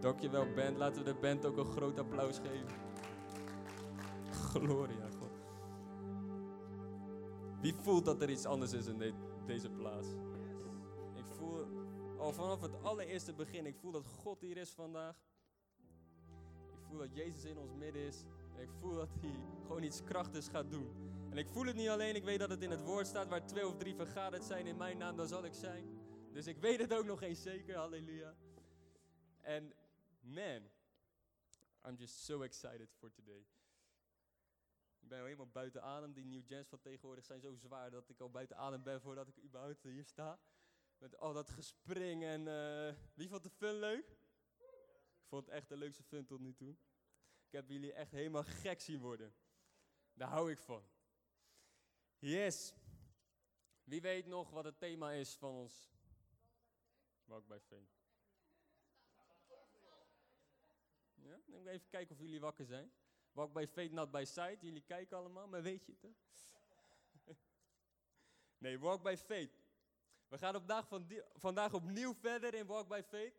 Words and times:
Dankjewel 0.00 0.52
band. 0.54 0.76
Laten 0.76 1.04
we 1.04 1.12
de 1.12 1.18
band 1.20 1.44
ook 1.44 1.56
een 1.56 1.72
groot 1.72 1.98
applaus 1.98 2.38
geven. 2.38 2.76
Gloria, 4.30 5.08
God. 5.18 5.30
Wie 7.60 7.74
voelt 7.74 8.04
dat 8.04 8.22
er 8.22 8.30
iets 8.30 8.44
anders 8.44 8.72
is 8.72 8.86
in 8.86 9.14
deze 9.46 9.70
plaats? 9.70 10.08
Ik 11.14 11.24
voel 11.28 11.66
al 12.18 12.32
vanaf 12.32 12.60
het 12.60 12.82
allereerste 12.82 13.32
begin, 13.32 13.66
ik 13.66 13.76
voel 13.76 13.92
dat 13.92 14.06
God 14.06 14.40
hier 14.40 14.56
is 14.56 14.70
vandaag. 14.70 15.16
Ik 16.72 16.78
voel 16.88 16.98
dat 16.98 17.14
Jezus 17.14 17.44
in 17.44 17.58
ons 17.58 17.74
midden 17.74 18.02
is. 18.02 18.24
En 18.56 18.62
ik 18.62 18.70
voel 18.80 18.94
dat 18.94 19.08
hij 19.20 19.34
gewoon 19.66 19.82
iets 19.82 20.04
krachtigs 20.04 20.48
gaat 20.48 20.70
doen. 20.70 20.88
En 21.30 21.36
ik 21.36 21.48
voel 21.48 21.66
het 21.66 21.76
niet 21.76 21.88
alleen, 21.88 22.14
ik 22.14 22.24
weet 22.24 22.38
dat 22.38 22.50
het 22.50 22.62
in 22.62 22.70
het 22.70 22.84
woord 22.84 23.06
staat 23.06 23.28
waar 23.28 23.46
twee 23.46 23.66
of 23.66 23.76
drie 23.76 23.94
vergaderd 23.94 24.44
zijn 24.44 24.66
in 24.66 24.76
mijn 24.76 24.98
naam, 24.98 25.16
dan 25.16 25.26
zal 25.26 25.44
ik 25.44 25.54
zijn. 25.54 25.84
Dus 26.32 26.46
ik 26.46 26.58
weet 26.58 26.80
het 26.80 26.94
ook 26.94 27.04
nog 27.04 27.22
eens 27.22 27.42
zeker, 27.42 27.76
halleluja. 27.76 28.34
En 29.40 29.72
man, 30.20 30.70
I'm 31.84 31.96
just 31.96 32.24
so 32.24 32.42
excited 32.42 32.88
for 32.98 33.10
today. 33.10 33.46
Ik 35.00 35.08
ben 35.08 35.24
helemaal 35.24 35.50
buiten 35.50 35.82
adem. 35.82 36.12
Die 36.12 36.24
New 36.24 36.46
Gens 36.46 36.68
van 36.68 36.80
tegenwoordig 36.80 37.24
zijn 37.24 37.40
zo 37.40 37.54
zwaar 37.54 37.90
dat 37.90 38.08
ik 38.08 38.20
al 38.20 38.30
buiten 38.30 38.56
adem 38.56 38.82
ben 38.82 39.00
voordat 39.00 39.28
ik 39.28 39.42
überhaupt 39.42 39.82
hier 39.82 40.04
sta. 40.04 40.40
Met 40.98 41.16
al 41.16 41.32
dat 41.32 41.50
gespring 41.50 42.24
en 42.24 42.46
uh, 42.46 42.94
wie 43.14 43.28
vond 43.28 43.42
de 43.42 43.50
fun 43.50 43.78
leuk? 43.78 44.06
Ik 45.18 45.26
vond 45.26 45.46
het 45.46 45.54
echt 45.54 45.68
de 45.68 45.76
leukste 45.76 46.02
fun 46.02 46.24
tot 46.24 46.40
nu 46.40 46.54
toe. 46.54 46.76
Ik 47.46 47.52
heb 47.52 47.68
jullie 47.68 47.92
echt 47.92 48.10
helemaal 48.10 48.44
gek 48.44 48.80
zien 48.80 49.00
worden. 49.00 49.34
Daar 50.12 50.28
hou 50.28 50.50
ik 50.50 50.58
van. 50.58 50.88
Yes. 52.18 52.74
Wie 53.84 54.00
weet 54.00 54.26
nog 54.26 54.50
wat 54.50 54.64
het 54.64 54.78
thema 54.78 55.12
is 55.12 55.34
van 55.34 55.54
ons 55.54 55.90
Walk 57.24 57.46
by 57.46 57.58
Faith. 57.58 57.97
Ja, 61.28 61.64
even 61.64 61.88
kijken 61.88 62.14
of 62.14 62.20
jullie 62.20 62.40
wakker 62.40 62.66
zijn. 62.66 62.92
Walk 63.32 63.52
by 63.52 63.66
Faith, 63.66 63.92
not 63.92 64.10
by 64.10 64.24
sight. 64.24 64.60
Jullie 64.60 64.82
kijken 64.82 65.16
allemaal, 65.16 65.48
maar 65.48 65.62
weet 65.62 65.86
je 65.86 65.96
het? 66.00 66.16
nee, 68.64 68.78
Walk 68.78 69.02
by 69.02 69.16
Faith. 69.16 69.52
We 70.28 70.38
gaan 70.38 70.86
van 70.86 71.06
vandaag 71.34 71.74
opnieuw 71.74 72.14
verder 72.14 72.54
in 72.54 72.66
Walk 72.66 72.88
by 72.88 73.02
Faith. 73.02 73.34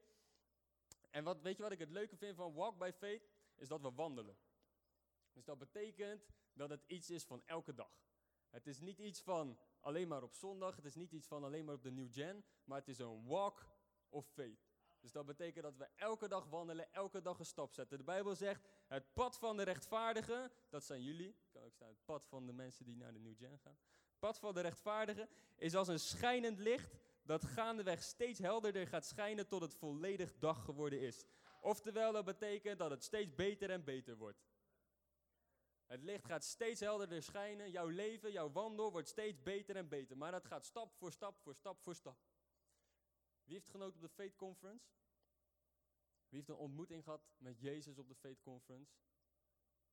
En 1.09 1.23
wat, 1.23 1.41
weet 1.41 1.57
je 1.57 1.63
wat 1.63 1.71
ik 1.71 1.79
het 1.79 1.89
leuke 1.89 2.17
vind 2.17 2.35
van 2.35 2.53
Walk 2.53 2.77
by 2.77 2.91
Faith? 2.97 3.29
Is 3.55 3.67
dat 3.67 3.81
we 3.81 3.91
wandelen. 3.91 4.37
Dus 5.33 5.45
dat 5.45 5.57
betekent 5.57 6.27
dat 6.53 6.69
het 6.69 6.83
iets 6.87 7.09
is 7.09 7.23
van 7.23 7.41
elke 7.45 7.73
dag. 7.73 7.91
Het 8.49 8.67
is 8.67 8.79
niet 8.79 8.99
iets 8.99 9.21
van 9.21 9.59
alleen 9.79 10.07
maar 10.07 10.23
op 10.23 10.33
zondag. 10.33 10.75
Het 10.75 10.85
is 10.85 10.95
niet 10.95 11.11
iets 11.11 11.27
van 11.27 11.43
alleen 11.43 11.65
maar 11.65 11.75
op 11.75 11.83
de 11.83 11.91
New 11.91 12.13
Gen. 12.13 12.45
Maar 12.63 12.79
het 12.79 12.87
is 12.87 12.99
een 12.99 13.25
walk 13.25 13.65
of 14.09 14.27
faith. 14.27 14.68
Dus 14.99 15.11
dat 15.11 15.25
betekent 15.25 15.63
dat 15.63 15.77
we 15.77 15.87
elke 15.95 16.27
dag 16.27 16.45
wandelen, 16.45 16.93
elke 16.93 17.21
dag 17.21 17.39
een 17.39 17.45
stap 17.45 17.73
zetten. 17.73 17.97
De 17.97 18.03
Bijbel 18.03 18.35
zegt, 18.35 18.67
het 18.87 19.13
pad 19.13 19.37
van 19.37 19.57
de 19.57 19.63
rechtvaardigen, 19.63 20.51
dat 20.69 20.83
zijn 20.83 21.03
jullie. 21.03 21.35
Kan 21.51 21.63
ook 21.63 21.73
staan, 21.73 21.89
het 21.89 22.05
pad 22.05 22.25
van 22.25 22.45
de 22.45 22.53
mensen 22.53 22.85
die 22.85 22.95
naar 22.95 23.13
de 23.13 23.19
New 23.19 23.37
Gen 23.37 23.59
gaan. 23.59 23.77
Het 24.09 24.19
pad 24.19 24.39
van 24.39 24.53
de 24.53 24.61
rechtvaardigen 24.61 25.29
is 25.55 25.75
als 25.75 25.87
een 25.87 25.99
schijnend 25.99 26.59
licht 26.59 26.97
dat 27.23 27.45
gaandeweg 27.45 28.03
steeds 28.03 28.39
helderder 28.39 28.87
gaat 28.87 29.05
schijnen 29.05 29.47
tot 29.47 29.61
het 29.61 29.75
volledig 29.75 30.33
dag 30.39 30.63
geworden 30.65 30.99
is. 31.01 31.25
Oftewel, 31.61 32.11
dat 32.11 32.25
betekent 32.25 32.79
dat 32.79 32.89
het 32.89 33.03
steeds 33.03 33.35
beter 33.35 33.69
en 33.69 33.83
beter 33.83 34.17
wordt. 34.17 34.47
Het 35.85 36.03
licht 36.03 36.25
gaat 36.25 36.43
steeds 36.43 36.79
helderder 36.79 37.23
schijnen. 37.23 37.71
Jouw 37.71 37.87
leven, 37.87 38.31
jouw 38.31 38.51
wandel 38.51 38.91
wordt 38.91 39.07
steeds 39.07 39.41
beter 39.41 39.75
en 39.75 39.87
beter. 39.87 40.17
Maar 40.17 40.31
dat 40.31 40.45
gaat 40.45 40.65
stap 40.65 40.93
voor 40.93 41.11
stap 41.11 41.39
voor 41.39 41.55
stap 41.55 41.79
voor 41.81 41.95
stap. 41.95 42.17
Wie 43.49 43.57
heeft 43.57 43.69
genoten 43.69 43.95
op 43.95 44.01
de 44.01 44.13
Faith 44.13 44.35
Conference? 44.35 44.91
Wie 46.27 46.37
heeft 46.37 46.49
een 46.49 46.55
ontmoeting 46.55 47.03
gehad 47.03 47.29
met 47.37 47.59
Jezus 47.59 47.97
op 47.97 48.07
de 48.07 48.15
Faith 48.15 48.41
Conference? 48.41 48.93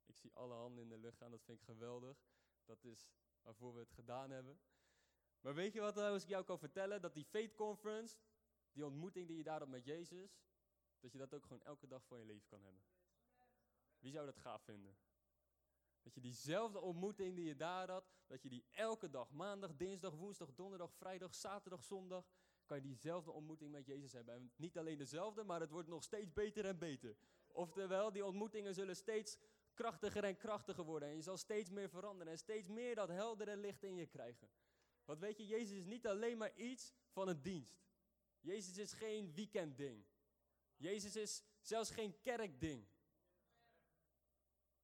Ik 0.06 0.16
zie 0.16 0.34
alle 0.34 0.54
handen 0.54 0.82
in 0.82 0.88
de 0.88 0.98
lucht 0.98 1.16
gaan, 1.16 1.30
dat 1.30 1.42
vind 1.42 1.58
ik 1.58 1.64
geweldig. 1.64 2.24
Dat 2.64 2.84
is 2.84 3.08
waarvoor 3.42 3.74
we 3.74 3.80
het 3.80 3.92
gedaan 3.92 4.30
hebben. 4.30 4.60
Maar 5.40 5.54
weet 5.54 5.72
je 5.72 5.80
wat 5.80 5.96
als 5.96 6.22
ik 6.22 6.28
jou 6.28 6.44
kan 6.44 6.58
vertellen? 6.58 7.00
Dat 7.00 7.14
die 7.14 7.24
Faith 7.24 7.54
Conference, 7.54 8.16
die 8.72 8.86
ontmoeting 8.86 9.28
die 9.28 9.36
je 9.36 9.42
daar 9.42 9.58
had 9.58 9.68
met 9.68 9.84
Jezus, 9.84 10.40
dat 11.00 11.12
je 11.12 11.18
dat 11.18 11.34
ook 11.34 11.42
gewoon 11.42 11.62
elke 11.62 11.86
dag 11.86 12.06
van 12.06 12.18
je 12.18 12.24
leven 12.24 12.46
kan 12.46 12.62
hebben. 12.62 12.84
Wie 13.98 14.12
zou 14.12 14.26
dat 14.26 14.38
gaaf 14.38 14.62
vinden? 14.62 14.98
Dat 16.02 16.14
je 16.14 16.20
diezelfde 16.20 16.80
ontmoeting 16.80 17.36
die 17.36 17.44
je 17.44 17.56
daar 17.56 17.90
had, 17.90 18.10
dat 18.26 18.42
je 18.42 18.48
die 18.48 18.66
elke 18.70 19.10
dag, 19.10 19.30
maandag, 19.30 19.76
dinsdag, 19.76 20.14
woensdag, 20.14 20.54
donderdag, 20.54 20.92
vrijdag, 20.92 21.34
zaterdag, 21.34 21.82
zondag, 21.82 22.26
kan 22.66 22.76
je 22.76 22.82
diezelfde 22.82 23.30
ontmoeting 23.30 23.70
met 23.70 23.86
Jezus 23.86 24.12
hebben. 24.12 24.34
En 24.34 24.52
niet 24.56 24.78
alleen 24.78 24.98
dezelfde, 24.98 25.44
maar 25.44 25.60
het 25.60 25.70
wordt 25.70 25.88
nog 25.88 26.02
steeds 26.02 26.32
beter 26.32 26.64
en 26.64 26.78
beter. 26.78 27.16
Oftewel, 27.46 28.12
die 28.12 28.24
ontmoetingen 28.24 28.74
zullen 28.74 28.96
steeds 28.96 29.38
krachtiger 29.74 30.24
en 30.24 30.36
krachtiger 30.36 30.84
worden. 30.84 31.08
En 31.08 31.14
je 31.14 31.22
zal 31.22 31.36
steeds 31.36 31.70
meer 31.70 31.88
veranderen 31.88 32.32
en 32.32 32.38
steeds 32.38 32.68
meer 32.68 32.94
dat 32.94 33.08
heldere 33.08 33.56
licht 33.56 33.82
in 33.82 33.94
je 33.94 34.06
krijgen. 34.06 34.48
Want 35.04 35.18
weet 35.18 35.36
je, 35.36 35.46
Jezus 35.46 35.78
is 35.78 35.84
niet 35.84 36.06
alleen 36.06 36.38
maar 36.38 36.54
iets 36.54 36.92
van 37.10 37.28
een 37.28 37.42
dienst. 37.42 37.84
Jezus 38.40 38.78
is 38.78 38.92
geen 38.92 39.34
weekendding. 39.34 40.04
Jezus 40.76 41.16
is 41.16 41.42
zelfs 41.60 41.90
geen 41.90 42.20
kerkding. 42.20 42.86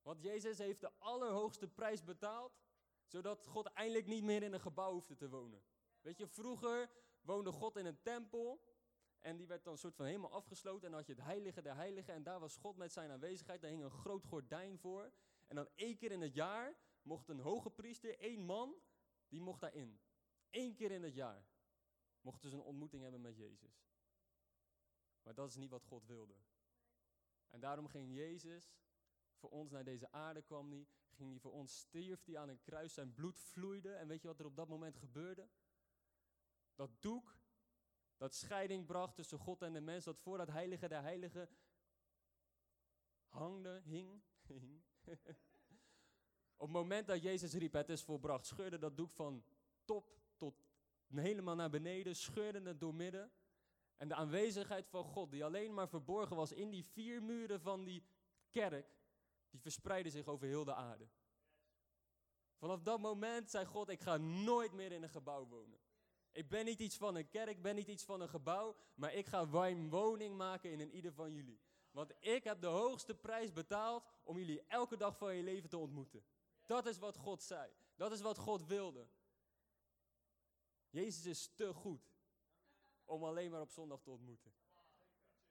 Want 0.02 0.22
Jezus 0.22 0.58
heeft 0.58 0.80
de 0.80 0.92
allerhoogste 0.98 1.68
prijs 1.68 2.04
betaald, 2.04 2.60
zodat 3.06 3.46
God 3.46 3.66
eindelijk 3.66 4.06
niet 4.06 4.22
meer 4.22 4.42
in 4.42 4.52
een 4.52 4.60
gebouw 4.60 4.92
hoefde 4.92 5.16
te 5.16 5.28
wonen. 5.28 5.62
Weet 6.00 6.18
je, 6.18 6.26
vroeger 6.26 6.90
woonde 7.22 7.52
God 7.52 7.76
in 7.76 7.86
een 7.86 8.02
tempel. 8.02 8.60
En 9.20 9.36
die 9.36 9.46
werd 9.46 9.64
dan 9.64 9.72
een 9.72 9.78
soort 9.78 9.94
van 9.94 10.06
helemaal 10.06 10.30
afgesloten. 10.30 10.82
En 10.82 10.90
dan 10.90 10.98
had 10.98 11.06
je 11.06 11.14
het 11.14 11.24
heilige 11.24 11.62
der 11.62 11.74
heiligen. 11.74 12.14
En 12.14 12.22
daar 12.22 12.40
was 12.40 12.56
God 12.56 12.76
met 12.76 12.92
zijn 12.92 13.10
aanwezigheid. 13.10 13.60
Daar 13.60 13.70
hing 13.70 13.82
een 13.82 13.90
groot 13.90 14.24
gordijn 14.24 14.78
voor. 14.78 15.12
En 15.46 15.56
dan 15.56 15.68
één 15.74 15.96
keer 15.96 16.10
in 16.12 16.20
het 16.20 16.34
jaar 16.34 16.76
mocht 17.02 17.28
een 17.28 17.40
hoge 17.40 17.70
priester, 17.70 18.18
één 18.18 18.40
man, 18.40 18.74
die 19.28 19.40
mocht 19.40 19.60
daarin. 19.60 20.00
Eén 20.50 20.74
keer 20.74 20.90
in 20.90 21.02
het 21.02 21.14
jaar 21.14 21.46
mochten 22.20 22.50
ze 22.50 22.56
een 22.56 22.62
ontmoeting 22.62 23.02
hebben 23.02 23.20
met 23.20 23.36
Jezus. 23.36 23.86
Maar 25.22 25.34
dat 25.34 25.48
is 25.48 25.56
niet 25.56 25.70
wat 25.70 25.84
God 25.84 26.06
wilde. 26.06 26.34
En 27.48 27.60
daarom 27.60 27.88
ging 27.88 28.14
Jezus 28.14 28.74
voor 29.34 29.50
ons 29.50 29.70
naar 29.70 29.84
deze 29.84 30.12
aarde 30.12 30.42
kwam 30.42 30.70
hij, 30.70 30.86
ging 31.10 31.30
hij 31.30 31.40
voor 31.40 31.52
ons, 31.52 31.78
stierf 31.78 32.24
hij 32.24 32.38
aan 32.38 32.48
een 32.48 32.60
kruis, 32.60 32.94
zijn 32.94 33.14
bloed 33.14 33.38
vloeide. 33.38 33.92
En 33.92 34.08
weet 34.08 34.22
je 34.22 34.28
wat 34.28 34.38
er 34.38 34.46
op 34.46 34.56
dat 34.56 34.68
moment 34.68 34.96
gebeurde? 34.96 35.48
Dat 36.74 36.90
doek 37.00 37.36
dat 38.16 38.34
scheiding 38.34 38.86
bracht 38.86 39.14
tussen 39.14 39.38
God 39.38 39.62
en 39.62 39.72
de 39.72 39.80
mens, 39.80 40.04
dat 40.04 40.20
voor 40.20 40.38
dat 40.38 40.48
heilige 40.48 40.88
der 40.88 41.02
heiligen 41.02 41.48
hangde, 43.28 43.82
hing, 43.84 44.22
hing. 44.46 44.82
Op 46.56 46.68
het 46.68 46.76
moment 46.76 47.06
dat 47.06 47.22
Jezus 47.22 47.52
riep, 47.52 47.72
het 47.72 47.88
is 47.88 48.02
volbracht, 48.02 48.46
scheurde 48.46 48.78
dat 48.78 48.96
doek 48.96 49.10
van 49.10 49.44
top 49.84 50.20
tot 50.36 50.64
helemaal 51.14 51.54
naar 51.54 51.70
beneden, 51.70 52.16
scheurde 52.16 52.68
het 52.68 52.80
door 52.80 52.94
midden. 52.94 53.32
En 53.96 54.08
de 54.08 54.14
aanwezigheid 54.14 54.88
van 54.88 55.04
God, 55.04 55.30
die 55.30 55.44
alleen 55.44 55.74
maar 55.74 55.88
verborgen 55.88 56.36
was 56.36 56.52
in 56.52 56.70
die 56.70 56.84
vier 56.84 57.22
muren 57.22 57.60
van 57.60 57.84
die 57.84 58.06
kerk, 58.50 58.96
die 59.50 59.60
verspreidde 59.60 60.10
zich 60.10 60.26
over 60.26 60.46
heel 60.46 60.64
de 60.64 60.74
aarde. 60.74 61.08
Vanaf 62.56 62.82
dat 62.82 63.00
moment 63.00 63.50
zei 63.50 63.64
God, 63.64 63.88
ik 63.88 64.00
ga 64.00 64.16
nooit 64.16 64.72
meer 64.72 64.92
in 64.92 65.02
een 65.02 65.10
gebouw 65.10 65.46
wonen. 65.46 65.80
Ik 66.32 66.48
ben 66.48 66.64
niet 66.64 66.80
iets 66.80 66.96
van 66.96 67.14
een 67.14 67.28
kerk, 67.28 67.48
ik 67.48 67.62
ben 67.62 67.74
niet 67.74 67.88
iets 67.88 68.04
van 68.04 68.20
een 68.20 68.28
gebouw, 68.28 68.76
maar 68.94 69.14
ik 69.14 69.26
ga 69.26 69.44
mijn 69.44 69.90
woning 69.90 70.36
maken 70.36 70.70
in 70.70 70.80
een 70.80 70.94
ieder 70.94 71.12
van 71.12 71.32
jullie. 71.32 71.60
Want 71.90 72.12
ik 72.18 72.44
heb 72.44 72.60
de 72.60 72.66
hoogste 72.66 73.14
prijs 73.14 73.52
betaald 73.52 74.04
om 74.22 74.38
jullie 74.38 74.62
elke 74.66 74.96
dag 74.96 75.16
van 75.16 75.34
je 75.34 75.42
leven 75.42 75.68
te 75.68 75.78
ontmoeten. 75.78 76.24
Dat 76.66 76.86
is 76.86 76.98
wat 76.98 77.16
God 77.16 77.42
zei. 77.42 77.72
Dat 77.96 78.12
is 78.12 78.20
wat 78.20 78.38
God 78.38 78.66
wilde. 78.66 79.08
Jezus 80.90 81.26
is 81.26 81.54
te 81.54 81.74
goed 81.74 82.12
om 83.04 83.24
alleen 83.24 83.50
maar 83.50 83.60
op 83.60 83.70
zondag 83.70 84.02
te 84.02 84.10
ontmoeten. 84.10 84.52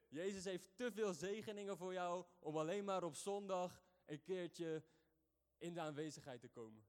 Jezus 0.08 0.44
heeft 0.44 0.76
te 0.76 0.92
veel 0.92 1.14
zegeningen 1.14 1.78
voor 1.78 1.94
jou 1.94 2.26
om 2.40 2.58
alleen 2.58 2.84
maar 2.84 3.04
op 3.04 3.16
zondag 3.16 3.84
een 4.06 4.22
keertje 4.22 4.84
in 5.58 5.74
de 5.74 5.80
aanwezigheid 5.80 6.42
te 6.42 6.48
komen. 6.48 6.86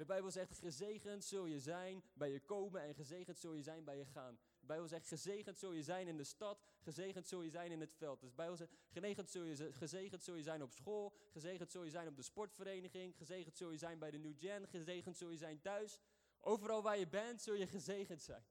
De 0.00 0.06
Bijbel 0.06 0.30
zegt, 0.30 0.58
gezegend 0.58 1.24
zul 1.24 1.46
je 1.46 1.60
zijn 1.60 2.02
bij 2.12 2.30
je 2.30 2.40
komen 2.40 2.80
en 2.82 2.94
gezegend 2.94 3.38
zul 3.38 3.52
je 3.52 3.62
zijn 3.62 3.84
bij 3.84 3.96
je 3.96 4.04
gaan. 4.04 4.38
De 4.60 4.66
Bijbel 4.66 4.88
zegt, 4.88 5.06
gezegend 5.06 5.58
zul 5.58 5.72
je 5.72 5.82
zijn 5.82 6.08
in 6.08 6.16
de 6.16 6.24
stad, 6.24 6.62
gezegend 6.78 7.26
zul 7.26 7.42
je 7.42 7.50
zijn 7.50 7.70
in 7.70 7.80
het 7.80 7.94
veld. 7.94 8.20
Dus 8.20 8.30
de 8.30 8.36
Bijbel 8.36 8.56
zegt, 8.56 8.72
gezegend 8.90 9.30
zul, 9.30 9.42
je, 9.42 9.72
gezegend 9.72 10.22
zul 10.22 10.34
je 10.34 10.42
zijn 10.42 10.62
op 10.62 10.72
school, 10.72 11.14
gezegend 11.32 11.70
zul 11.70 11.84
je 11.84 11.90
zijn 11.90 12.08
op 12.08 12.16
de 12.16 12.22
sportvereniging, 12.22 13.16
gezegend 13.16 13.56
zul 13.56 13.70
je 13.70 13.78
zijn 13.78 13.98
bij 13.98 14.10
de 14.10 14.18
New 14.18 14.38
Gen, 14.38 14.68
gezegend 14.68 15.16
zul 15.16 15.30
je 15.30 15.36
zijn 15.36 15.60
thuis. 15.60 15.98
Overal 16.40 16.82
waar 16.82 16.98
je 16.98 17.08
bent, 17.08 17.42
zul 17.42 17.54
je 17.54 17.66
gezegend 17.66 18.22
zijn. 18.22 18.44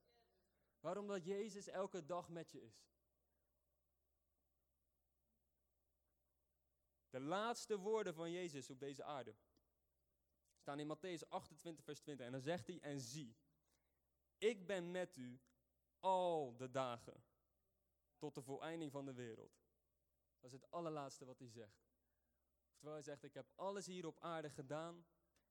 Waarom? 0.79 1.07
Dat 1.07 1.25
Jezus 1.25 1.67
elke 1.67 2.05
dag 2.05 2.29
met 2.29 2.51
je 2.51 2.61
is. 2.61 2.87
De 7.09 7.19
laatste 7.19 7.77
woorden 7.77 8.13
van 8.13 8.31
Jezus 8.31 8.69
op 8.69 8.79
deze 8.79 9.03
aarde 9.03 9.35
staan 10.59 10.79
in 10.79 10.88
Matthäus 10.88 11.27
28, 11.27 11.83
vers 11.83 12.00
20. 12.00 12.25
En 12.25 12.31
dan 12.31 12.41
zegt 12.41 12.67
hij, 12.67 12.79
en 12.79 13.00
zie, 13.00 13.35
ik 14.38 14.67
ben 14.67 14.91
met 14.91 15.15
u 15.15 15.39
al 16.00 16.56
de 16.57 16.69
dagen 16.69 17.23
tot 18.17 18.35
de 18.35 18.41
voleinding 18.41 18.91
van 18.91 19.06
de 19.06 19.13
wereld. 19.13 19.61
Dat 20.39 20.51
is 20.51 20.61
het 20.61 20.71
allerlaatste 20.71 21.25
wat 21.25 21.39
hij 21.39 21.50
zegt. 21.50 21.88
Terwijl 22.75 22.95
hij 22.95 23.03
zegt, 23.03 23.23
ik 23.23 23.33
heb 23.33 23.51
alles 23.56 23.85
hier 23.85 24.06
op 24.06 24.19
aarde 24.19 24.50
gedaan, 24.50 25.06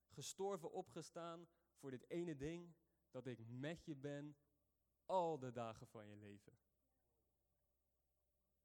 gestorven, 0.09 0.71
opgestaan 0.71 1.49
voor 1.75 1.91
dit 1.91 2.11
ene 2.11 2.37
ding, 2.37 2.75
dat 3.11 3.27
ik 3.27 3.39
met 3.47 3.85
je 3.85 3.95
ben 3.95 4.37
al 5.05 5.39
de 5.39 5.53
dagen 5.53 5.87
van 5.87 6.07
je 6.07 6.17
leven. 6.17 6.59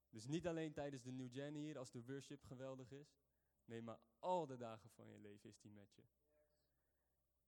Dus 0.10 0.26
niet 0.26 0.48
alleen 0.48 0.74
tijdens 0.74 1.02
de 1.02 1.12
New 1.12 1.32
Gen 1.32 1.54
hier, 1.54 1.78
als 1.78 1.92
de 1.92 2.04
worship 2.04 2.44
geweldig 2.44 2.92
is. 2.92 3.18
Nee, 3.66 3.82
maar 3.82 4.00
al 4.20 4.46
de 4.46 4.58
dagen 4.58 4.90
van 4.90 5.08
je 5.08 5.18
leven 5.18 5.50
is 5.50 5.60
die 5.60 5.72
met 5.72 5.94
je. 5.96 6.04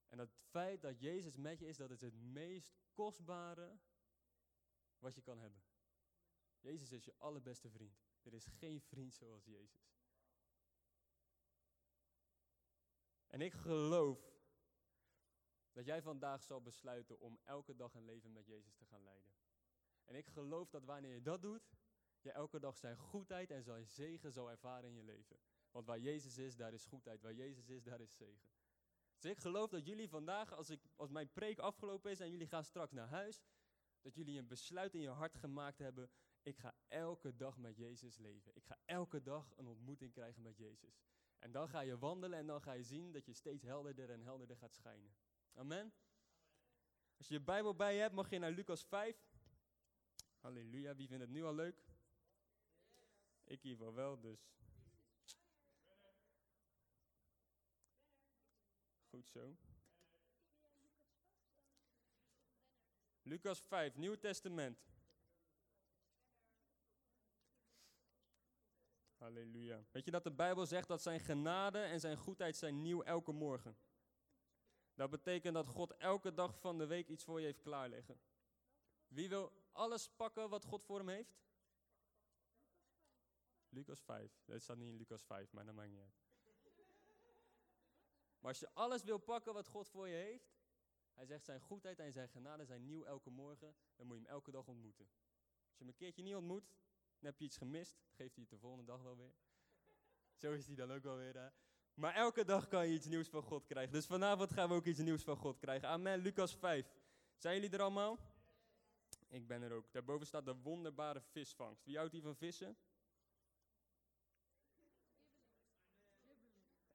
En 0.08 0.20
het 0.20 0.34
feit 0.34 0.82
dat 0.82 1.00
Jezus 1.00 1.36
met 1.36 1.60
je 1.60 1.68
is, 1.68 1.78
dat 1.78 1.92
is 1.92 2.02
het 2.02 2.16
meest 2.16 2.76
kostbare 2.94 3.78
wat 5.00 5.16
je 5.16 5.22
kan 5.22 5.40
hebben. 5.40 5.64
Jezus 6.60 6.92
is 6.92 7.06
je 7.06 7.16
allerbeste 7.18 7.70
vriend. 7.70 8.04
Er 8.24 8.34
is 8.34 8.46
geen 8.46 8.82
vriend 8.82 9.14
zoals 9.14 9.46
Jezus. 9.46 9.94
En 13.28 13.42
ik 13.42 13.54
geloof 13.54 14.20
dat 15.72 15.86
jij 15.86 16.02
vandaag 16.02 16.44
zal 16.44 16.62
besluiten 16.62 17.20
om 17.20 17.40
elke 17.44 17.76
dag 17.76 17.94
een 17.94 18.06
leven 18.06 18.32
met 18.32 18.46
Jezus 18.46 18.76
te 18.76 18.86
gaan 18.86 19.04
leiden. 19.04 19.32
En 20.06 20.16
ik 20.16 20.28
geloof 20.28 20.70
dat 20.70 20.84
wanneer 20.84 21.14
je 21.14 21.22
dat 21.22 21.42
doet, 21.42 21.76
je 22.22 22.32
elke 22.32 22.60
dag 22.60 22.78
zijn 22.78 22.98
goedheid 22.98 23.52
en 23.52 23.64
zijn 23.64 23.86
zegen 23.86 24.32
zal 24.32 24.50
ervaren 24.50 24.90
in 24.90 24.96
je 24.96 25.04
leven. 25.04 25.40
Want 25.72 25.86
waar 25.86 26.00
Jezus 26.00 26.38
is, 26.38 26.56
daar 26.56 26.74
is 26.74 26.86
goedheid. 26.86 27.22
Waar 27.22 27.34
Jezus 27.34 27.70
is, 27.70 27.84
daar 27.84 28.02
is 28.02 28.16
zegen. 28.16 28.50
Dus 29.20 29.32
ik 29.32 29.40
geloof 29.40 29.70
dat 29.70 29.86
jullie 29.86 30.10
vandaag, 30.10 30.54
als, 30.54 30.70
ik, 30.70 30.82
als 30.96 31.10
mijn 31.10 31.32
preek 31.32 31.60
afgelopen 31.60 32.12
is 32.12 32.20
en 32.20 32.30
jullie 32.30 32.48
gaan 32.48 32.64
straks 32.64 32.92
naar 32.92 33.08
huis, 33.08 33.44
dat 34.02 34.16
jullie 34.16 34.40
een 34.40 34.48
besluit 34.48 34.94
in 34.94 35.02
je 35.02 35.10
hart 35.10 35.38
gemaakt 35.38 35.78
hebben. 35.78 36.10
Ik 36.42 36.58
ga 36.58 36.76
elke 36.88 37.36
dag 37.36 37.58
met 37.58 37.78
Jezus 37.78 38.18
leven. 38.18 38.56
Ik 38.56 38.66
ga 38.66 38.78
elke 38.86 39.22
dag 39.22 39.52
een 39.56 39.68
ontmoeting 39.68 40.12
krijgen 40.12 40.42
met 40.42 40.58
Jezus. 40.58 41.04
En 41.40 41.52
dan 41.52 41.70
ga 41.70 41.80
je 41.80 41.98
wandelen 41.98 42.40
en 42.40 42.48
dan 42.48 42.62
ga 42.62 42.72
je 42.72 42.84
zien 42.84 43.12
dat 43.12 43.26
je 43.26 43.34
steeds 43.34 43.64
helderder 43.64 44.10
en 44.10 44.22
helderder 44.22 44.58
gaat 44.58 44.74
schijnen. 44.74 45.16
Amen. 45.54 45.94
Als 47.18 47.28
je 47.28 47.34
je 47.34 47.42
Bijbel 47.42 47.76
bij 47.76 47.94
je 47.94 48.02
hebt, 48.02 48.14
mag 48.14 48.30
je 48.30 48.40
naar 48.40 48.52
Lucas 48.52 48.86
5. 48.86 49.18
Halleluja, 50.40 50.96
wie 50.96 51.08
vindt 51.08 51.24
het 51.24 51.32
nu 51.32 51.44
al 51.44 51.56
leuk? 51.56 51.84
Ik 53.44 53.64
in 53.64 53.94
wel, 53.94 54.20
dus. 54.20 54.50
Zo. 59.26 59.56
Lucas 63.22 63.60
5, 63.60 63.96
Nieuw 63.96 64.16
Testament. 64.16 64.86
Halleluja. 69.18 69.86
Weet 69.92 70.06
je 70.06 70.12
dat 70.12 70.24
de 70.24 70.32
Bijbel 70.32 70.66
zegt 70.66 70.88
dat 70.88 71.02
zijn 71.02 71.20
genade 71.20 71.80
en 71.80 72.00
zijn 72.00 72.18
goedheid 72.18 72.56
zijn 72.56 72.82
nieuw 72.82 73.04
elke 73.04 73.32
morgen? 73.32 73.78
Dat 74.94 75.10
betekent 75.10 75.54
dat 75.54 75.68
God 75.68 75.98
elke 75.98 76.34
dag 76.34 76.60
van 76.60 76.78
de 76.78 76.86
week 76.86 77.08
iets 77.08 77.24
voor 77.24 77.40
je 77.40 77.46
heeft 77.46 77.62
klaarleggen. 77.62 78.20
Wie 79.08 79.30
wil 79.30 79.52
alles 79.72 80.10
pakken 80.10 80.50
wat 80.50 80.66
God 80.66 80.84
voor 80.84 80.98
hem 80.98 81.10
heeft? 81.10 81.44
Lucas 83.70 84.02
5. 84.02 84.42
Dat 84.46 84.62
staat 84.62 84.78
niet 84.78 84.88
in 84.88 84.96
Lucas 84.96 85.24
5, 85.24 85.52
maar 85.52 85.66
dat 85.66 85.76
maakt 85.76 85.90
niet 85.90 86.00
uit. 86.02 86.25
Maar 88.46 88.54
als 88.54 88.64
je 88.64 88.74
alles 88.74 89.04
wil 89.04 89.18
pakken 89.18 89.54
wat 89.54 89.68
God 89.68 89.90
voor 89.90 90.08
je 90.08 90.16
heeft, 90.16 90.54
hij 91.14 91.26
zegt 91.26 91.46
zijn 91.46 91.60
goedheid 91.60 92.00
en 92.00 92.12
zijn 92.12 92.30
genade 92.30 92.66
zijn 92.66 92.86
nieuw 92.86 93.04
elke 93.04 93.30
morgen, 93.30 93.76
dan 93.96 94.08
moet 94.08 94.18
je 94.18 94.24
hem 94.24 94.32
elke 94.32 94.52
dag 94.52 94.68
ontmoeten. 94.68 95.06
Als 95.06 95.78
je 95.78 95.84
hem 95.84 95.88
een 95.88 95.96
keertje 95.96 96.24
niet 96.24 96.36
ontmoet, 96.36 96.68
dan 97.20 97.30
heb 97.30 97.40
je 97.40 97.46
iets 97.46 97.58
gemist, 97.58 97.98
geeft 98.12 98.36
hij 98.36 98.44
het 98.44 98.50
de 98.50 98.58
volgende 98.58 98.86
dag 98.86 99.02
wel 99.02 99.18
weer. 99.18 99.34
Zo 100.36 100.52
is 100.52 100.68
hij 100.68 100.76
dan 100.76 100.92
ook 100.92 101.04
wel 101.04 101.18
weer. 101.18 101.38
Hè? 101.38 101.48
Maar 101.94 102.14
elke 102.14 102.44
dag 102.44 102.68
kan 102.68 102.88
je 102.88 102.94
iets 102.94 103.06
nieuws 103.06 103.28
van 103.28 103.44
God 103.44 103.66
krijgen. 103.66 103.94
Dus 103.94 104.06
vanavond 104.06 104.52
gaan 104.52 104.70
we 104.70 104.76
ook 104.76 104.86
iets 104.86 105.00
nieuws 105.00 105.24
van 105.24 105.38
God 105.38 105.58
krijgen. 105.58 105.88
Amen. 105.88 106.20
Lucas 106.20 106.56
5. 106.56 106.94
Zijn 107.38 107.56
jullie 107.56 107.70
er 107.70 107.82
allemaal? 107.82 108.20
Ik 109.28 109.48
ben 109.48 109.62
er 109.62 109.72
ook. 109.72 109.92
Daarboven 109.92 110.28
staat 110.28 110.46
de 110.46 110.56
wonderbare 110.56 111.22
visvangst. 111.22 111.84
Wie 111.86 111.98
houdt 111.98 112.12
hier 112.12 112.22
van 112.22 112.36
vissen? 112.36 112.78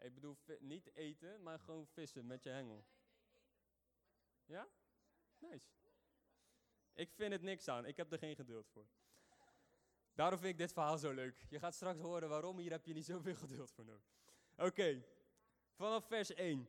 Ik 0.01 0.15
bedoel, 0.15 0.37
niet 0.59 0.95
eten, 0.95 1.43
maar 1.43 1.59
gewoon 1.59 1.87
vissen 1.87 2.27
met 2.27 2.43
je 2.43 2.51
hengel. 2.51 2.85
Ja? 4.45 4.69
Nice. 5.39 5.71
Ik 6.93 7.13
vind 7.13 7.33
het 7.33 7.43
niks 7.43 7.69
aan. 7.69 7.85
Ik 7.85 7.97
heb 7.97 8.13
er 8.13 8.19
geen 8.19 8.35
geduld 8.35 8.69
voor. 8.69 8.87
Daarom 10.15 10.39
vind 10.39 10.53
ik 10.53 10.59
dit 10.59 10.73
verhaal 10.73 10.99
zo 10.99 11.13
leuk. 11.13 11.47
Je 11.49 11.59
gaat 11.59 11.75
straks 11.75 12.01
horen 12.01 12.29
waarom. 12.29 12.59
Hier 12.59 12.71
heb 12.71 12.87
je 12.87 12.93
niet 12.93 13.05
zoveel 13.05 13.35
geduld 13.45 13.73
voor 13.73 13.85
nodig. 13.85 14.13
Oké, 14.57 15.05
vanaf 15.75 16.05
vers 16.05 16.35
1. 16.35 16.69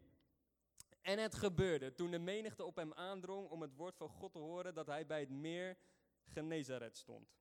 En 1.01 1.19
het 1.19 1.35
gebeurde 1.35 1.93
toen 1.93 2.11
de 2.11 2.19
menigte 2.19 2.63
op 2.63 2.75
hem 2.75 2.93
aandrong 2.93 3.49
om 3.49 3.61
het 3.61 3.75
woord 3.75 3.97
van 3.97 4.09
God 4.09 4.31
te 4.31 4.39
horen 4.39 4.73
dat 4.73 4.87
hij 4.87 5.05
bij 5.05 5.19
het 5.19 5.29
meer 5.29 5.77
Genezaret 6.23 6.97
stond. 6.97 7.39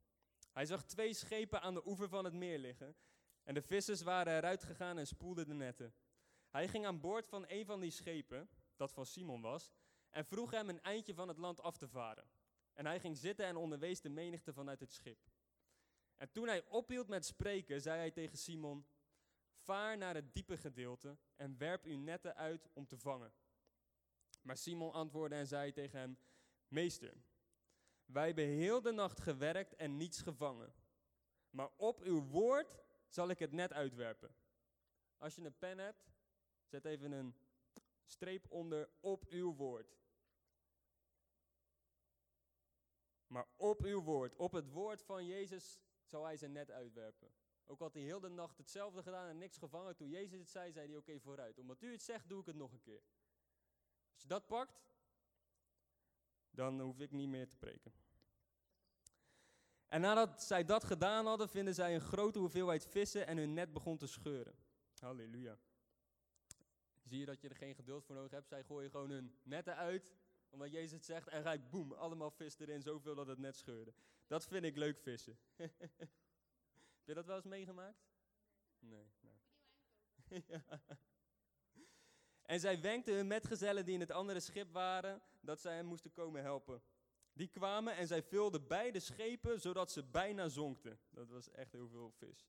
Hij 0.52 0.66
zag 0.66 0.84
twee 0.84 1.14
schepen 1.14 1.60
aan 1.60 1.74
de 1.74 1.86
oever 1.86 2.08
van 2.08 2.24
het 2.24 2.34
meer 2.34 2.58
liggen 2.58 2.96
en 3.50 3.56
de 3.56 3.62
vissers 3.62 4.02
waren 4.02 4.36
eruit 4.36 4.62
gegaan 4.62 4.98
en 4.98 5.06
spoelden 5.06 5.48
de 5.48 5.54
netten. 5.54 5.94
Hij 6.50 6.68
ging 6.68 6.86
aan 6.86 7.00
boord 7.00 7.26
van 7.26 7.44
een 7.48 7.64
van 7.64 7.80
die 7.80 7.90
schepen, 7.90 8.48
dat 8.76 8.92
van 8.92 9.06
Simon 9.06 9.40
was, 9.40 9.72
en 10.10 10.24
vroeg 10.24 10.50
hem 10.50 10.68
een 10.68 10.82
eindje 10.82 11.14
van 11.14 11.28
het 11.28 11.38
land 11.38 11.60
af 11.60 11.76
te 11.76 11.88
varen. 11.88 12.30
En 12.72 12.86
hij 12.86 13.00
ging 13.00 13.16
zitten 13.16 13.46
en 13.46 13.56
onderwees 13.56 14.00
de 14.00 14.08
menigte 14.08 14.52
vanuit 14.52 14.80
het 14.80 14.92
schip. 14.92 15.18
En 16.16 16.30
toen 16.30 16.46
hij 16.46 16.64
ophield 16.64 17.08
met 17.08 17.26
spreken, 17.26 17.80
zei 17.80 17.98
hij 17.98 18.10
tegen 18.10 18.38
Simon: 18.38 18.86
Vaar 19.52 19.98
naar 19.98 20.14
het 20.14 20.34
diepe 20.34 20.56
gedeelte 20.56 21.16
en 21.36 21.58
werp 21.58 21.84
uw 21.84 21.98
netten 21.98 22.36
uit 22.36 22.68
om 22.72 22.86
te 22.86 22.98
vangen. 22.98 23.32
Maar 24.42 24.56
Simon 24.56 24.92
antwoordde 24.92 25.36
en 25.36 25.46
zei 25.46 25.72
tegen 25.72 25.98
hem: 25.98 26.18
Meester, 26.68 27.14
wij 28.04 28.26
hebben 28.26 28.46
heel 28.46 28.82
de 28.82 28.92
nacht 28.92 29.20
gewerkt 29.20 29.76
en 29.76 29.96
niets 29.96 30.22
gevangen. 30.22 30.74
Maar 31.50 31.70
op 31.76 32.00
uw 32.00 32.22
woord 32.22 32.78
zal 33.10 33.28
ik 33.28 33.38
het 33.38 33.52
net 33.52 33.72
uitwerpen. 33.72 34.34
Als 35.18 35.34
je 35.34 35.44
een 35.44 35.58
pen 35.58 35.78
hebt, 35.78 36.10
zet 36.64 36.84
even 36.84 37.12
een 37.12 37.34
streep 38.04 38.50
onder 38.50 38.90
op 39.00 39.26
uw 39.28 39.54
woord. 39.54 39.98
Maar 43.26 43.46
op 43.56 43.82
uw 43.84 44.02
woord, 44.02 44.36
op 44.36 44.52
het 44.52 44.70
woord 44.70 45.02
van 45.02 45.26
Jezus, 45.26 45.80
zal 46.04 46.24
hij 46.24 46.36
zijn 46.36 46.52
net 46.52 46.70
uitwerpen. 46.70 47.32
Ook 47.64 47.78
had 47.78 47.94
hij 47.94 48.02
heel 48.02 48.20
de 48.20 48.28
nacht 48.28 48.58
hetzelfde 48.58 49.02
gedaan 49.02 49.28
en 49.28 49.38
niks 49.38 49.58
gevangen. 49.58 49.96
Toen 49.96 50.08
Jezus 50.08 50.38
het 50.38 50.50
zei, 50.50 50.72
zei 50.72 50.86
hij 50.86 50.96
oké 50.96 51.20
vooruit. 51.20 51.58
Omdat 51.58 51.82
u 51.82 51.92
het 51.92 52.02
zegt, 52.02 52.28
doe 52.28 52.40
ik 52.40 52.46
het 52.46 52.56
nog 52.56 52.72
een 52.72 52.80
keer. 52.80 53.02
Als 54.12 54.22
je 54.22 54.28
dat 54.28 54.46
pakt, 54.46 54.82
dan 56.50 56.80
hoef 56.80 57.00
ik 57.00 57.10
niet 57.10 57.28
meer 57.28 57.48
te 57.48 57.56
preken. 57.56 57.92
En 59.90 60.00
nadat 60.00 60.42
zij 60.42 60.64
dat 60.64 60.84
gedaan 60.84 61.26
hadden, 61.26 61.48
vinden 61.48 61.74
zij 61.74 61.94
een 61.94 62.00
grote 62.00 62.38
hoeveelheid 62.38 62.86
vissen 62.86 63.26
en 63.26 63.36
hun 63.36 63.54
net 63.54 63.72
begon 63.72 63.96
te 63.96 64.06
scheuren. 64.06 64.54
Halleluja. 64.98 65.58
Zie 67.02 67.18
je 67.18 67.26
dat 67.26 67.40
je 67.40 67.48
er 67.48 67.56
geen 67.56 67.74
geduld 67.74 68.04
voor 68.04 68.14
nodig 68.14 68.30
hebt? 68.30 68.48
Zij 68.48 68.64
gooien 68.64 68.90
gewoon 68.90 69.10
hun 69.10 69.38
netten 69.42 69.76
uit, 69.76 70.14
omdat 70.48 70.70
Jezus 70.70 70.90
het 70.90 71.04
zegt, 71.04 71.28
en 71.28 71.42
rijdt 71.42 71.70
boem, 71.70 71.92
allemaal 71.92 72.30
vis 72.30 72.58
erin, 72.58 72.82
zoveel 72.82 73.14
dat 73.14 73.26
het 73.26 73.38
net 73.38 73.56
scheurde. 73.56 73.92
Dat 74.26 74.46
vind 74.46 74.64
ik 74.64 74.76
leuk 74.76 74.98
vissen. 74.98 75.38
Heb 75.56 77.04
je 77.04 77.14
dat 77.14 77.26
wel 77.26 77.36
eens 77.36 77.44
meegemaakt? 77.44 78.04
Nee. 78.78 79.12
ja. 80.46 80.64
En 82.42 82.60
zij 82.60 82.80
wenkten 82.80 83.14
hun 83.14 83.26
metgezellen 83.26 83.84
die 83.84 83.94
in 83.94 84.00
het 84.00 84.10
andere 84.10 84.40
schip 84.40 84.72
waren, 84.72 85.22
dat 85.40 85.60
zij 85.60 85.74
hem 85.74 85.86
moesten 85.86 86.12
komen 86.12 86.42
helpen. 86.42 86.82
Die 87.32 87.48
kwamen 87.48 87.96
en 87.96 88.06
zij 88.06 88.22
vulden 88.22 88.66
beide 88.66 89.00
schepen, 89.00 89.60
zodat 89.60 89.90
ze 89.90 90.04
bijna 90.04 90.48
zonkten. 90.48 91.00
Dat 91.10 91.28
was 91.28 91.50
echt 91.50 91.72
heel 91.72 91.88
veel 91.88 92.10
vis. 92.10 92.48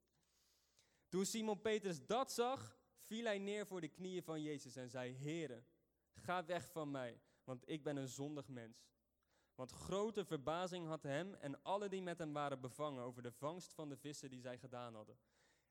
Toen 1.10 1.26
Simon 1.26 1.62
Petrus 1.62 2.06
dat 2.06 2.32
zag, 2.32 2.78
viel 3.02 3.26
hij 3.26 3.40
neer 3.40 3.68
voor 3.68 3.82
de 3.82 3.88
knieën 3.88 4.24
van 4.24 4.42
Jezus 4.42 4.76
en 4.76 4.90
zei, 4.90 5.16
Heere, 5.16 5.64
ga 6.14 6.46
weg 6.46 6.72
van 6.72 6.92
mij, 6.92 7.22
want 7.44 7.70
ik 7.70 7.84
ben 7.84 7.98
een 7.98 8.08
zondig 8.08 8.48
mens. 8.48 8.90
Want 9.56 9.72
grote 9.72 10.26
verbazing 10.26 10.88
had 10.88 11.04
hem 11.04 11.34
en 11.34 11.64
alle 11.64 11.90
die 11.90 12.02
met 12.02 12.18
hem 12.18 12.34
waren 12.34 12.62
bevangen 12.62 13.04
over 13.04 13.22
de 13.22 13.32
vangst 13.32 13.74
van 13.74 13.90
de 13.90 13.98
vissen 13.98 14.30
die 14.30 14.42
zij 14.42 14.58
gedaan 14.58 14.96
hadden. 14.96 15.20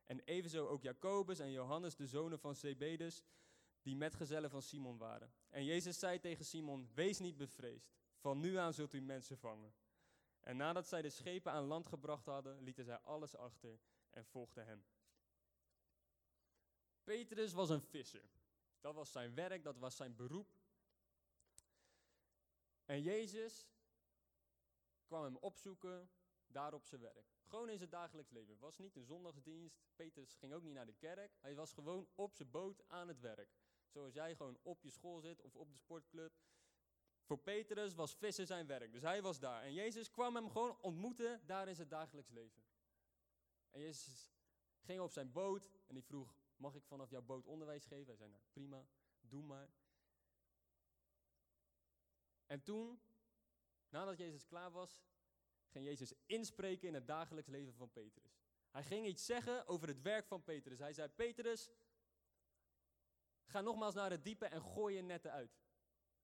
En 0.07 0.21
evenzo 0.21 0.67
ook 0.67 0.83
Jacobus 0.83 1.39
en 1.39 1.51
Johannes, 1.51 1.97
de 1.97 2.07
zonen 2.07 2.39
van 2.39 2.55
Zebedus, 2.55 3.23
die 3.83 3.97
metgezellen 3.97 4.51
van 4.51 4.63
Simon 4.63 4.99
waren. 4.99 5.33
En 5.49 5.65
Jezus 5.65 5.99
zei 5.99 6.21
tegen 6.21 6.45
Simon, 6.45 6.89
wees 6.95 7.19
niet 7.19 7.37
bevreesd, 7.37 7.93
van 8.21 8.41
nu 8.41 8.57
aan 8.57 8.75
zult 8.75 8.95
u 8.95 9.01
mensen 9.01 9.39
vangen. 9.39 9.75
En 10.41 10.57
nadat 10.57 10.87
zij 10.87 11.03
de 11.03 11.11
schepen 11.11 11.53
aan 11.53 11.65
land 11.65 11.87
gebracht 11.87 12.27
hadden, 12.27 12.63
lieten 12.63 12.85
zij 12.85 12.99
alles 12.99 13.37
achter 13.37 13.81
en 14.11 14.25
volgden 14.25 14.67
hem. 14.67 14.85
Petrus 17.05 17.53
was 17.53 17.69
een 17.69 17.83
visser. 17.83 18.31
Dat 18.81 18.95
was 18.95 19.13
zijn 19.13 19.35
werk, 19.35 19.65
dat 19.65 19.79
was 19.79 19.97
zijn 19.97 20.17
beroep. 20.17 20.49
En 22.85 23.03
Jezus 23.03 23.69
kwam 25.05 25.23
hem 25.23 25.37
opzoeken 25.37 26.11
daar 26.47 26.75
op 26.75 26.85
zijn 26.85 27.01
werk. 27.01 27.27
Gewoon 27.45 27.69
in 27.69 27.79
zijn 27.79 27.91
dagelijks 27.91 28.31
leven. 28.31 28.51
Het 28.51 28.61
was 28.61 28.79
niet 28.79 28.97
een 28.97 29.05
zondagsdienst. 29.05 29.83
Petrus 29.97 30.35
ging 30.35 30.53
ook 30.53 30.63
niet 30.63 30.75
naar 30.75 30.87
de 30.87 30.95
kerk. 30.99 31.37
Hij 31.41 31.55
was 31.55 31.73
gewoon 31.73 32.09
op 32.15 32.35
zijn 32.35 32.51
boot 32.51 32.83
aan 32.89 33.09
het 33.09 33.21
werk. 33.21 33.51
Zoals 33.89 34.13
jij 34.13 34.37
gewoon 34.37 34.59
op 34.63 34.83
je 34.83 34.91
school 34.91 35.21
zit 35.21 35.41
of 35.41 35.57
op 35.57 35.71
de 35.73 35.79
sportclub. 35.79 36.33
Voor 37.31 37.39
Petrus 37.39 37.95
was 37.95 38.15
vissen 38.15 38.47
zijn 38.47 38.67
werk. 38.67 38.93
Dus 38.93 39.03
hij 39.03 39.23
was 39.23 39.39
daar. 39.39 39.63
En 39.63 39.73
Jezus 39.73 40.11
kwam 40.11 40.35
hem 40.35 40.51
gewoon 40.51 40.79
ontmoeten 40.81 41.41
daar 41.47 41.69
in 41.69 41.75
zijn 41.75 41.89
dagelijks 41.89 42.31
leven. 42.31 42.63
En 43.71 43.81
Jezus 43.81 44.31
ging 44.81 45.01
op 45.01 45.11
zijn 45.11 45.33
boot 45.33 45.71
en 45.87 45.95
die 45.95 46.05
vroeg: 46.05 46.35
Mag 46.57 46.75
ik 46.75 46.85
vanaf 46.85 47.11
jouw 47.11 47.23
boot 47.23 47.47
onderwijs 47.47 47.85
geven? 47.85 48.07
Hij 48.07 48.17
zei: 48.17 48.31
Nou, 48.31 48.43
prima, 48.53 48.87
doe 49.21 49.43
maar. 49.43 49.69
En 52.47 52.63
toen, 52.63 53.01
nadat 53.89 54.19
Jezus 54.19 54.47
klaar 54.47 54.71
was, 54.71 55.03
ging 55.69 55.85
Jezus 55.85 56.13
inspreken 56.27 56.89
in 56.89 56.95
het 56.95 57.07
dagelijks 57.07 57.49
leven 57.49 57.75
van 57.75 57.91
Petrus. 57.91 58.41
Hij 58.71 58.85
ging 58.85 59.07
iets 59.07 59.27
zeggen 59.27 59.67
over 59.67 59.89
het 59.89 60.03
werk 60.03 60.27
van 60.27 60.43
Petrus. 60.43 60.79
Hij 60.79 60.93
zei: 60.93 61.09
Petrus, 61.09 61.71
ga 63.45 63.61
nogmaals 63.61 63.95
naar 63.95 64.11
het 64.11 64.25
diepe 64.25 64.47
en 64.47 64.63
gooi 64.63 64.97
je 64.97 65.03
netten 65.03 65.33
uit. 65.33 65.59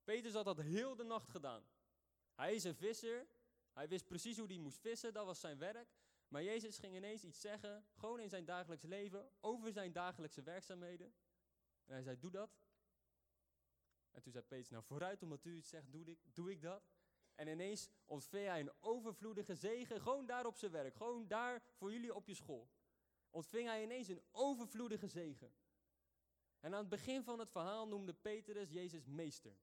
Petrus 0.07 0.33
had 0.33 0.45
dat 0.45 0.61
heel 0.61 0.97
de 0.97 1.05
nacht 1.05 1.29
gedaan. 1.29 1.63
Hij 2.35 2.55
is 2.55 2.65
een 2.65 2.75
visser. 2.75 3.27
Hij 3.73 3.89
wist 3.89 4.07
precies 4.07 4.39
hoe 4.39 4.47
hij 4.47 4.59
moest 4.59 4.79
vissen, 4.79 5.13
dat 5.13 5.27
was 5.27 5.41
zijn 5.41 5.59
werk. 5.59 5.89
Maar 6.29 6.43
Jezus 6.43 6.79
ging 6.79 6.95
ineens 6.95 7.25
iets 7.25 7.41
zeggen, 7.41 7.87
gewoon 7.95 8.21
in 8.21 8.29
zijn 8.29 8.45
dagelijks 8.45 8.85
leven, 8.85 9.31
over 9.41 9.73
zijn 9.73 9.93
dagelijkse 9.93 10.43
werkzaamheden. 10.43 11.15
En 11.85 11.93
hij 11.93 12.03
zei, 12.03 12.19
doe 12.19 12.31
dat. 12.31 12.51
En 14.11 14.23
toen 14.23 14.33
zei 14.33 14.45
Petrus, 14.45 14.69
nou 14.69 14.85
vooruit 14.85 15.23
omdat 15.23 15.45
u 15.45 15.57
het 15.57 15.67
zegt, 15.67 15.93
doe 15.93 16.05
ik, 16.05 16.19
doe 16.35 16.51
ik 16.51 16.63
dat. 16.63 16.83
En 17.35 17.49
ineens 17.49 17.89
ontving 18.05 18.47
hij 18.47 18.61
een 18.61 18.73
overvloedige 18.81 19.55
zegen, 19.55 20.01
gewoon 20.01 20.27
daar 20.27 20.47
op 20.47 20.57
zijn 20.57 20.73
werk, 20.73 20.95
gewoon 20.95 21.27
daar 21.27 21.63
voor 21.75 21.93
jullie 21.93 22.15
op 22.15 22.27
je 22.27 22.35
school. 22.35 22.71
Ontving 23.31 23.69
hij 23.69 23.83
ineens 23.83 24.09
een 24.09 24.23
overvloedige 24.31 25.09
zegen. 25.09 25.55
En 26.61 26.75
aan 26.75 26.81
het 26.81 26.89
begin 26.89 27.23
van 27.23 27.39
het 27.39 27.51
verhaal 27.51 27.89
noemde 27.89 28.13
Petrus 28.13 28.71
Jezus 28.71 29.07
meester. 29.07 29.57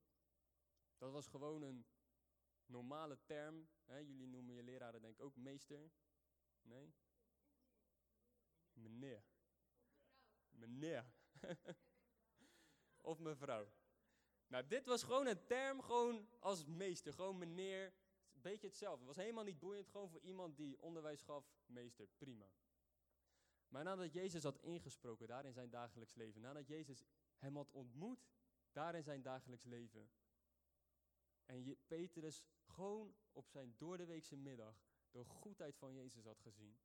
Dat 1.03 1.11
was 1.11 1.27
gewoon 1.27 1.61
een 1.61 1.85
normale 2.65 3.19
term. 3.25 3.67
Hè? 3.85 3.97
Jullie 3.97 4.27
noemen 4.27 4.55
je 4.55 4.63
leraren 4.63 5.01
denk 5.01 5.13
ik 5.13 5.21
ook 5.21 5.35
meester. 5.35 5.91
Nee? 6.61 6.93
Meneer. 8.73 9.23
Meneer. 10.49 11.13
of 13.11 13.19
mevrouw. 13.19 13.71
Nou, 14.47 14.67
dit 14.67 14.85
was 14.85 15.03
gewoon 15.03 15.27
een 15.27 15.45
term, 15.45 15.81
gewoon 15.81 16.27
als 16.39 16.65
meester, 16.65 17.13
gewoon 17.13 17.37
meneer. 17.37 17.85
Een 18.33 18.41
beetje 18.41 18.67
hetzelfde. 18.67 19.05
Het 19.05 19.15
was 19.15 19.23
helemaal 19.23 19.43
niet 19.43 19.59
boeiend, 19.59 19.89
gewoon 19.89 20.09
voor 20.09 20.21
iemand 20.21 20.57
die 20.57 20.81
onderwijs 20.81 21.21
gaf, 21.21 21.53
meester, 21.65 22.07
prima. 22.07 22.51
Maar 23.67 23.83
nadat 23.83 24.13
Jezus 24.13 24.43
had 24.43 24.59
ingesproken 24.59 25.27
daar 25.27 25.45
in 25.45 25.53
zijn 25.53 25.69
dagelijks 25.69 26.13
leven, 26.13 26.41
nadat 26.41 26.67
Jezus 26.67 27.03
hem 27.37 27.55
had 27.55 27.71
ontmoet 27.71 28.27
daar 28.71 28.95
in 28.95 29.03
zijn 29.03 29.21
dagelijks 29.21 29.63
leven, 29.63 30.11
en 31.45 31.77
Petrus 31.87 32.43
gewoon 32.65 33.15
op 33.31 33.47
zijn 33.47 33.73
doordeweekse 33.77 34.35
middag 34.35 34.83
de 35.11 35.23
goedheid 35.23 35.77
van 35.77 35.93
Jezus 35.93 36.25
had 36.25 36.39
gezien, 36.39 36.77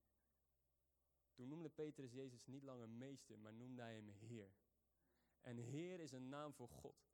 toen 1.35 1.49
noemde 1.49 1.69
Petrus 1.69 2.13
Jezus 2.13 2.47
niet 2.47 2.63
langer 2.63 2.89
meester, 2.89 3.39
maar 3.39 3.53
noemde 3.53 3.83
hij 3.83 3.95
hem 3.95 4.09
Heer. 4.09 4.53
En 5.41 5.57
Heer 5.57 6.01
is 6.01 6.13
een 6.13 6.29
naam 6.29 6.55
voor 6.55 6.69
God. 6.69 7.09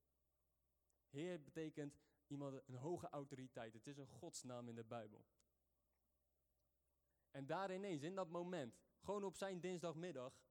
Heer 1.09 1.43
betekent 1.43 1.99
iemand 2.27 2.69
een 2.69 2.75
hoge 2.75 3.09
autoriteit. 3.09 3.73
Het 3.73 3.87
is 3.87 3.97
een 3.97 4.07
godsnaam 4.07 4.69
in 4.69 4.75
de 4.75 4.85
Bijbel. 4.85 5.25
En 7.31 7.47
daar 7.47 7.75
ineens, 7.75 8.03
in 8.03 8.15
dat 8.15 8.29
moment, 8.29 8.77
gewoon 9.01 9.25
op 9.25 9.37
zijn 9.37 9.61
dinsdagmiddag, 9.61 10.43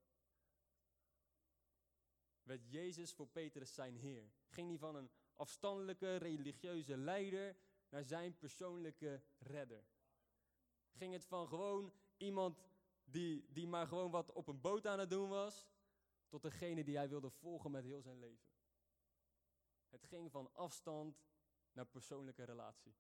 werd 2.44 2.70
Jezus 2.70 3.14
voor 3.14 3.28
Petrus 3.28 3.74
zijn 3.74 3.96
Heer. 3.96 4.32
Ging 4.48 4.70
hij 4.70 4.78
van 4.78 4.96
een 4.96 5.10
afstandelijke 5.36 6.16
religieuze 6.16 6.98
leider 6.98 7.56
naar 7.90 8.04
zijn 8.04 8.38
persoonlijke 8.38 9.24
redder. 9.38 9.86
Ging 10.92 11.14
het 11.14 11.26
van 11.26 11.48
gewoon 11.48 11.94
iemand 12.18 12.68
die, 13.04 13.46
die 13.50 13.68
maar 13.68 13.88
gewoon 13.88 14.12
wat 14.12 14.32
op 14.32 14.48
een 14.48 14.62
boot 14.62 14.88
aan 14.88 15.00
het 15.00 15.10
doen 15.10 15.30
was, 15.30 15.68
tot 16.28 16.42
degene 16.42 16.84
die 16.84 16.98
hij 16.98 17.10
wilde 17.10 17.30
volgen 17.30 17.72
met 17.72 17.84
heel 17.84 18.02
zijn 18.02 18.20
leven. 18.20 18.52
Het 19.90 20.04
ging 20.04 20.32
van 20.32 20.54
afstand 20.54 21.24
naar 21.72 21.86
persoonlijke 21.86 22.44
relatie. 22.44 22.96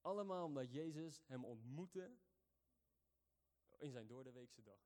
Allemaal 0.00 0.44
omdat 0.44 0.72
Jezus 0.72 1.22
hem 1.26 1.44
ontmoette 1.44 2.16
in 3.78 3.90
zijn 3.90 4.06
doordeweekse 4.06 4.62
dag. 4.62 4.80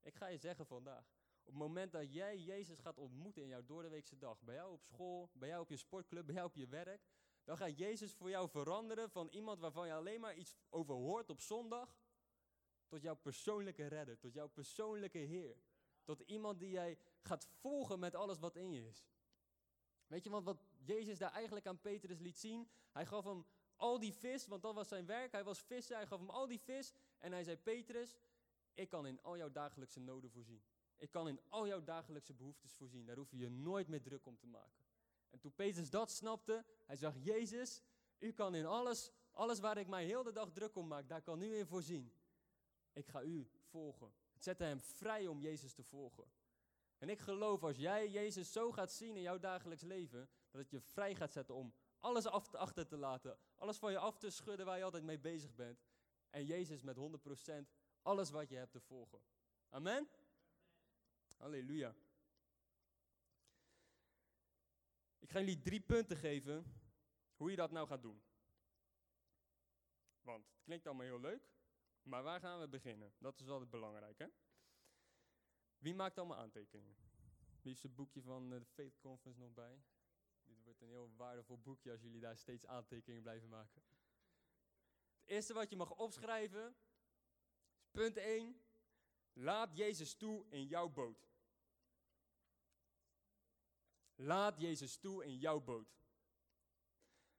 Ik 0.00 0.14
ga 0.14 0.26
je 0.26 0.38
zeggen 0.38 0.66
vandaag, 0.66 1.17
het 1.48 1.56
moment 1.56 1.92
dat 1.92 2.12
jij 2.12 2.38
Jezus 2.38 2.78
gaat 2.78 2.98
ontmoeten 2.98 3.42
in 3.42 3.48
jouw 3.48 3.64
doordeweekse 3.64 4.18
dag, 4.18 4.42
bij 4.42 4.54
jou 4.54 4.72
op 4.72 4.82
school, 4.82 5.30
bij 5.32 5.48
jou 5.48 5.62
op 5.62 5.70
je 5.70 5.76
sportclub, 5.76 6.26
bij 6.26 6.34
jou 6.34 6.46
op 6.46 6.54
je 6.54 6.66
werk, 6.66 7.06
dan 7.44 7.56
gaat 7.56 7.78
Jezus 7.78 8.12
voor 8.12 8.30
jou 8.30 8.48
veranderen 8.48 9.10
van 9.10 9.28
iemand 9.28 9.60
waarvan 9.60 9.86
je 9.86 9.92
alleen 9.92 10.20
maar 10.20 10.36
iets 10.36 10.56
over 10.68 10.94
hoort 10.94 11.30
op 11.30 11.40
zondag, 11.40 11.98
tot 12.86 13.02
jouw 13.02 13.14
persoonlijke 13.14 13.86
redder, 13.86 14.18
tot 14.18 14.32
jouw 14.32 14.48
persoonlijke 14.48 15.18
Heer. 15.18 15.56
Tot 16.04 16.20
iemand 16.20 16.58
die 16.58 16.70
jij 16.70 16.98
gaat 17.20 17.46
volgen 17.46 17.98
met 17.98 18.14
alles 18.14 18.38
wat 18.38 18.56
in 18.56 18.72
je 18.72 18.86
is. 18.86 19.06
Weet 20.06 20.24
je, 20.24 20.30
want 20.30 20.44
wat 20.44 20.64
Jezus 20.84 21.18
daar 21.18 21.32
eigenlijk 21.32 21.66
aan 21.66 21.80
Petrus 21.80 22.18
liet 22.18 22.38
zien, 22.38 22.70
hij 22.92 23.06
gaf 23.06 23.24
hem 23.24 23.46
al 23.76 23.98
die 23.98 24.14
vis, 24.14 24.46
want 24.46 24.62
dat 24.62 24.74
was 24.74 24.88
zijn 24.88 25.06
werk, 25.06 25.32
hij 25.32 25.44
was 25.44 25.60
visser, 25.60 25.96
hij 25.96 26.06
gaf 26.06 26.18
hem 26.18 26.30
al 26.30 26.46
die 26.46 26.60
vis 26.60 26.92
en 27.18 27.32
hij 27.32 27.44
zei, 27.44 27.56
Petrus, 27.56 28.16
ik 28.74 28.88
kan 28.88 29.06
in 29.06 29.22
al 29.22 29.36
jouw 29.36 29.50
dagelijkse 29.50 30.00
noden 30.00 30.30
voorzien. 30.30 30.62
Ik 30.98 31.10
kan 31.10 31.28
in 31.28 31.40
al 31.48 31.66
jouw 31.66 31.82
dagelijkse 31.82 32.34
behoeftes 32.34 32.72
voorzien. 32.72 33.06
Daar 33.06 33.16
hoef 33.16 33.30
je 33.30 33.38
je 33.38 33.50
nooit 33.50 33.88
meer 33.88 34.02
druk 34.02 34.26
om 34.26 34.38
te 34.38 34.46
maken. 34.46 34.84
En 35.30 35.38
toen 35.38 35.54
Petrus 35.54 35.90
dat 35.90 36.10
snapte, 36.10 36.64
hij 36.86 36.96
zag, 36.96 37.14
Jezus, 37.18 37.82
u 38.18 38.32
kan 38.32 38.54
in 38.54 38.66
alles, 38.66 39.10
alles 39.32 39.60
waar 39.60 39.78
ik 39.78 39.86
mij 39.86 40.04
heel 40.04 40.22
de 40.22 40.32
dag 40.32 40.50
druk 40.52 40.76
om 40.76 40.86
maak, 40.86 41.08
daar 41.08 41.22
kan 41.22 41.42
u 41.42 41.56
in 41.56 41.66
voorzien. 41.66 42.12
Ik 42.92 43.06
ga 43.06 43.22
u 43.22 43.50
volgen. 43.60 44.12
Het 44.32 44.42
zette 44.42 44.64
hem 44.64 44.80
vrij 44.80 45.26
om 45.26 45.40
Jezus 45.40 45.72
te 45.72 45.82
volgen. 45.82 46.24
En 46.98 47.08
ik 47.08 47.18
geloof 47.18 47.62
als 47.62 47.76
jij 47.76 48.10
Jezus 48.10 48.52
zo 48.52 48.72
gaat 48.72 48.92
zien 48.92 49.16
in 49.16 49.22
jouw 49.22 49.38
dagelijks 49.38 49.82
leven, 49.82 50.28
dat 50.50 50.60
het 50.60 50.70
je 50.70 50.80
vrij 50.80 51.14
gaat 51.14 51.32
zetten 51.32 51.54
om 51.54 51.74
alles 52.00 52.26
af 52.26 52.48
te, 52.48 52.58
achter 52.58 52.86
te 52.86 52.96
laten, 52.96 53.38
alles 53.56 53.78
van 53.78 53.92
je 53.92 53.98
af 53.98 54.18
te 54.18 54.30
schudden 54.30 54.66
waar 54.66 54.78
je 54.78 54.84
altijd 54.84 55.04
mee 55.04 55.18
bezig 55.18 55.54
bent. 55.54 55.86
En 56.30 56.44
Jezus 56.44 56.82
met 56.82 56.96
100% 56.96 57.00
alles 58.02 58.30
wat 58.30 58.48
je 58.48 58.56
hebt 58.56 58.72
te 58.72 58.80
volgen. 58.80 59.20
Amen? 59.68 60.08
Halleluja. 61.38 61.94
Ik 65.18 65.30
ga 65.30 65.38
jullie 65.38 65.62
drie 65.62 65.80
punten 65.80 66.16
geven 66.16 66.80
hoe 67.36 67.50
je 67.50 67.56
dat 67.56 67.70
nou 67.70 67.86
gaat 67.86 68.02
doen. 68.02 68.22
Want 70.20 70.50
het 70.50 70.62
klinkt 70.62 70.86
allemaal 70.86 71.06
heel 71.06 71.20
leuk, 71.20 71.50
maar 72.02 72.22
waar 72.22 72.40
gaan 72.40 72.60
we 72.60 72.68
beginnen? 72.68 73.14
Dat 73.18 73.40
is 73.40 73.46
wel 73.46 73.60
het 73.60 73.70
belangrijke. 73.70 74.32
Wie 75.78 75.94
maakt 75.94 76.18
allemaal 76.18 76.36
aantekeningen? 76.36 76.96
Wie 77.38 77.68
heeft 77.70 77.80
zijn 77.80 77.94
boekje 77.94 78.22
van 78.22 78.48
de 78.48 78.64
Faith 78.64 78.98
Conference 78.98 79.40
nog 79.40 79.52
bij? 79.52 79.82
Dit 80.42 80.62
wordt 80.62 80.80
een 80.80 80.88
heel 80.88 81.14
waardevol 81.16 81.58
boekje 81.58 81.90
als 81.90 82.00
jullie 82.00 82.20
daar 82.20 82.36
steeds 82.36 82.66
aantekeningen 82.66 83.22
blijven 83.22 83.48
maken. 83.48 83.82
Het 85.20 85.28
eerste 85.28 85.54
wat 85.54 85.70
je 85.70 85.76
mag 85.76 85.90
opschrijven 85.90 86.76
is 87.78 87.90
punt 87.90 88.16
1. 88.16 88.60
Laat 89.40 89.76
Jezus 89.76 90.14
toe 90.14 90.46
in 90.48 90.66
jouw 90.66 90.88
boot. 90.88 91.28
Laat 94.14 94.60
Jezus 94.60 94.96
toe 94.96 95.24
in 95.24 95.36
jouw 95.36 95.60
boot. 95.60 95.96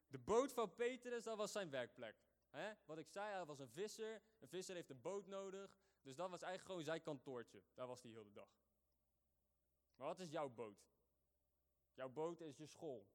De 0.07 0.17
boot 0.19 0.53
van 0.53 0.75
Petrus, 0.75 1.23
dat 1.23 1.37
was 1.37 1.51
zijn 1.51 1.69
werkplek. 1.69 2.15
Wat 2.85 2.97
ik 2.97 3.07
zei, 3.07 3.31
hij 3.31 3.45
was 3.45 3.59
een 3.59 3.69
visser. 3.69 4.21
Een 4.39 4.47
visser 4.47 4.75
heeft 4.75 4.89
een 4.89 5.01
boot 5.01 5.27
nodig. 5.27 5.77
Dus 6.01 6.15
dat 6.15 6.29
was 6.29 6.41
eigenlijk 6.41 6.71
gewoon 6.71 6.83
zijn 6.83 7.01
kantoortje. 7.01 7.63
Daar 7.73 7.87
was 7.87 8.01
hij 8.01 8.11
heel 8.11 8.23
de 8.23 8.33
dag. 8.33 8.49
Maar 9.95 10.07
wat 10.07 10.19
is 10.19 10.29
jouw 10.29 10.49
boot? 10.49 10.87
Jouw 11.93 12.09
boot 12.09 12.41
is 12.41 12.57
je 12.57 12.65
school. 12.65 13.07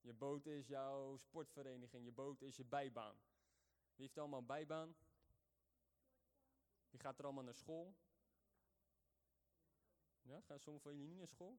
Je 0.00 0.14
boot 0.14 0.46
is 0.46 0.66
jouw 0.66 1.16
sportvereniging. 1.16 2.04
Je 2.04 2.12
boot 2.12 2.42
is 2.42 2.56
je 2.56 2.64
bijbaan. 2.64 3.16
Wie 3.94 4.04
heeft 4.06 4.18
allemaal 4.18 4.38
een 4.38 4.46
bijbaan? 4.46 4.96
Wie 6.90 7.00
gaat 7.00 7.18
er 7.18 7.24
allemaal 7.24 7.44
naar 7.44 7.54
school? 7.54 7.94
Ja, 10.24 10.40
gaan 10.40 10.60
sommigen 10.60 10.90
van 10.90 10.98
jullie 10.98 11.08
niet 11.08 11.18
naar 11.18 11.28
school? 11.28 11.58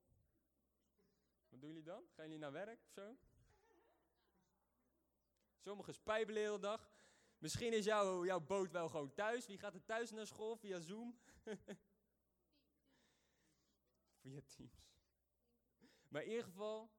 Wat 1.49 1.59
doen 1.59 1.69
jullie 1.69 1.83
dan? 1.83 2.07
Gaan 2.13 2.25
jullie 2.25 2.39
naar 2.39 2.51
werk 2.51 2.81
of 2.83 2.91
zo? 2.91 3.17
Sommigen 5.57 5.93
spijbelen 5.93 6.41
de 6.41 6.47
hele 6.47 6.59
dag. 6.59 6.91
Misschien 7.37 7.73
is 7.73 7.85
jouw, 7.85 8.25
jouw 8.25 8.39
boot 8.39 8.71
wel 8.71 8.89
gewoon 8.89 9.13
thuis. 9.13 9.45
Wie 9.45 9.57
gaat 9.57 9.73
er 9.73 9.85
thuis 9.85 10.11
naar 10.11 10.27
school 10.27 10.55
via 10.55 10.79
Zoom? 10.79 11.19
via 14.21 14.41
Teams. 14.41 14.93
Maar 16.07 16.23
in 16.23 16.29
ieder 16.29 16.43
geval, 16.43 16.91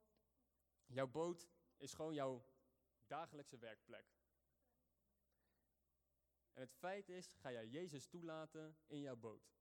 jouw 0.87 1.07
boot 1.07 1.49
is 1.77 1.93
gewoon 1.93 2.15
jouw 2.15 2.47
dagelijkse 3.07 3.59
werkplek. 3.59 4.07
het 6.53 6.73
feit 6.73 7.09
is, 7.09 7.35
ga 7.35 7.53
jij 7.53 7.67
Jezus 7.67 8.07
toelaten 8.07 8.77
in 8.87 9.01
jouw 9.01 9.17
boot. 9.17 9.56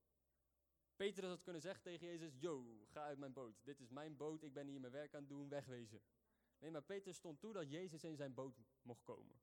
Petrus 0.96 1.30
had 1.30 1.42
kunnen 1.42 1.62
zeggen 1.62 1.84
tegen 1.84 2.08
Jezus, 2.08 2.36
yo, 2.40 2.86
ga 2.88 3.04
uit 3.04 3.18
mijn 3.18 3.34
boot. 3.34 3.56
Dit 3.64 3.80
is 3.80 3.90
mijn 3.90 4.18
boot, 4.18 4.44
ik 4.44 4.54
ben 4.54 4.68
hier 4.68 4.80
mijn 4.80 4.94
werk 4.94 5.14
aan 5.14 5.20
het 5.20 5.30
doen, 5.30 5.50
wegwezen. 5.50 6.02
Nee, 6.60 6.72
maar 6.72 6.84
Petrus 6.84 7.16
stond 7.16 7.40
toe 7.40 7.54
dat 7.54 7.72
Jezus 7.72 8.04
in 8.04 8.16
zijn 8.16 8.34
boot 8.34 8.62
mocht 8.82 9.04
komen. 9.04 9.36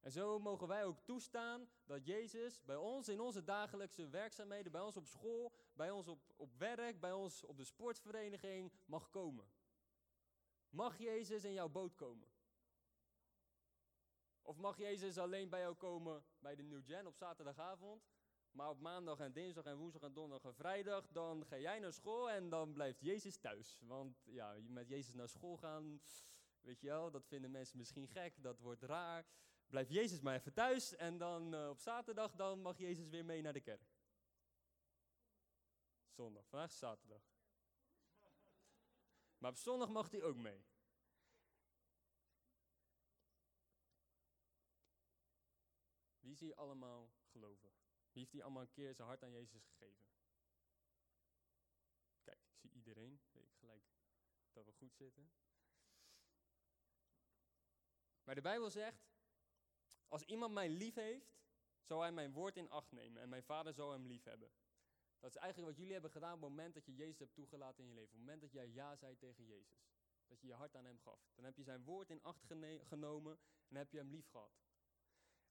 En 0.00 0.12
zo 0.12 0.38
mogen 0.38 0.68
wij 0.68 0.84
ook 0.84 1.00
toestaan 1.00 1.68
dat 1.84 2.06
Jezus 2.06 2.64
bij 2.64 2.76
ons 2.76 3.08
in 3.08 3.20
onze 3.20 3.44
dagelijkse 3.44 4.08
werkzaamheden, 4.08 4.72
bij 4.72 4.80
ons 4.80 4.96
op 4.96 5.06
school, 5.06 5.52
bij 5.72 5.90
ons 5.90 6.08
op, 6.08 6.32
op 6.36 6.58
werk, 6.58 7.00
bij 7.00 7.12
ons 7.12 7.44
op 7.44 7.56
de 7.56 7.64
sportvereniging 7.64 8.72
mag 8.84 9.10
komen. 9.10 9.48
Mag 10.68 10.98
Jezus 10.98 11.44
in 11.44 11.52
jouw 11.52 11.68
boot 11.68 11.94
komen? 11.94 12.28
Of 14.42 14.56
mag 14.56 14.76
Jezus 14.76 15.18
alleen 15.18 15.48
bij 15.48 15.60
jou 15.60 15.74
komen 15.74 16.24
bij 16.38 16.54
de 16.54 16.62
New 16.62 16.84
Gen 16.84 17.06
op 17.06 17.16
zaterdagavond? 17.16 18.06
Maar 18.56 18.70
op 18.70 18.80
maandag 18.80 19.18
en 19.18 19.32
dinsdag 19.32 19.64
en 19.64 19.76
woensdag 19.76 20.02
en 20.02 20.12
donderdag 20.12 20.50
en 20.50 20.54
vrijdag, 20.54 21.08
dan 21.08 21.46
ga 21.46 21.58
jij 21.58 21.78
naar 21.78 21.92
school 21.92 22.30
en 22.30 22.48
dan 22.48 22.72
blijft 22.72 23.00
Jezus 23.00 23.36
thuis. 23.36 23.80
Want 23.82 24.22
ja, 24.24 24.56
met 24.68 24.88
Jezus 24.88 25.14
naar 25.14 25.28
school 25.28 25.56
gaan, 25.56 26.00
weet 26.60 26.80
je 26.80 26.86
wel, 26.86 27.10
dat 27.10 27.26
vinden 27.26 27.50
mensen 27.50 27.78
misschien 27.78 28.08
gek, 28.08 28.42
dat 28.42 28.60
wordt 28.60 28.82
raar. 28.82 29.26
Blijf 29.66 29.88
Jezus 29.88 30.20
maar 30.20 30.34
even 30.34 30.52
thuis 30.52 30.94
en 30.94 31.18
dan 31.18 31.54
uh, 31.54 31.68
op 31.68 31.78
zaterdag, 31.78 32.34
dan 32.34 32.60
mag 32.60 32.78
Jezus 32.78 33.08
weer 33.08 33.24
mee 33.24 33.42
naar 33.42 33.52
de 33.52 33.60
kerk. 33.60 33.94
Zondag, 36.08 36.46
vandaag 36.48 36.70
is 36.70 36.78
zaterdag. 36.78 37.22
Maar 39.38 39.50
op 39.50 39.56
zondag 39.56 39.88
mag 39.88 40.10
hij 40.10 40.22
ook 40.22 40.36
mee. 40.36 40.64
Wie 46.20 46.34
zie 46.34 46.46
je 46.46 46.56
allemaal 46.56 47.15
heeft 48.20 48.32
hij 48.32 48.42
allemaal 48.42 48.62
een 48.62 48.70
keer 48.70 48.94
zijn 48.94 49.08
hart 49.08 49.22
aan 49.22 49.30
Jezus 49.30 49.64
gegeven? 49.64 50.04
Kijk, 52.22 52.40
ik 52.42 52.56
zie 52.56 52.70
iedereen. 52.70 53.20
Weet 53.30 53.48
ik 53.48 53.56
gelijk 53.58 53.84
dat 54.52 54.64
we 54.64 54.72
goed 54.72 54.94
zitten. 54.94 55.30
Maar 58.24 58.34
de 58.34 58.40
Bijbel 58.40 58.70
zegt, 58.70 59.06
als 60.08 60.22
iemand 60.22 60.52
mij 60.52 60.68
lief 60.68 60.94
heeft, 60.94 61.36
zal 61.82 62.00
hij 62.00 62.12
mijn 62.12 62.32
woord 62.32 62.56
in 62.56 62.70
acht 62.70 62.92
nemen 62.92 63.22
en 63.22 63.28
mijn 63.28 63.44
vader 63.44 63.74
zal 63.74 63.92
hem 63.92 64.06
lief 64.06 64.24
hebben. 64.24 64.50
Dat 65.18 65.30
is 65.30 65.36
eigenlijk 65.36 65.68
wat 65.68 65.78
jullie 65.78 65.92
hebben 65.92 66.10
gedaan 66.10 66.34
op 66.34 66.40
het 66.40 66.48
moment 66.50 66.74
dat 66.74 66.86
je 66.86 66.94
Jezus 66.94 67.18
hebt 67.18 67.34
toegelaten 67.34 67.84
in 67.84 67.88
je 67.88 67.94
leven. 67.94 68.12
Op 68.12 68.16
het 68.16 68.26
moment 68.26 68.40
dat 68.40 68.52
jij 68.52 68.68
ja 68.68 68.96
zei 68.96 69.16
tegen 69.16 69.44
Jezus. 69.44 69.88
Dat 70.26 70.40
je 70.40 70.46
je 70.46 70.54
hart 70.54 70.76
aan 70.76 70.84
hem 70.84 70.98
gaf. 70.98 71.30
Dan 71.34 71.44
heb 71.44 71.56
je 71.56 71.62
zijn 71.62 71.84
woord 71.84 72.10
in 72.10 72.22
acht 72.22 72.44
genomen 72.82 73.38
en 73.68 73.76
heb 73.76 73.90
je 73.90 73.98
hem 73.98 74.10
lief 74.10 74.28
gehad. 74.28 74.60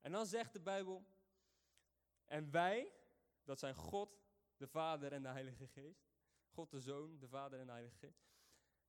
En 0.02 0.12
dan 0.12 0.26
zegt 0.26 0.54
de 0.54 0.62
Bijbel, 0.62 1.06
en 2.26 2.52
wij, 2.52 2.94
dat 3.44 3.60
zijn 3.60 3.76
God, 3.76 4.24
de 4.58 4.68
Vader 4.68 5.12
en 5.12 5.24
de 5.24 5.30
Heilige 5.30 5.68
Geest. 5.68 6.14
God 6.48 6.72
de 6.72 6.80
Zoon, 6.80 7.20
de 7.20 7.28
Vader 7.28 7.60
en 7.60 7.66
de 7.66 7.72
Heilige 7.72 7.98
Geest. 7.98 8.26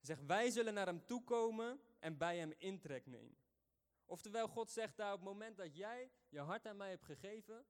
Zegt, 0.01 0.25
wij 0.27 0.51
zullen 0.51 0.75
naar 0.75 0.87
hem 0.87 1.07
toekomen 1.07 1.81
en 1.99 2.17
bij 2.19 2.39
hem 2.39 2.53
intrek 2.59 3.07
nemen. 3.07 3.39
Oftewel, 4.05 4.49
God 4.49 4.71
zegt 4.71 4.97
daar 4.97 5.13
op 5.13 5.19
het 5.19 5.29
moment 5.29 5.57
dat 5.57 5.77
jij 5.77 6.11
je 6.29 6.39
hart 6.39 6.67
aan 6.67 6.77
mij 6.77 6.91
hebt 6.91 7.05
gegeven, 7.05 7.67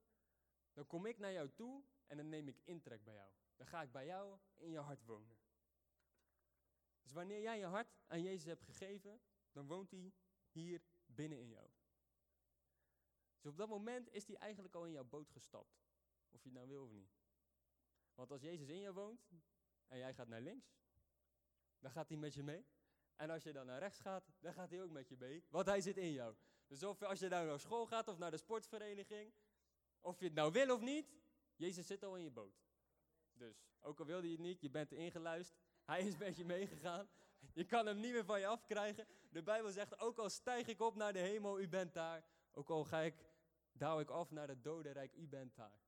dan 0.73 0.87
kom 0.87 1.05
ik 1.05 1.17
naar 1.17 1.31
jou 1.31 1.49
toe 1.53 1.83
en 2.07 2.17
dan 2.17 2.29
neem 2.29 2.47
ik 2.47 2.61
intrek 2.63 3.03
bij 3.03 3.13
jou. 3.13 3.31
Dan 3.55 3.67
ga 3.67 3.81
ik 3.81 3.91
bij 3.91 4.05
jou 4.05 4.39
in 4.55 4.69
je 4.69 4.79
hart 4.79 5.03
wonen. 5.03 5.37
Dus 7.01 7.11
wanneer 7.11 7.41
jij 7.41 7.59
je 7.59 7.65
hart 7.65 7.97
aan 8.07 8.21
Jezus 8.21 8.45
hebt 8.45 8.63
gegeven, 8.63 9.21
dan 9.51 9.67
woont 9.67 9.91
hij 9.91 10.13
hier 10.49 10.81
binnen 11.05 11.39
in 11.39 11.49
jou. 11.49 11.69
Dus 13.41 13.51
op 13.51 13.57
dat 13.57 13.67
moment 13.67 14.09
is 14.13 14.27
hij 14.27 14.35
eigenlijk 14.35 14.75
al 14.75 14.85
in 14.85 14.91
jouw 14.91 15.03
boot 15.03 15.29
gestapt. 15.29 15.79
Of 16.29 16.43
je 16.43 16.49
het 16.49 16.57
nou 16.57 16.67
wil 16.67 16.83
of 16.83 16.91
niet. 16.91 17.11
Want 18.13 18.31
als 18.31 18.41
Jezus 18.41 18.67
in 18.67 18.79
jou 18.79 18.93
woont 18.93 19.27
en 19.87 19.97
jij 19.97 20.13
gaat 20.13 20.27
naar 20.27 20.41
links, 20.41 20.77
dan 21.79 21.91
gaat 21.91 22.09
hij 22.09 22.17
met 22.17 22.33
je 22.33 22.43
mee. 22.43 22.65
En 23.15 23.29
als 23.29 23.43
je 23.43 23.53
dan 23.53 23.65
naar 23.65 23.79
rechts 23.79 23.99
gaat, 23.99 24.31
dan 24.39 24.53
gaat 24.53 24.69
hij 24.69 24.83
ook 24.83 24.91
met 24.91 25.09
je 25.09 25.17
mee, 25.17 25.43
want 25.49 25.65
hij 25.65 25.81
zit 25.81 25.97
in 25.97 26.11
jou. 26.11 26.35
Dus 26.67 26.83
of 26.83 27.03
als 27.03 27.19
je 27.19 27.27
nou 27.27 27.47
naar 27.47 27.59
school 27.59 27.85
gaat 27.85 28.07
of 28.07 28.17
naar 28.17 28.31
de 28.31 28.37
sportvereniging, 28.37 29.33
of 30.01 30.19
je 30.19 30.25
het 30.25 30.33
nou 30.33 30.51
wil 30.51 30.75
of 30.75 30.81
niet, 30.81 31.13
Jezus 31.55 31.87
zit 31.87 32.03
al 32.03 32.15
in 32.15 32.23
je 32.23 32.31
boot. 32.31 32.65
Dus, 33.33 33.55
ook 33.81 33.99
al 33.99 34.05
wilde 34.05 34.27
je 34.27 34.33
het 34.33 34.41
niet, 34.41 34.61
je 34.61 34.69
bent 34.69 34.91
ingeluisterd, 34.91 35.61
hij 35.85 36.07
is 36.07 36.17
met 36.17 36.37
je 36.37 36.45
meegegaan. 36.45 37.09
Je 37.53 37.65
kan 37.65 37.85
hem 37.85 37.99
niet 37.99 38.11
meer 38.11 38.25
van 38.25 38.39
je 38.39 38.47
afkrijgen. 38.47 39.07
De 39.29 39.43
Bijbel 39.43 39.71
zegt, 39.71 39.99
ook 39.99 40.17
al 40.17 40.29
stijg 40.29 40.67
ik 40.67 40.79
op 40.79 40.95
naar 40.95 41.13
de 41.13 41.19
hemel, 41.19 41.59
u 41.59 41.67
bent 41.67 41.93
daar. 41.93 42.23
Ook 42.57 42.69
al 42.69 42.85
ga 42.85 43.01
ik, 43.01 43.25
daal 43.71 43.99
ik 43.99 44.09
af 44.09 44.31
naar 44.31 44.47
het 44.47 44.63
dodenrijk, 44.63 45.13
u 45.13 45.27
bent 45.27 45.55
daar. 45.55 45.81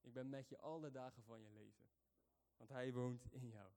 Ik 0.00 0.12
ben 0.12 0.28
met 0.28 0.48
je 0.48 0.58
alle 0.58 0.90
dagen 0.90 1.22
van 1.22 1.40
je 1.40 1.50
leven. 1.50 1.84
Want 2.56 2.70
hij 2.70 2.92
woont 2.92 3.24
in 3.30 3.48
jou. 3.48 3.72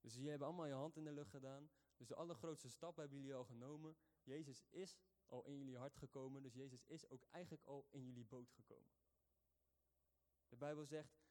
Dus 0.00 0.14
jullie 0.14 0.28
hebben 0.28 0.46
allemaal 0.46 0.66
je 0.66 0.72
hand 0.72 0.96
in 0.96 1.04
de 1.04 1.12
lucht 1.12 1.30
gedaan. 1.30 1.70
Dus 1.96 2.06
de 2.06 2.14
allergrootste 2.14 2.68
stap 2.68 2.96
hebben 2.96 3.18
jullie 3.18 3.34
al 3.34 3.44
genomen. 3.44 3.96
Jezus 4.22 4.64
is 4.70 4.98
al 5.26 5.44
in 5.44 5.56
jullie 5.56 5.76
hart 5.76 5.96
gekomen. 5.96 6.42
Dus 6.42 6.54
Jezus 6.54 6.84
is 6.84 7.08
ook 7.08 7.24
eigenlijk 7.30 7.64
al 7.64 7.86
in 7.90 8.04
jullie 8.04 8.24
boot 8.24 8.50
gekomen. 8.50 8.92
De 10.48 10.56
Bijbel 10.56 10.84
zegt, 10.84 11.22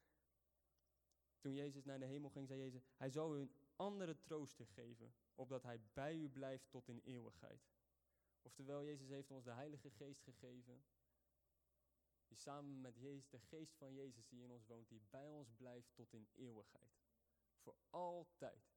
toen 1.38 1.54
Jezus 1.54 1.84
naar 1.84 1.98
de 1.98 2.06
hemel 2.06 2.30
ging, 2.30 2.48
zei 2.48 2.60
Jezus, 2.60 2.82
hij 2.96 3.10
zal 3.10 3.36
u 3.36 3.40
een 3.40 3.54
andere 3.76 4.20
trooster 4.20 4.66
geven, 4.66 5.14
opdat 5.34 5.62
hij 5.62 5.80
bij 5.92 6.16
u 6.16 6.28
blijft 6.28 6.70
tot 6.70 6.88
in 6.88 7.00
eeuwigheid. 7.04 7.73
Oftewel, 8.44 8.84
Jezus 8.84 9.08
heeft 9.08 9.30
ons 9.30 9.44
de 9.44 9.50
Heilige 9.50 9.90
Geest 9.90 10.22
gegeven, 10.22 10.84
die 12.26 12.36
samen 12.36 12.80
met 12.80 12.98
Jezus, 12.98 13.28
de 13.28 13.38
geest 13.38 13.76
van 13.76 13.94
Jezus 13.94 14.26
die 14.28 14.42
in 14.42 14.50
ons 14.50 14.66
woont, 14.66 14.88
die 14.88 15.02
bij 15.10 15.30
ons 15.30 15.52
blijft 15.52 15.94
tot 15.94 16.12
in 16.12 16.28
eeuwigheid. 16.32 17.02
Voor 17.58 17.76
altijd. 17.90 18.72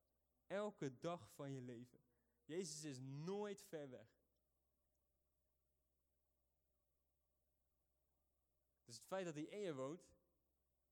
Elke 0.47 0.99
dag 0.99 1.31
van 1.31 1.51
je 1.51 1.61
leven. 1.61 1.99
Jezus 2.45 2.83
is 2.83 2.99
nooit 2.99 3.61
ver 3.61 3.89
weg. 3.89 4.09
Dus 8.85 8.95
het 8.95 9.05
feit 9.05 9.25
dat 9.25 9.35
hij 9.35 9.43
in 9.43 9.59
je 9.59 9.75
woont, 9.75 10.09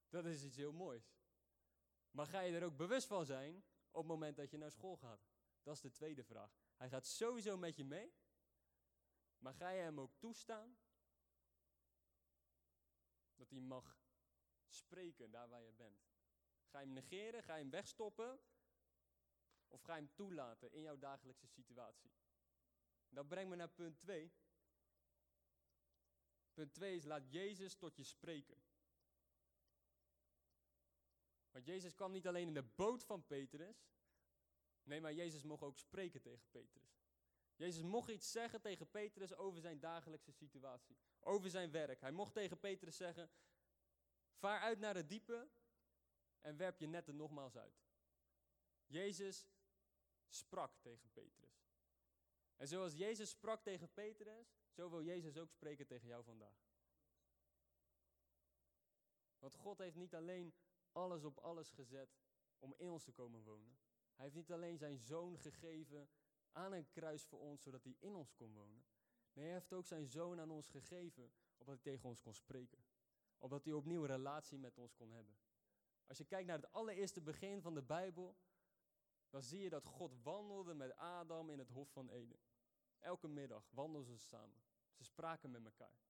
dat 0.10 0.26
is 0.26 0.44
iets 0.44 0.56
heel 0.56 0.74
moois. 0.74 1.16
Maar 2.12 2.28
ga 2.28 2.40
je 2.40 2.56
er 2.56 2.64
ook 2.64 2.78
bewust 2.78 3.08
van 3.08 3.26
zijn 3.26 3.64
op 3.92 4.02
het 4.02 4.12
moment 4.12 4.36
dat 4.36 4.52
je 4.52 4.58
naar 4.58 4.72
school 4.72 4.98
gaat? 4.98 5.28
Dat 5.64 5.76
is 5.76 5.82
de 5.82 5.92
tweede 5.92 6.24
vraag. 6.24 6.58
Hij 6.78 6.90
gaat 6.90 7.06
sowieso 7.06 7.58
met 7.58 7.76
je 7.76 7.84
mee. 7.84 8.14
Maar 9.38 9.54
ga 9.54 9.69
je 9.69 9.82
hem 9.82 10.00
ook 10.00 10.15
toestaan 10.17 10.78
dat 13.36 13.50
hij 13.50 13.60
mag 13.60 14.04
spreken 14.67 15.32
daar 15.32 15.50
waar 15.50 15.63
je 15.63 15.74
bent? 15.74 16.06
Ga 16.67 16.80
je 16.80 16.86
hem 16.86 16.93
negeren? 16.93 17.43
Ga 17.43 17.56
je 17.56 17.62
hem 17.62 17.71
wegstoppen? 17.71 18.39
Of 19.67 19.82
ga 19.82 19.95
je 19.95 20.02
hem 20.02 20.13
toelaten 20.13 20.71
in 20.71 20.82
jouw 20.82 20.98
dagelijkse 20.98 21.48
situatie? 21.48 22.12
Dat 23.10 23.28
brengt 23.28 23.50
me 23.50 23.56
naar 23.56 23.69
punt 23.69 24.00
2. 24.00 24.34
Punt 26.54 26.74
2 26.74 26.95
is 26.95 27.04
laat 27.04 27.32
Jezus 27.32 27.76
tot 27.76 27.95
je 27.95 28.04
spreken. 28.04 28.63
Want 31.52 31.65
Jezus 31.65 31.93
kwam 31.93 32.12
niet 32.12 32.28
alleen 32.28 32.48
in 32.48 32.54
de 32.54 32.63
boot 32.63 33.04
van 33.04 33.26
Petrus. 33.26 33.89
Nee, 34.84 35.02
maar 35.02 35.13
Jezus 35.13 35.43
mocht 35.43 35.63
ook 35.63 35.78
spreken 35.78 36.21
tegen 36.21 36.50
Petrus. 36.50 37.05
Jezus 37.56 37.84
mocht 37.84 38.10
iets 38.10 38.32
zeggen 38.32 38.62
tegen 38.62 38.89
Petrus 38.89 39.34
over 39.36 39.62
zijn 39.62 39.80
dagelijkse 39.80 40.32
situatie. 40.32 40.98
Over 41.20 41.50
zijn 41.50 41.72
werk. 41.72 42.02
Hij 42.02 42.12
mocht 42.12 42.34
tegen 42.34 42.60
Petrus 42.60 42.98
zeggen: 42.98 43.30
Vaar 44.34 44.60
uit 44.60 44.80
naar 44.80 44.96
het 44.96 45.10
diepe 45.10 45.50
en 46.41 46.58
werp 46.58 46.80
je 46.80 46.88
netten 46.88 47.15
nogmaals 47.15 47.58
uit. 47.58 47.84
Jezus 48.86 49.48
sprak 50.28 50.78
tegen 50.82 51.12
Petrus. 51.13 51.65
En 52.56 52.68
zoals 52.68 52.94
Jezus 52.94 53.30
sprak 53.30 53.63
tegen 53.63 53.94
Petrus, 53.94 54.58
zo 54.72 54.89
wil 54.89 55.04
Jezus 55.04 55.38
ook 55.38 55.52
spreken 55.52 55.88
tegen 55.88 56.08
jou 56.08 56.24
vandaag. 56.24 56.65
Want 59.39 59.56
God 59.56 59.78
heeft 59.78 59.96
niet 59.96 60.15
alleen 60.15 60.54
alles 60.91 61.24
op 61.24 61.38
alles 61.38 61.70
gezet 61.70 62.18
om 62.60 62.74
in 62.78 62.89
ons 62.89 63.04
te 63.04 63.12
komen 63.12 63.44
wonen. 63.44 63.78
Hij 64.13 64.24
heeft 64.24 64.36
niet 64.36 64.52
alleen 64.52 64.78
zijn 64.78 64.98
zoon 64.98 65.39
gegeven 65.39 66.10
aan 66.56 66.72
een 66.72 66.89
kruis 66.89 67.26
voor 67.26 67.39
ons, 67.39 67.62
zodat 67.62 67.84
hij 67.84 67.96
in 68.00 68.15
ons 68.15 68.34
kon 68.34 68.54
wonen. 68.54 68.86
Nee, 69.34 69.46
hij 69.46 69.54
heeft 69.54 69.74
ook 69.74 69.88
zijn 69.88 70.08
zoon 70.08 70.39
aan 70.39 70.52
ons 70.52 70.70
gegeven, 70.70 71.32
opdat 71.58 71.76
hij 71.76 71.94
tegen 71.94 72.10
ons 72.10 72.22
kon 72.22 72.34
spreken. 72.34 72.84
Opdat 73.38 73.63
hij 73.63 73.74
opnieuw 73.74 74.02
een 74.02 74.08
relatie 74.08 74.58
met 74.58 74.78
ons 74.78 74.96
kon 74.96 75.12
hebben. 75.12 75.38
Als 76.08 76.18
je 76.18 76.26
kijkt 76.26 76.48
naar 76.48 76.58
het 76.58 76.72
allereerste 76.72 77.22
begin 77.22 77.62
van 77.62 77.74
de 77.74 77.82
Bijbel, 77.84 78.36
dan 79.30 79.44
zie 79.44 79.60
je 79.60 79.70
dat 79.70 79.86
God 79.86 80.24
wandelde 80.24 80.74
met 80.74 80.96
Adam 80.96 81.50
in 81.50 81.60
het 81.60 81.70
Hof 81.70 81.91
van 81.91 82.10
Eden. 82.10 82.39
Elke 83.00 83.28
middag 83.28 83.70
wandelden 83.70 84.18
ze 84.18 84.26
samen. 84.26 84.63
Ze 84.94 85.04
spraken 85.04 85.52
met 85.52 85.65
elkaar. 85.65 86.05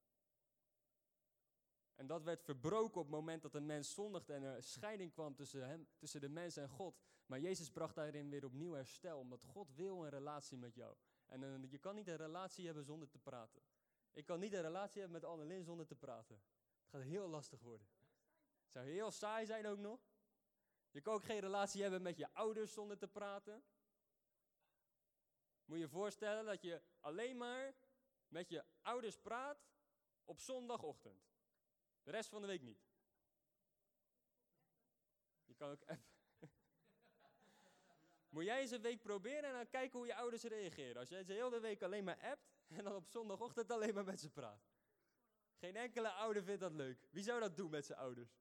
En 1.96 2.08
dat 2.08 2.24
werd 2.24 2.44
verbroken 2.44 3.02
op 3.02 3.08
het 3.08 3.16
moment 3.16 3.42
dat 3.42 3.52
de 3.52 3.60
mens 3.60 3.94
zondigde 3.94 4.34
en 4.34 4.44
er 4.44 4.64
scheiding 4.64 5.14
kwam 5.14 5.36
tussen, 5.36 5.68
hem, 5.68 5.88
tussen 5.98 6.22
de 6.22 6.30
mens 6.30 6.58
en 6.58 6.70
God. 6.70 7.00
Maar 7.26 7.40
Jezus 7.40 7.72
bracht 7.72 7.96
daarin 7.96 8.30
weer 8.30 8.46
opnieuw 8.46 8.72
herstel, 8.72 9.20
omdat 9.20 9.44
God 9.44 9.76
wil 9.76 10.04
een 10.04 10.10
relatie 10.10 10.58
met 10.58 10.76
jou. 10.76 10.96
En 11.26 11.68
je 11.70 11.78
kan 11.78 11.96
niet 11.96 12.08
een 12.08 12.18
relatie 12.18 12.66
hebben 12.66 12.84
zonder 12.84 13.10
te 13.10 13.20
praten. 13.20 13.62
Ik 14.14 14.26
kan 14.26 14.40
niet 14.40 14.54
een 14.54 14.62
relatie 14.62 15.02
hebben 15.02 15.22
met 15.22 15.30
Annelien 15.30 15.64
zonder 15.64 15.86
te 15.86 15.96
praten. 15.96 16.36
Het 16.82 16.90
gaat 16.90 17.02
heel 17.02 17.28
lastig 17.28 17.60
worden. 17.60 17.88
Het 18.64 18.72
zou 18.72 18.86
heel 18.86 19.12
saai 19.12 19.46
zijn 19.46 19.66
ook 19.66 19.80
nog. 19.80 20.00
Je 20.92 21.02
kan 21.02 21.14
ook 21.14 21.24
geen 21.24 21.40
relatie 21.40 21.82
hebben 21.82 22.02
met 22.02 22.18
je 22.18 22.34
ouders 22.34 22.74
zonder 22.74 22.98
te 22.98 23.08
praten. 23.08 23.64
Moet 25.66 25.78
je 25.78 25.84
je 25.84 25.90
voorstellen 25.90 26.46
dat 26.46 26.62
je 26.62 26.82
alleen 27.00 27.38
maar 27.38 27.76
met 28.28 28.50
je 28.50 28.64
ouders 28.82 29.18
praat 29.18 29.68
op 30.24 30.40
zondagochtend. 30.40 31.35
De 32.06 32.12
rest 32.12 32.30
van 32.30 32.42
de 32.42 32.48
week 32.48 32.62
niet. 32.62 32.80
Je 35.46 35.54
kan 35.54 35.70
ook 35.70 35.82
appen. 35.82 36.06
Moet 38.34 38.44
jij 38.44 38.62
eens 38.62 38.72
een 38.72 38.82
week 38.82 39.02
proberen 39.02 39.44
en 39.44 39.54
dan 39.54 39.70
kijken 39.70 39.98
hoe 39.98 40.08
je 40.08 40.16
ouders 40.16 40.44
reageren. 40.44 40.98
Als 40.98 41.10
jij 41.10 41.24
ze 41.24 41.34
heel 41.34 41.50
de 41.50 41.60
week 41.60 41.82
alleen 41.82 42.04
maar 42.04 42.20
appt 42.22 42.56
en 42.68 42.84
dan 42.84 42.96
op 42.96 43.08
zondagochtend 43.08 43.72
alleen 43.72 43.94
maar 43.94 44.04
met 44.04 44.20
ze 44.20 44.30
praat. 44.30 44.68
Geen 45.56 45.76
enkele 45.76 46.10
ouder 46.10 46.44
vindt 46.44 46.62
dat 46.62 46.74
leuk. 46.74 47.08
Wie 47.10 47.24
zou 47.24 47.40
dat 47.40 47.56
doen 47.56 47.70
met 47.70 47.86
zijn 47.86 48.00
ouders? 48.00 48.40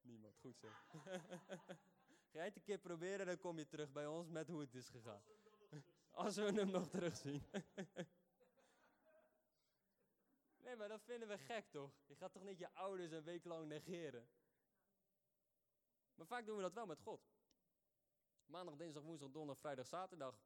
Niemand, 0.00 0.38
goed 0.38 0.58
zo. 0.58 0.68
Ga 2.30 2.38
jij 2.38 2.44
het 2.44 2.56
een 2.56 2.62
keer 2.62 2.78
proberen, 2.78 3.26
dan 3.26 3.38
kom 3.38 3.58
je 3.58 3.66
terug 3.66 3.92
bij 3.92 4.06
ons 4.06 4.28
met 4.28 4.48
hoe 4.48 4.60
het 4.60 4.74
is 4.74 4.88
gegaan. 4.88 5.22
Als 6.10 6.36
we 6.36 6.42
hem 6.42 6.70
nog 6.70 6.88
terugzien. 6.88 7.42
Nee, 10.70 10.78
maar 10.78 10.88
dat 10.88 11.04
vinden 11.04 11.28
we 11.28 11.38
gek 11.38 11.70
toch? 11.70 11.92
Je 12.06 12.16
gaat 12.16 12.32
toch 12.32 12.42
niet 12.42 12.58
je 12.58 12.74
ouders 12.74 13.10
een 13.10 13.22
week 13.22 13.44
lang 13.44 13.68
negeren? 13.68 14.28
Maar 16.14 16.26
vaak 16.26 16.46
doen 16.46 16.56
we 16.56 16.62
dat 16.62 16.72
wel 16.72 16.86
met 16.86 17.00
God. 17.00 17.30
Maandag, 18.46 18.76
dinsdag, 18.76 19.02
woensdag, 19.02 19.30
donderdag, 19.30 19.58
vrijdag, 19.58 19.86
zaterdag 19.86 20.40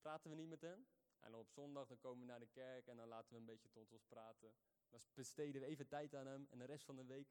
praten 0.00 0.30
we 0.30 0.36
niet 0.36 0.48
met 0.48 0.60
hem. 0.60 0.86
En 1.18 1.34
op 1.34 1.50
zondag 1.50 1.86
dan 1.86 1.98
komen 1.98 2.20
we 2.20 2.26
naar 2.26 2.40
de 2.40 2.46
kerk 2.46 2.86
en 2.86 2.96
dan 2.96 3.08
laten 3.08 3.32
we 3.32 3.38
een 3.38 3.44
beetje 3.44 3.70
tot 3.70 3.92
ons 3.92 4.04
praten. 4.04 4.54
Dan 4.88 5.00
besteden 5.14 5.60
we 5.60 5.66
even 5.66 5.88
tijd 5.88 6.14
aan 6.14 6.26
hem 6.26 6.46
en 6.50 6.58
de 6.58 6.64
rest 6.64 6.84
van 6.84 6.96
de 6.96 7.04
week, 7.04 7.28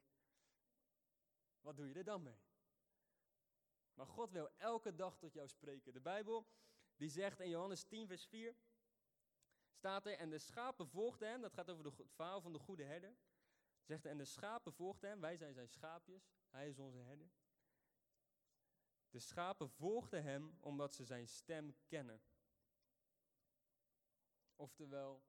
wat 1.60 1.76
doe 1.76 1.88
je 1.88 1.94
er 1.94 2.04
dan 2.04 2.22
mee? 2.22 2.40
Maar 3.94 4.06
God 4.06 4.30
wil 4.30 4.50
elke 4.56 4.94
dag 4.94 5.18
tot 5.18 5.32
jou 5.32 5.48
spreken. 5.48 5.92
De 5.92 6.00
Bijbel 6.00 6.46
die 6.96 7.08
zegt 7.08 7.40
in 7.40 7.48
Johannes 7.48 7.84
10 7.84 8.06
vers 8.06 8.26
4, 8.26 8.56
staat 9.78 10.06
er, 10.06 10.12
en 10.12 10.30
de 10.30 10.38
schapen 10.38 10.88
volgden 10.88 11.28
hem, 11.28 11.40
dat 11.40 11.52
gaat 11.52 11.70
over 11.70 11.84
de, 11.84 11.92
verhaal 12.06 12.40
van 12.40 12.52
de 12.52 12.58
goede 12.58 12.84
herder. 12.84 13.16
Zegt 13.82 14.04
en 14.04 14.18
de 14.18 14.24
schapen 14.24 14.72
volgden 14.72 15.10
hem, 15.10 15.20
wij 15.20 15.36
zijn 15.36 15.54
zijn 15.54 15.68
schaapjes, 15.68 16.30
hij 16.48 16.68
is 16.68 16.78
onze 16.78 16.98
herder. 16.98 17.30
De 19.10 19.18
schapen 19.18 19.70
volgden 19.70 20.22
hem 20.22 20.56
omdat 20.60 20.94
ze 20.94 21.04
zijn 21.04 21.28
stem 21.28 21.76
kennen. 21.86 22.22
Oftewel, 24.56 25.22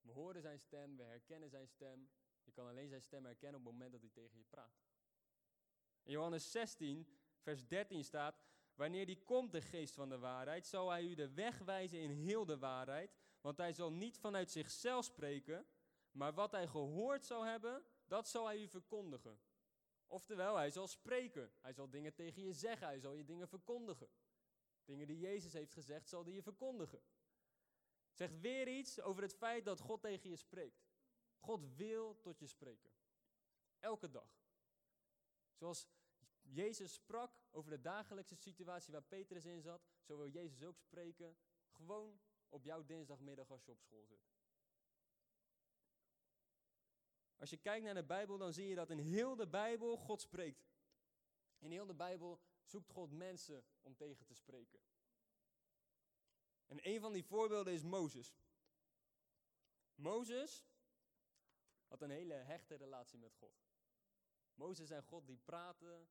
we 0.00 0.12
horen 0.12 0.42
zijn 0.42 0.60
stem, 0.60 0.96
we 0.96 1.02
herkennen 1.02 1.50
zijn 1.50 1.68
stem. 1.68 2.10
Je 2.42 2.52
kan 2.52 2.68
alleen 2.68 2.88
zijn 2.88 3.02
stem 3.02 3.24
herkennen 3.24 3.60
op 3.60 3.66
het 3.66 3.74
moment 3.74 3.92
dat 3.92 4.00
hij 4.00 4.10
tegen 4.10 4.38
je 4.38 4.44
praat. 4.44 4.82
In 6.02 6.12
Johannes 6.12 6.50
16, 6.50 7.06
vers 7.38 7.66
13 7.66 8.04
staat, 8.04 8.42
wanneer 8.74 9.06
die 9.06 9.22
komt, 9.22 9.52
de 9.52 9.60
geest 9.60 9.94
van 9.94 10.08
de 10.08 10.18
waarheid, 10.18 10.66
zal 10.66 10.90
hij 10.90 11.04
u 11.04 11.14
de 11.14 11.32
weg 11.32 11.58
wijzen 11.58 12.00
in 12.00 12.10
heel 12.10 12.44
de 12.44 12.58
waarheid, 12.58 13.21
want 13.42 13.56
hij 13.56 13.72
zal 13.72 13.92
niet 13.92 14.18
vanuit 14.18 14.50
zichzelf 14.50 15.04
spreken, 15.04 15.66
maar 16.10 16.34
wat 16.34 16.50
hij 16.50 16.68
gehoord 16.68 17.24
zal 17.24 17.44
hebben, 17.44 17.84
dat 18.06 18.28
zal 18.28 18.46
hij 18.46 18.60
u 18.60 18.68
verkondigen. 18.68 19.40
Oftewel, 20.06 20.56
hij 20.56 20.70
zal 20.70 20.86
spreken. 20.86 21.52
Hij 21.60 21.72
zal 21.72 21.90
dingen 21.90 22.14
tegen 22.14 22.42
je 22.42 22.52
zeggen. 22.52 22.86
Hij 22.86 23.00
zal 23.00 23.14
je 23.14 23.24
dingen 23.24 23.48
verkondigen. 23.48 24.08
Dingen 24.84 25.06
die 25.06 25.18
Jezus 25.18 25.52
heeft 25.52 25.72
gezegd, 25.72 26.08
zal 26.08 26.24
hij 26.24 26.32
je 26.32 26.42
verkondigen. 26.42 27.02
Zegt 28.12 28.40
weer 28.40 28.68
iets 28.68 29.00
over 29.00 29.22
het 29.22 29.34
feit 29.34 29.64
dat 29.64 29.80
God 29.80 30.00
tegen 30.00 30.30
je 30.30 30.36
spreekt. 30.36 30.90
God 31.38 31.76
wil 31.76 32.20
tot 32.20 32.38
je 32.38 32.46
spreken. 32.46 32.90
Elke 33.78 34.10
dag. 34.10 34.40
Zoals 35.54 35.88
Jezus 36.40 36.92
sprak 36.92 37.42
over 37.50 37.70
de 37.70 37.80
dagelijkse 37.80 38.36
situatie 38.36 38.92
waar 38.92 39.02
Petrus 39.02 39.44
in 39.44 39.62
zat, 39.62 39.88
zo 40.00 40.16
wil 40.16 40.28
Jezus 40.28 40.64
ook 40.64 40.78
spreken. 40.78 41.36
Gewoon 41.70 42.20
op 42.52 42.64
jouw 42.64 42.84
dinsdagmiddag 42.84 43.50
als 43.50 43.64
je 43.64 43.70
op 43.70 43.80
school 43.80 44.06
zit. 44.06 44.30
Als 47.36 47.50
je 47.50 47.56
kijkt 47.56 47.84
naar 47.84 47.94
de 47.94 48.04
Bijbel, 48.04 48.38
dan 48.38 48.52
zie 48.52 48.68
je 48.68 48.74
dat 48.74 48.90
in 48.90 48.98
heel 48.98 49.36
de 49.36 49.46
Bijbel 49.46 49.96
God 49.96 50.20
spreekt. 50.20 50.70
In 51.58 51.70
heel 51.70 51.86
de 51.86 51.94
Bijbel 51.94 52.40
zoekt 52.64 52.88
God 52.88 53.10
mensen 53.10 53.64
om 53.80 53.96
tegen 53.96 54.26
te 54.26 54.34
spreken. 54.34 54.80
En 56.66 56.78
een 56.88 57.00
van 57.00 57.12
die 57.12 57.24
voorbeelden 57.24 57.72
is 57.72 57.82
Mozes. 57.82 58.34
Mozes 59.94 60.66
had 61.86 62.02
een 62.02 62.10
hele 62.10 62.34
hechte 62.34 62.74
relatie 62.74 63.18
met 63.18 63.34
God. 63.34 63.64
Mozes 64.54 64.90
en 64.90 65.02
God 65.02 65.26
die 65.26 65.38
praten, 65.38 66.08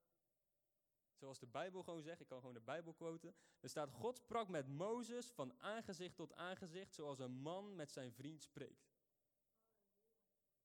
zoals 1.22 1.40
de 1.40 1.48
Bijbel 1.48 1.84
gewoon 1.84 2.02
zegt, 2.02 2.20
ik 2.22 2.28
kan 2.28 2.40
gewoon 2.40 2.54
de 2.54 2.62
Bijbel 2.62 2.94
quoten. 2.94 3.36
Er 3.60 3.70
staat, 3.70 3.92
God 3.92 4.18
sprak 4.18 4.48
met 4.48 4.68
Mozes 4.68 5.32
van 5.32 5.54
aangezicht 5.60 6.16
tot 6.16 6.34
aangezicht, 6.34 6.94
zoals 6.94 7.20
een 7.20 7.32
man 7.32 7.76
met 7.76 7.92
zijn 7.92 8.14
vriend 8.14 8.42
spreekt. 8.42 8.90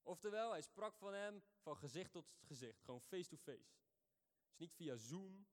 Oftewel, 0.02 0.50
hij 0.50 0.62
sprak 0.62 0.96
van 0.96 1.14
hem 1.14 1.42
van 1.60 1.76
gezicht 1.76 2.12
tot 2.12 2.34
gezicht, 2.40 2.82
gewoon 2.82 3.00
face 3.00 3.28
to 3.28 3.36
face. 3.36 3.74
Dus 4.46 4.56
niet 4.56 4.74
via 4.74 4.96
Zoom, 4.96 5.46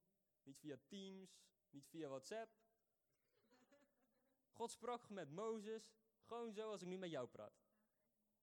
niet 0.44 0.60
via 0.60 0.78
Teams, 0.86 1.42
niet 1.70 1.88
via 1.88 2.08
WhatsApp. 2.08 2.52
God 4.52 4.72
sprak 4.72 5.10
met 5.10 5.30
Mozes, 5.30 5.94
gewoon 6.26 6.54
zo 6.54 6.72
als 6.72 6.82
ik 6.82 6.88
nu 6.88 6.98
met 6.98 7.10
jou 7.10 7.28
praat. 7.28 7.64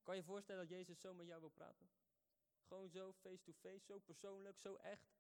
Kan 0.03 0.15
je 0.15 0.21
je 0.21 0.27
voorstellen 0.27 0.69
dat 0.69 0.77
Jezus 0.77 1.01
zo 1.01 1.15
met 1.15 1.27
jou 1.27 1.41
wil 1.41 1.51
praten? 1.51 1.91
Gewoon 2.67 2.89
zo, 2.89 3.13
face 3.13 3.43
to 3.43 3.53
face, 3.53 3.85
zo 3.85 3.99
persoonlijk, 3.99 4.59
zo 4.59 4.75
echt. 4.75 5.20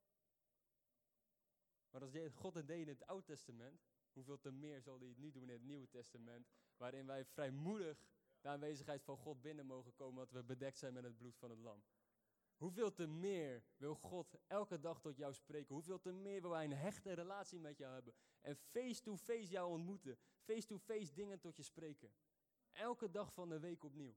Maar 1.90 2.00
als 2.00 2.14
God 2.34 2.54
het 2.54 2.66
deed 2.66 2.80
in 2.80 2.88
het 2.88 3.06
Oude 3.06 3.24
Testament, 3.24 3.80
hoeveel 4.12 4.38
te 4.38 4.50
meer 4.50 4.82
zal 4.82 4.98
hij 4.98 5.08
het 5.08 5.18
nu 5.18 5.30
doen 5.30 5.42
in 5.42 5.48
het 5.48 5.62
Nieuwe 5.62 5.88
Testament, 5.88 6.48
waarin 6.76 7.06
wij 7.06 7.24
vrijmoedig 7.24 8.06
de 8.40 8.48
aanwezigheid 8.48 9.02
van 9.02 9.16
God 9.16 9.40
binnen 9.40 9.66
mogen 9.66 9.94
komen, 9.94 10.24
dat 10.24 10.30
we 10.30 10.44
bedekt 10.44 10.78
zijn 10.78 10.92
met 10.92 11.04
het 11.04 11.16
bloed 11.16 11.36
van 11.36 11.50
het 11.50 11.58
lam. 11.58 11.82
Hoeveel 12.56 12.92
te 12.92 13.06
meer 13.06 13.64
wil 13.76 13.94
God 13.94 14.34
elke 14.46 14.80
dag 14.80 15.00
tot 15.00 15.16
jou 15.16 15.34
spreken? 15.34 15.74
Hoeveel 15.74 16.00
te 16.00 16.12
meer 16.12 16.40
wil 16.40 16.52
Hij 16.52 16.64
een 16.64 16.72
hechte 16.72 17.12
relatie 17.12 17.60
met 17.60 17.78
jou 17.78 17.92
hebben? 17.92 18.14
En 18.40 18.56
face-to-face 18.56 19.48
jou 19.48 19.70
ontmoeten. 19.70 20.18
Face-to-face 20.40 21.12
dingen 21.12 21.40
tot 21.40 21.56
je 21.56 21.62
spreken. 21.62 22.12
Elke 22.70 23.10
dag 23.10 23.32
van 23.32 23.48
de 23.48 23.58
week 23.58 23.84
opnieuw. 23.84 24.14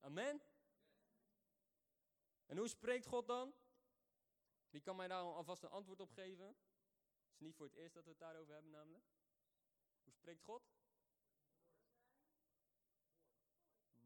Amen? 0.00 0.42
En 2.46 2.56
hoe 2.56 2.68
spreekt 2.68 3.06
God 3.06 3.26
dan? 3.26 3.54
Wie 4.74 4.82
kan 4.82 4.96
mij 4.96 5.08
daar 5.08 5.22
alvast 5.22 5.62
een 5.62 5.70
antwoord 5.70 6.00
op 6.00 6.10
geven? 6.10 6.46
Het 6.46 7.32
is 7.32 7.38
niet 7.38 7.56
voor 7.56 7.66
het 7.66 7.74
eerst 7.74 7.94
dat 7.94 8.04
we 8.04 8.10
het 8.10 8.18
daarover 8.18 8.52
hebben 8.52 8.70
namelijk. 8.70 9.04
Hoe 10.02 10.12
spreekt 10.12 10.42
God? 10.42 10.62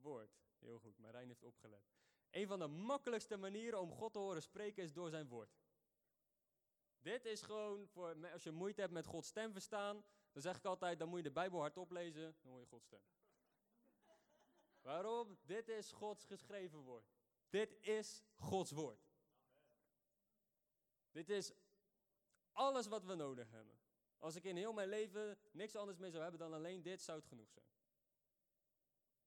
woord. 0.00 0.38
Heel 0.58 0.78
goed, 0.78 0.98
Marijn 0.98 1.28
heeft 1.28 1.42
opgelet. 1.42 1.90
Een 2.30 2.46
van 2.46 2.58
de 2.58 2.66
makkelijkste 2.66 3.36
manieren 3.36 3.80
om 3.80 3.92
God 3.92 4.12
te 4.12 4.18
horen 4.18 4.42
spreken 4.42 4.82
is 4.82 4.92
door 4.92 5.10
zijn 5.10 5.28
woord. 5.28 5.58
Dit 6.98 7.24
is 7.24 7.42
gewoon, 7.42 7.88
voor, 7.88 8.30
als 8.32 8.42
je 8.42 8.50
moeite 8.50 8.80
hebt 8.80 8.92
met 8.92 9.06
Gods 9.06 9.28
stem 9.28 9.52
verstaan, 9.52 10.04
dan 10.32 10.42
zeg 10.42 10.56
ik 10.56 10.64
altijd, 10.64 10.98
dan 10.98 11.08
moet 11.08 11.18
je 11.18 11.24
de 11.24 11.30
Bijbel 11.30 11.60
hardop 11.60 11.90
lezen, 11.90 12.36
dan 12.40 12.50
hoor 12.50 12.60
je 12.60 12.66
Gods 12.66 12.84
stem. 12.84 13.02
Waarom? 14.80 15.38
Dit 15.42 15.68
is 15.68 15.92
Gods 15.92 16.24
geschreven 16.24 16.78
woord. 16.78 17.10
Dit 17.48 17.76
is 17.80 18.24
Gods 18.34 18.70
woord. 18.70 19.07
Dit 21.10 21.28
is 21.28 21.52
alles 22.52 22.86
wat 22.86 23.04
we 23.04 23.14
nodig 23.14 23.50
hebben. 23.50 23.78
Als 24.18 24.34
ik 24.34 24.44
in 24.44 24.56
heel 24.56 24.72
mijn 24.72 24.88
leven 24.88 25.38
niks 25.50 25.76
anders 25.76 25.98
meer 25.98 26.10
zou 26.10 26.22
hebben 26.22 26.40
dan 26.40 26.52
alleen 26.52 26.82
dit, 26.82 27.02
zou 27.02 27.18
het 27.18 27.28
genoeg 27.28 27.50
zijn. 27.50 27.66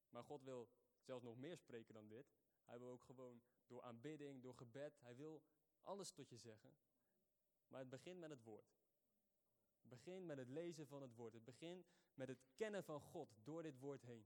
Maar 0.10 0.24
God 0.24 0.44
wil 0.44 0.70
zelfs 1.00 1.24
nog 1.24 1.38
meer 1.38 1.58
spreken 1.58 1.94
dan 1.94 2.08
dit. 2.08 2.34
Hij 2.64 2.80
wil 2.80 2.90
ook 2.90 3.04
gewoon 3.04 3.42
door 3.68 3.82
aanbidding, 3.82 4.42
door 4.42 4.56
gebed, 4.56 5.00
hij 5.02 5.16
wil 5.16 5.44
alles 5.82 6.12
tot 6.12 6.30
je 6.30 6.38
zeggen. 6.38 6.76
Maar 7.68 7.80
het 7.80 7.90
begint 7.90 8.20
met 8.20 8.30
het 8.30 8.44
woord. 8.44 8.80
Het 9.80 9.90
begint 9.90 10.26
met 10.26 10.38
het 10.38 10.50
lezen 10.50 10.88
van 10.88 11.02
het 11.02 11.16
woord. 11.16 11.34
Het 11.34 11.44
begint 11.44 11.88
met 12.14 12.28
het 12.28 12.44
kennen 12.56 12.84
van 12.84 13.02
God 13.02 13.36
door 13.44 13.64
dit 13.64 13.80
woord 13.80 14.02
heen. 14.02 14.26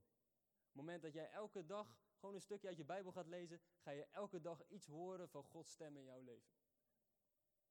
Het 0.66 0.74
moment 0.74 1.02
dat 1.02 1.12
jij 1.12 1.30
elke 1.30 1.66
dag 1.66 1.96
gewoon 2.18 2.34
een 2.34 2.40
stukje 2.40 2.68
uit 2.68 2.76
je 2.76 2.84
Bijbel 2.84 3.12
gaat 3.12 3.26
lezen, 3.26 3.60
ga 3.78 3.90
je 3.90 4.04
elke 4.04 4.40
dag 4.40 4.66
iets 4.66 4.86
horen 4.86 5.28
van 5.28 5.44
Gods 5.44 5.70
stem 5.70 5.96
in 5.96 6.04
jouw 6.04 6.20
leven. 6.20 6.54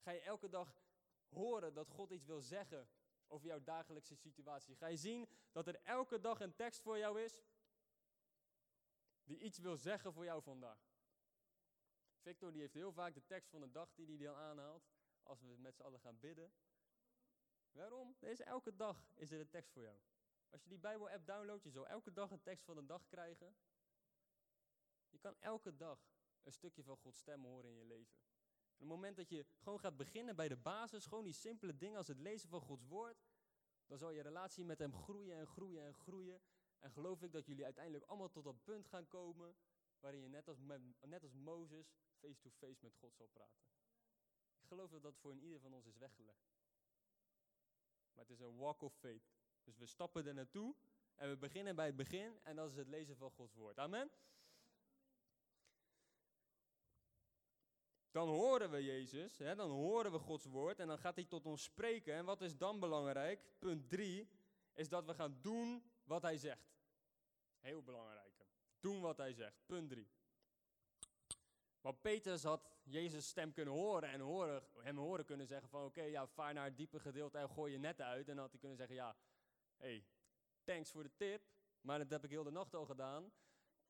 Ga 0.06 0.12
je 0.12 0.22
elke 0.22 0.50
dag 0.50 0.82
horen 1.28 1.74
dat 1.74 1.89
God 1.89 2.12
iets 2.12 2.26
wil 2.26 2.41
zeggen 2.41 2.89
over 3.28 3.48
jouw 3.48 3.63
dagelijkse 3.63 4.15
situatie. 4.15 4.76
Ga 4.76 4.88
je 4.88 4.98
zien 4.98 5.30
dat 5.52 5.68
er 5.68 5.82
elke 5.84 6.20
dag 6.20 6.39
een 6.39 6.56
tekst 6.56 6.82
voor 6.82 6.98
jou 6.98 7.22
is 7.22 7.44
die 9.24 9.39
iets 9.39 9.60
wil 9.60 9.78
zeggen 9.78 10.13
voor 10.13 10.24
jou 10.24 10.41
vandaag. 10.41 10.94
Victor 12.22 12.52
die 12.52 12.62
heeft 12.62 12.74
heel 12.74 12.91
vaak 12.91 13.13
de 13.13 13.26
tekst 13.26 13.50
van 13.50 13.62
de 13.62 13.72
dag 13.72 13.94
die 13.94 14.06
hij 14.06 14.18
dan 14.18 14.36
aanhaalt, 14.36 14.89
als 15.24 15.41
we 15.41 15.58
met 15.58 15.76
z'n 15.76 15.82
allen 15.82 16.00
gaan 16.00 16.20
bidden. 16.20 16.54
Waarom? 17.72 18.15
Deze 18.20 18.44
elke 18.44 18.76
dag 18.76 19.10
is 19.13 19.32
er 19.32 19.39
een 19.39 19.50
tekst 19.50 19.72
voor 19.72 19.82
jou. 19.82 20.00
Als 20.50 20.63
je 20.63 20.70
die 20.70 20.80
Bijbel-app 20.80 21.26
downloadt, 21.26 21.63
je 21.63 21.72
zal 21.72 21.88
elke 21.88 22.13
dag 22.13 22.32
een 22.32 22.41
tekst 22.41 22.65
van 22.65 22.76
de 22.76 22.86
dag 22.86 23.08
krijgen. 23.08 23.56
Je 25.10 25.18
kan 25.18 25.36
elke 25.39 25.76
dag 25.76 26.08
een 26.44 26.54
stukje 26.54 26.84
van 26.84 26.98
Gods 26.98 27.20
stem 27.20 27.44
horen 27.44 27.70
in 27.70 27.76
je 27.76 27.86
leven. 27.86 28.15
Het 28.86 28.93
moment 28.93 29.15
dat 29.17 29.30
je 29.30 29.45
gewoon 29.60 29.80
gaat 29.80 29.98
beginnen 29.98 30.36
bij 30.36 30.48
de 30.48 30.58
basis, 30.58 31.06
gewoon 31.06 31.24
die 31.24 31.34
simpele 31.34 31.78
dingen 31.78 31.98
als 31.98 32.08
het 32.08 32.19
lezen 32.19 32.50
van 32.50 32.62
Gods 32.62 32.86
woord, 32.86 33.24
dan 33.86 33.98
zal 33.98 34.12
je 34.12 34.21
relatie 34.21 34.65
met 34.65 34.80
Hem 34.80 34.93
groeien 34.93 35.36
en 35.36 35.48
groeien 35.48 35.84
en 35.84 35.93
groeien. 35.93 36.41
En 36.80 36.91
geloof 36.91 37.24
ik 37.24 37.32
dat 37.32 37.45
jullie 37.45 37.63
uiteindelijk 37.63 38.04
allemaal 38.04 38.30
tot 38.30 38.43
dat 38.43 38.63
punt 38.63 38.88
gaan 38.88 39.08
komen 39.08 39.56
waarin 40.00 40.21
je 40.21 40.30
net 40.30 40.48
als, 40.48 40.60
net 41.02 41.24
als 41.24 41.34
Mozes 41.34 41.95
face-to-face 42.19 42.80
met 42.82 42.95
God 42.95 43.15
zal 43.15 43.28
praten. 43.28 43.63
Ik 44.58 44.67
geloof 44.67 44.91
dat 44.91 45.02
dat 45.02 45.17
voor 45.17 45.32
een 45.32 45.43
ieder 45.43 45.60
van 45.60 45.74
ons 45.74 45.86
is 45.86 45.98
weggelegd. 45.98 46.54
Maar 48.13 48.24
het 48.24 48.34
is 48.34 48.39
een 48.39 48.58
walk 48.58 48.82
of 48.82 48.93
faith. 48.93 49.34
Dus 49.63 49.78
we 49.78 49.86
stappen 49.86 50.28
er 50.28 50.34
naartoe 50.34 50.76
en 51.15 51.30
we 51.30 51.38
beginnen 51.38 51.76
bij 51.76 51.86
het 51.86 51.95
begin 51.95 52.39
en 52.43 52.56
dat 52.56 52.69
is 52.69 52.76
het 52.76 52.88
lezen 52.88 53.17
van 53.17 53.32
Gods 53.32 53.54
woord. 53.54 53.80
Amen. 53.80 54.12
Dan 58.15 58.28
horen 58.28 58.71
we 58.71 58.84
Jezus, 58.84 59.38
hè, 59.38 59.56
dan 59.56 59.69
horen 59.69 60.12
we 60.12 60.19
Gods 60.19 60.45
woord 60.45 60.80
en 60.80 60.88
dan 60.88 60.97
gaat 60.97 61.15
hij 61.15 61.25
tot 61.25 61.45
ons 61.45 61.63
spreken. 61.63 62.13
En 62.13 62.25
wat 62.25 62.41
is 62.41 62.58
dan 62.58 62.80
belangrijk? 62.80 63.39
Punt 63.60 63.89
3 63.89 64.30
is 64.73 64.89
dat 64.89 65.06
we 65.06 65.13
gaan 65.13 65.38
doen 65.41 65.91
wat 66.04 66.21
hij 66.21 66.38
zegt. 66.38 66.78
Heel 67.60 67.84
belangrijk. 67.84 68.34
Doen 68.80 69.01
wat 69.01 69.17
hij 69.17 69.34
zegt. 69.34 69.65
Punt 69.65 69.89
3. 69.89 70.08
Want 71.82 72.01
Petrus 72.01 72.43
had 72.43 72.69
Jezus' 72.84 73.28
stem 73.28 73.54
kunnen 73.54 73.73
horen 73.73 74.10
en 74.10 74.19
horen, 74.19 74.63
hem 74.78 74.97
horen 74.97 75.25
kunnen 75.25 75.47
zeggen 75.47 75.69
van 75.69 75.86
oké, 75.86 76.04
ja, 76.04 76.28
vaar 76.28 76.54
naar 76.54 76.65
het 76.65 76.78
diepe 76.78 76.99
gedeelte 76.99 77.38
en 77.38 77.49
gooi 77.49 77.71
je 77.71 77.80
net 77.80 78.01
uit. 78.01 78.28
En 78.28 78.34
dan 78.34 78.43
had 78.43 78.51
hij 78.51 78.60
kunnen 78.60 78.78
zeggen, 78.78 78.95
ja, 78.95 79.15
hey, 79.78 80.06
thanks 80.63 80.91
voor 80.91 81.04
de 81.04 81.15
tip, 81.15 81.41
maar 81.82 81.99
dat 81.99 82.10
heb 82.10 82.23
ik 82.23 82.30
heel 82.30 82.43
de 82.43 82.51
nacht 82.51 82.75
al 82.75 82.86
gedaan. 82.86 83.32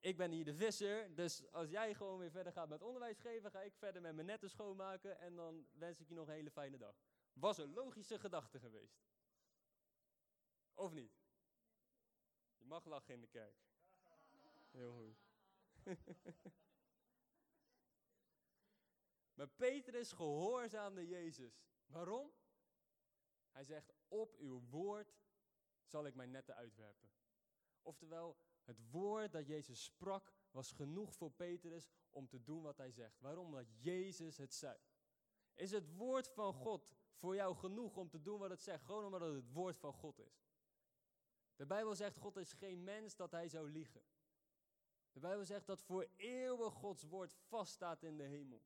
Ik 0.05 0.17
ben 0.17 0.31
hier 0.31 0.45
de 0.45 0.55
visser, 0.55 1.15
dus 1.15 1.51
als 1.51 1.69
jij 1.69 1.95
gewoon 1.95 2.17
weer 2.17 2.31
verder 2.31 2.53
gaat 2.53 2.69
met 2.69 2.81
onderwijs 2.81 3.19
geven, 3.19 3.51
ga 3.51 3.61
ik 3.61 3.75
verder 3.75 4.01
met 4.01 4.15
mijn 4.15 4.27
netten 4.27 4.49
schoonmaken 4.49 5.19
en 5.19 5.35
dan 5.35 5.67
wens 5.73 5.99
ik 5.99 6.07
je 6.07 6.13
nog 6.13 6.27
een 6.27 6.33
hele 6.33 6.51
fijne 6.51 6.77
dag. 6.77 6.95
Was 7.33 7.57
een 7.57 7.73
logische 7.73 8.19
gedachte 8.19 8.59
geweest. 8.59 9.03
Of 10.73 10.93
niet? 10.93 11.17
Je 12.57 12.65
mag 12.65 12.85
lachen 12.85 13.13
in 13.13 13.21
de 13.21 13.27
kerk. 13.27 13.55
Heel 14.71 14.93
goed. 14.93 15.17
maar 19.35 19.47
Petrus 19.47 20.11
gehoorzaamde 20.11 21.07
Jezus. 21.07 21.63
Waarom? 21.85 22.33
Hij 23.51 23.63
zegt, 23.63 23.93
op 24.07 24.35
uw 24.35 24.61
woord 24.69 25.17
zal 25.83 26.05
ik 26.05 26.15
mijn 26.15 26.31
netten 26.31 26.55
uitwerpen. 26.55 27.09
Oftewel, 27.81 28.37
het 28.65 28.89
woord 28.91 29.32
dat 29.32 29.47
Jezus 29.47 29.84
sprak 29.84 30.34
was 30.51 30.71
genoeg 30.71 31.13
voor 31.13 31.32
Petrus 31.32 31.89
om 32.10 32.28
te 32.28 32.43
doen 32.43 32.62
wat 32.62 32.78
hij 32.78 32.91
zegt. 32.91 33.19
Waarom? 33.19 33.45
Omdat 33.45 33.69
Jezus 33.80 34.38
het 34.38 34.54
zei. 34.54 34.78
Is 35.54 35.71
het 35.71 35.95
woord 35.95 36.28
van 36.28 36.54
God 36.54 36.88
voor 37.13 37.36
jou 37.36 37.56
genoeg 37.56 37.97
om 37.97 38.10
te 38.10 38.21
doen 38.21 38.39
wat 38.39 38.49
het 38.49 38.62
zegt? 38.62 38.84
Gewoon 38.84 39.06
omdat 39.06 39.21
het 39.21 39.34
het 39.34 39.51
woord 39.51 39.78
van 39.78 39.93
God 39.93 40.19
is. 40.19 40.45
De 41.56 41.65
Bijbel 41.65 41.95
zegt, 41.95 42.17
God 42.17 42.38
is 42.38 42.54
geen 42.54 42.84
mens 42.84 43.15
dat 43.15 43.32
hij 43.32 43.49
zou 43.49 43.71
liegen. 43.71 44.04
De 45.12 45.19
Bijbel 45.19 45.45
zegt 45.45 45.65
dat 45.65 45.82
voor 45.82 46.08
eeuwig 46.15 46.73
Gods 46.73 47.04
woord 47.04 47.34
vaststaat 47.34 48.04
in 48.04 48.17
de 48.17 48.23
hemel. 48.23 48.63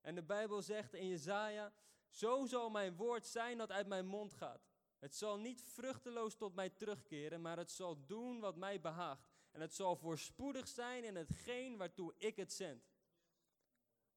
En 0.00 0.14
de 0.14 0.22
Bijbel 0.22 0.62
zegt 0.62 0.94
in 0.94 1.06
Jezaja, 1.06 1.72
zo 2.08 2.44
zal 2.44 2.70
mijn 2.70 2.96
woord 2.96 3.26
zijn 3.26 3.58
dat 3.58 3.70
uit 3.70 3.86
mijn 3.86 4.06
mond 4.06 4.32
gaat. 4.32 4.68
Het 5.06 5.16
zal 5.16 5.38
niet 5.38 5.62
vruchteloos 5.62 6.34
tot 6.34 6.54
mij 6.54 6.70
terugkeren, 6.70 7.40
maar 7.40 7.56
het 7.56 7.70
zal 7.70 8.06
doen 8.06 8.40
wat 8.40 8.56
mij 8.56 8.80
behaagt. 8.80 9.28
En 9.50 9.60
het 9.60 9.74
zal 9.74 9.96
voorspoedig 9.96 10.68
zijn 10.68 11.04
in 11.04 11.16
hetgeen 11.16 11.76
waartoe 11.76 12.14
ik 12.16 12.36
het 12.36 12.52
zend. 12.52 12.90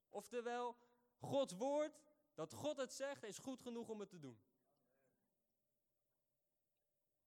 Oftewel, 0.09 0.77
Gods 1.17 1.53
woord, 1.53 2.01
dat 2.33 2.53
God 2.53 2.77
het 2.77 2.93
zegt, 2.93 3.23
is 3.23 3.37
goed 3.37 3.61
genoeg 3.61 3.89
om 3.89 3.99
het 3.99 4.09
te 4.09 4.19
doen. 4.19 4.41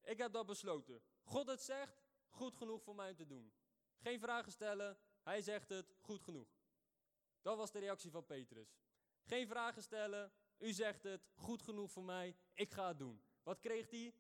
Ik 0.01 0.19
heb 0.19 0.33
dat 0.33 0.47
besloten. 0.47 1.03
God 1.23 1.47
het 1.47 1.63
zegt, 1.63 2.03
goed 2.29 2.57
genoeg 2.57 2.83
voor 2.83 2.95
mij 2.95 3.11
om 3.11 3.17
te 3.17 3.27
doen. 3.27 3.53
Geen 3.97 4.21
vragen 4.21 4.53
stellen, 4.53 4.99
hij 5.23 5.43
zegt 5.43 5.69
het, 5.69 5.95
goed 6.01 6.23
genoeg. 6.23 6.49
Dat 7.43 7.57
was 7.57 7.71
de 7.71 7.79
reactie 7.79 8.11
van 8.11 8.27
Petrus. 8.27 8.77
Geen 9.23 9.47
vragen 9.47 9.83
stellen, 9.83 10.33
u 10.59 10.73
zegt 10.73 11.03
het, 11.03 11.31
goed 11.35 11.63
genoeg 11.63 11.91
voor 11.91 12.05
mij, 12.05 12.37
ik 12.55 12.73
ga 12.73 12.89
het 12.89 12.99
doen. 12.99 13.23
Wat 13.43 13.59
kreeg 13.61 13.91
hij? 13.91 14.15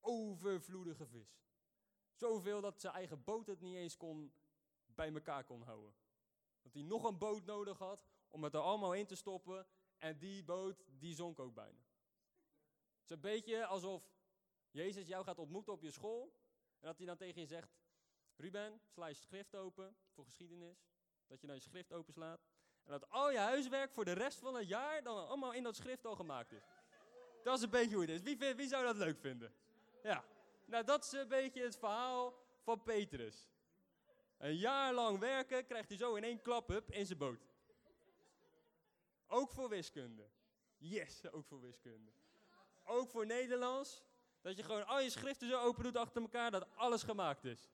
Overvloedige 0.00 1.06
vis. 1.06 1.42
Zoveel 2.12 2.60
dat 2.60 2.80
zijn 2.80 2.94
eigen 2.94 3.24
boot 3.24 3.46
het 3.46 3.60
niet 3.60 3.74
eens 3.74 3.96
kon, 3.96 4.32
bij 4.86 5.12
elkaar 5.12 5.44
kon 5.44 5.62
houden. 5.62 5.94
Dat 6.62 6.72
hij 6.72 6.82
nog 6.82 7.04
een 7.04 7.18
boot 7.18 7.44
nodig 7.44 7.78
had 7.78 8.06
om 8.28 8.44
het 8.44 8.54
er 8.54 8.60
allemaal 8.60 8.94
in 8.94 9.06
te 9.06 9.14
stoppen. 9.14 9.66
En 9.98 10.18
die 10.18 10.44
boot, 10.44 10.84
die 10.86 11.14
zonk 11.14 11.38
ook 11.38 11.54
bijna. 11.54 11.80
Het 13.00 13.04
is 13.04 13.10
een 13.10 13.20
beetje 13.20 13.66
alsof 13.66 14.10
Jezus 14.70 15.06
jou 15.06 15.24
gaat 15.24 15.38
ontmoeten 15.38 15.72
op 15.72 15.82
je 15.82 15.90
school. 15.90 16.32
En 16.78 16.86
dat 16.86 16.96
hij 16.96 17.06
dan 17.06 17.16
tegen 17.16 17.40
je 17.40 17.46
zegt, 17.46 17.76
Ruben, 18.36 18.80
sla 18.86 19.06
je 19.06 19.14
schrift 19.14 19.54
open 19.54 19.96
voor 20.12 20.24
geschiedenis. 20.24 20.86
Dat 21.26 21.40
je 21.40 21.46
dan 21.46 21.56
je 21.56 21.62
schrift 21.62 21.92
openslaat. 21.92 22.40
En 22.84 22.90
dat 22.90 23.10
al 23.10 23.30
je 23.30 23.38
huiswerk 23.38 23.92
voor 23.92 24.04
de 24.04 24.12
rest 24.12 24.38
van 24.38 24.54
het 24.54 24.68
jaar 24.68 25.02
dan 25.02 25.26
allemaal 25.26 25.52
in 25.52 25.62
dat 25.62 25.76
schrift 25.76 26.04
al 26.04 26.16
gemaakt 26.16 26.52
is. 26.52 26.64
Dat 27.42 27.56
is 27.56 27.62
een 27.62 27.70
beetje 27.70 27.94
hoe 27.94 28.04
het 28.04 28.10
is. 28.10 28.22
Wie, 28.22 28.54
wie 28.54 28.68
zou 28.68 28.84
dat 28.84 28.96
leuk 28.96 29.18
vinden? 29.18 29.54
Ja. 30.02 30.24
Nou, 30.64 30.84
dat 30.84 31.04
is 31.04 31.12
een 31.12 31.28
beetje 31.28 31.62
het 31.62 31.76
verhaal 31.76 32.34
van 32.62 32.82
Petrus. 32.82 33.48
Een 34.38 34.56
jaar 34.56 34.94
lang 34.94 35.18
werken 35.18 35.66
krijgt 35.66 35.88
hij 35.88 35.98
zo 35.98 36.14
in 36.14 36.24
één 36.24 36.42
klap 36.42 36.70
up 36.70 36.90
in 36.90 37.06
zijn 37.06 37.18
boot. 37.18 37.46
Ook 39.26 39.50
voor 39.50 39.68
wiskunde. 39.68 40.28
Yes, 40.76 41.30
ook 41.30 41.46
voor 41.46 41.60
wiskunde. 41.60 42.10
Ook 42.84 43.10
voor 43.10 43.26
Nederlands. 43.26 44.02
Dat 44.40 44.56
je 44.56 44.62
gewoon 44.62 44.86
al 44.86 45.00
je 45.00 45.10
schriften 45.10 45.48
zo 45.48 45.60
open 45.60 45.82
doet 45.82 45.96
achter 45.96 46.22
elkaar, 46.22 46.50
dat 46.50 46.66
alles 46.74 47.02
gemaakt 47.02 47.44
is. 47.44 47.70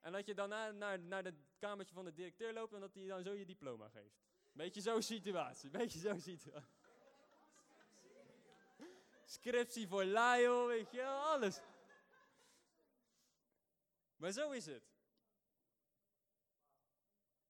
En 0.00 0.12
dat 0.12 0.26
je 0.26 0.34
dan 0.34 0.48
naar, 0.48 0.74
naar, 0.74 0.98
naar 0.98 1.24
het 1.24 1.34
kamertje 1.58 1.94
van 1.94 2.04
de 2.04 2.12
directeur 2.12 2.52
loopt 2.52 2.72
en 2.72 2.80
dat 2.80 2.94
hij 2.94 3.06
dan 3.06 3.22
zo 3.22 3.32
je 3.32 3.44
diploma 3.44 3.88
geeft. 3.88 4.20
Beetje 4.52 4.80
zo'n 4.80 5.02
situatie, 5.02 5.70
beetje 5.70 5.98
zo'n 5.98 6.20
situatie. 6.20 6.77
Scriptie 9.28 9.88
voor 9.88 10.04
Lyle, 10.04 10.66
weet 10.66 10.90
je 10.90 11.06
alles. 11.06 11.60
Maar 14.16 14.32
zo 14.32 14.50
is 14.50 14.66
het. 14.66 14.90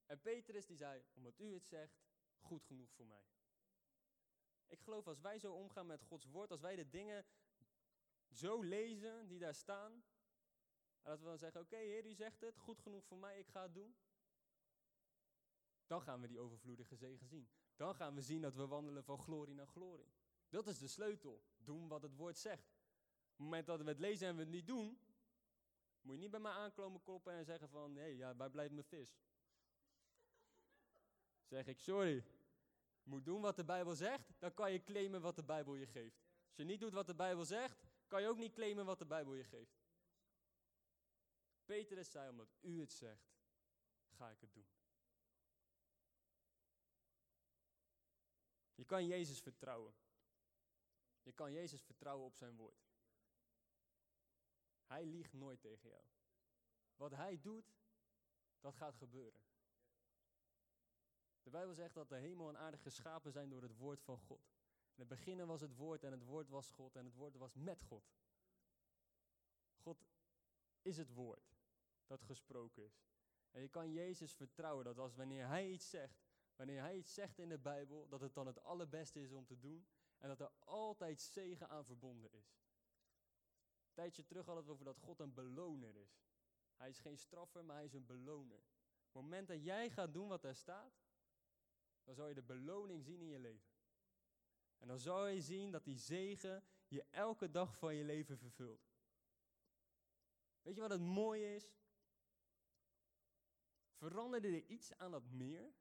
En 0.05 0.21
Petrus 0.21 0.65
die 0.65 0.77
zei, 0.77 1.05
omdat 1.13 1.39
u 1.39 1.53
het 1.53 1.67
zegt, 1.67 2.01
goed 2.39 2.65
genoeg 2.65 2.91
voor 2.91 3.05
mij. 3.05 3.27
Ik 4.67 4.79
geloof 4.79 5.07
als 5.07 5.19
wij 5.19 5.39
zo 5.39 5.53
omgaan 5.53 5.85
met 5.85 6.03
Gods 6.03 6.25
woord, 6.25 6.51
als 6.51 6.61
wij 6.61 6.75
de 6.75 6.89
dingen 6.89 7.25
zo 8.29 8.61
lezen 8.61 9.27
die 9.27 9.39
daar 9.39 9.55
staan, 9.55 9.91
en 11.01 11.11
dat 11.11 11.19
we 11.19 11.25
dan 11.25 11.37
zeggen, 11.37 11.61
oké 11.61 11.75
Heer, 11.75 12.05
u 12.05 12.13
zegt 12.13 12.41
het, 12.41 12.57
goed 12.57 12.79
genoeg 12.79 13.05
voor 13.05 13.17
mij, 13.17 13.39
ik 13.39 13.47
ga 13.47 13.61
het 13.61 13.73
doen. 13.73 13.95
Dan 15.87 16.01
gaan 16.01 16.21
we 16.21 16.27
die 16.27 16.39
overvloedige 16.39 16.95
zegen 16.95 17.27
zien. 17.27 17.49
Dan 17.75 17.95
gaan 17.95 18.15
we 18.15 18.21
zien 18.21 18.41
dat 18.41 18.55
we 18.55 18.67
wandelen 18.67 19.03
van 19.03 19.19
glorie 19.19 19.55
naar 19.55 19.67
glorie. 19.67 20.13
Dat 20.49 20.67
is 20.67 20.77
de 20.77 20.87
sleutel. 20.87 21.43
Doen 21.57 21.87
wat 21.87 22.01
het 22.01 22.15
woord 22.15 22.37
zegt. 22.37 22.63
Op 22.63 23.35
het 23.35 23.37
moment 23.37 23.65
dat 23.65 23.81
we 23.81 23.87
het 23.87 23.99
lezen 23.99 24.27
en 24.27 24.35
we 24.35 24.41
het 24.41 24.49
niet 24.49 24.67
doen, 24.67 24.99
moet 26.01 26.15
je 26.15 26.21
niet 26.21 26.31
bij 26.31 26.39
mij 26.39 26.51
aankomen 26.51 27.01
kloppen 27.01 27.33
en 27.33 27.45
zeggen 27.45 27.69
van, 27.69 27.95
hé, 27.95 28.05
ja, 28.05 28.35
waar 28.35 28.49
blijft 28.49 28.73
mijn 28.73 28.85
vis? 28.85 29.19
Zeg 31.45 31.67
ik, 31.67 31.79
sorry, 31.79 32.23
moet 33.03 33.25
doen 33.25 33.41
wat 33.41 33.55
de 33.55 33.63
Bijbel 33.63 33.95
zegt, 33.95 34.33
dan 34.39 34.53
kan 34.53 34.71
je 34.71 34.83
claimen 34.83 35.21
wat 35.21 35.35
de 35.35 35.43
Bijbel 35.43 35.75
je 35.75 35.87
geeft. 35.87 36.21
Als 36.47 36.55
je 36.55 36.63
niet 36.63 36.79
doet 36.79 36.93
wat 36.93 37.07
de 37.07 37.15
Bijbel 37.15 37.45
zegt, 37.45 37.83
kan 38.07 38.21
je 38.21 38.27
ook 38.27 38.37
niet 38.37 38.53
claimen 38.53 38.85
wat 38.85 38.99
de 38.99 39.05
Bijbel 39.05 39.33
je 39.33 39.43
geeft. 39.43 39.77
Petrus 41.65 42.11
zei, 42.11 42.29
omdat 42.29 42.55
u 42.61 42.79
het 42.79 42.91
zegt, 42.91 43.29
ga 44.09 44.29
ik 44.29 44.41
het 44.41 44.53
doen. 44.53 44.67
Je 48.75 48.85
kan 48.85 49.05
Jezus 49.05 49.41
vertrouwen. 49.41 49.93
Je 51.23 51.31
kan 51.31 51.51
Jezus 51.51 51.81
vertrouwen 51.81 52.25
op 52.25 52.35
zijn 52.35 52.55
woord. 52.55 52.87
Hij 54.85 55.05
liegt 55.05 55.33
nooit 55.33 55.61
tegen 55.61 55.89
jou. 55.89 56.03
Wat 56.95 57.11
hij 57.11 57.39
doet, 57.41 57.75
dat 58.59 58.75
gaat 58.75 58.95
gebeuren. 58.95 59.41
De 61.43 61.49
Bijbel 61.49 61.73
zegt 61.73 61.93
dat 61.93 62.09
de 62.09 62.15
hemel 62.15 62.49
en 62.49 62.57
aarde 62.57 62.77
geschapen 62.77 63.31
zijn 63.31 63.49
door 63.49 63.61
het 63.61 63.75
woord 63.75 64.01
van 64.01 64.17
God. 64.17 64.41
In 64.93 64.99
het 64.99 65.07
begin 65.07 65.45
was 65.45 65.61
het 65.61 65.75
woord 65.75 66.03
en 66.03 66.11
het 66.11 66.23
woord 66.23 66.49
was 66.49 66.71
God 66.71 66.95
en 66.95 67.05
het 67.05 67.15
woord 67.15 67.35
was 67.35 67.55
met 67.55 67.81
God. 67.81 68.03
God 69.75 70.07
is 70.81 70.97
het 70.97 71.13
woord 71.13 71.57
dat 72.05 72.23
gesproken 72.23 72.83
is. 72.83 73.03
En 73.51 73.61
je 73.61 73.67
kan 73.67 73.91
Jezus 73.91 74.33
vertrouwen 74.33 74.85
dat 74.85 74.97
als 74.97 75.15
wanneer 75.15 75.47
Hij 75.47 75.69
iets 75.69 75.89
zegt, 75.89 76.21
wanneer 76.55 76.81
Hij 76.81 76.97
iets 76.97 77.13
zegt 77.13 77.39
in 77.39 77.49
de 77.49 77.57
Bijbel, 77.57 78.07
dat 78.07 78.21
het 78.21 78.33
dan 78.33 78.47
het 78.47 78.63
allerbeste 78.63 79.21
is 79.21 79.31
om 79.31 79.45
te 79.45 79.59
doen 79.59 79.87
en 80.19 80.27
dat 80.27 80.39
er 80.39 80.51
altijd 80.59 81.21
zegen 81.21 81.69
aan 81.69 81.85
verbonden 81.85 82.31
is. 82.31 82.57
Een 83.87 83.93
tijdje 83.93 84.25
terug 84.25 84.45
hadden 84.45 84.65
we 84.65 84.71
over 84.71 84.85
dat 84.85 84.99
God 84.99 85.19
een 85.19 85.33
beloner 85.33 85.95
is. 85.95 86.27
Hij 86.75 86.89
is 86.89 86.99
geen 86.99 87.17
straffer, 87.17 87.65
maar 87.65 87.75
hij 87.75 87.85
is 87.85 87.93
een 87.93 88.05
beloner. 88.05 88.57
Op 88.57 89.13
het 89.13 89.23
moment 89.23 89.47
dat 89.47 89.63
jij 89.63 89.89
gaat 89.89 90.13
doen 90.13 90.27
wat 90.27 90.43
er 90.43 90.55
staat, 90.55 91.01
dan 92.03 92.15
zal 92.15 92.27
je 92.27 92.33
de 92.33 92.41
beloning 92.41 93.03
zien 93.03 93.21
in 93.21 93.27
je 93.27 93.39
leven. 93.39 93.69
En 94.77 94.87
dan 94.87 94.99
zal 94.99 95.27
je 95.27 95.41
zien 95.41 95.71
dat 95.71 95.83
die 95.83 95.97
zegen 95.97 96.63
je 96.87 97.03
elke 97.09 97.51
dag 97.51 97.77
van 97.77 97.95
je 97.95 98.03
leven 98.03 98.37
vervult. 98.37 98.89
Weet 100.61 100.75
je 100.75 100.81
wat 100.81 100.89
het 100.89 101.01
mooie 101.01 101.55
is? 101.55 101.77
Veranderde 103.93 104.47
er 104.47 104.65
iets 104.65 104.93
aan 104.97 105.11
dat 105.11 105.29
meer 105.29 105.73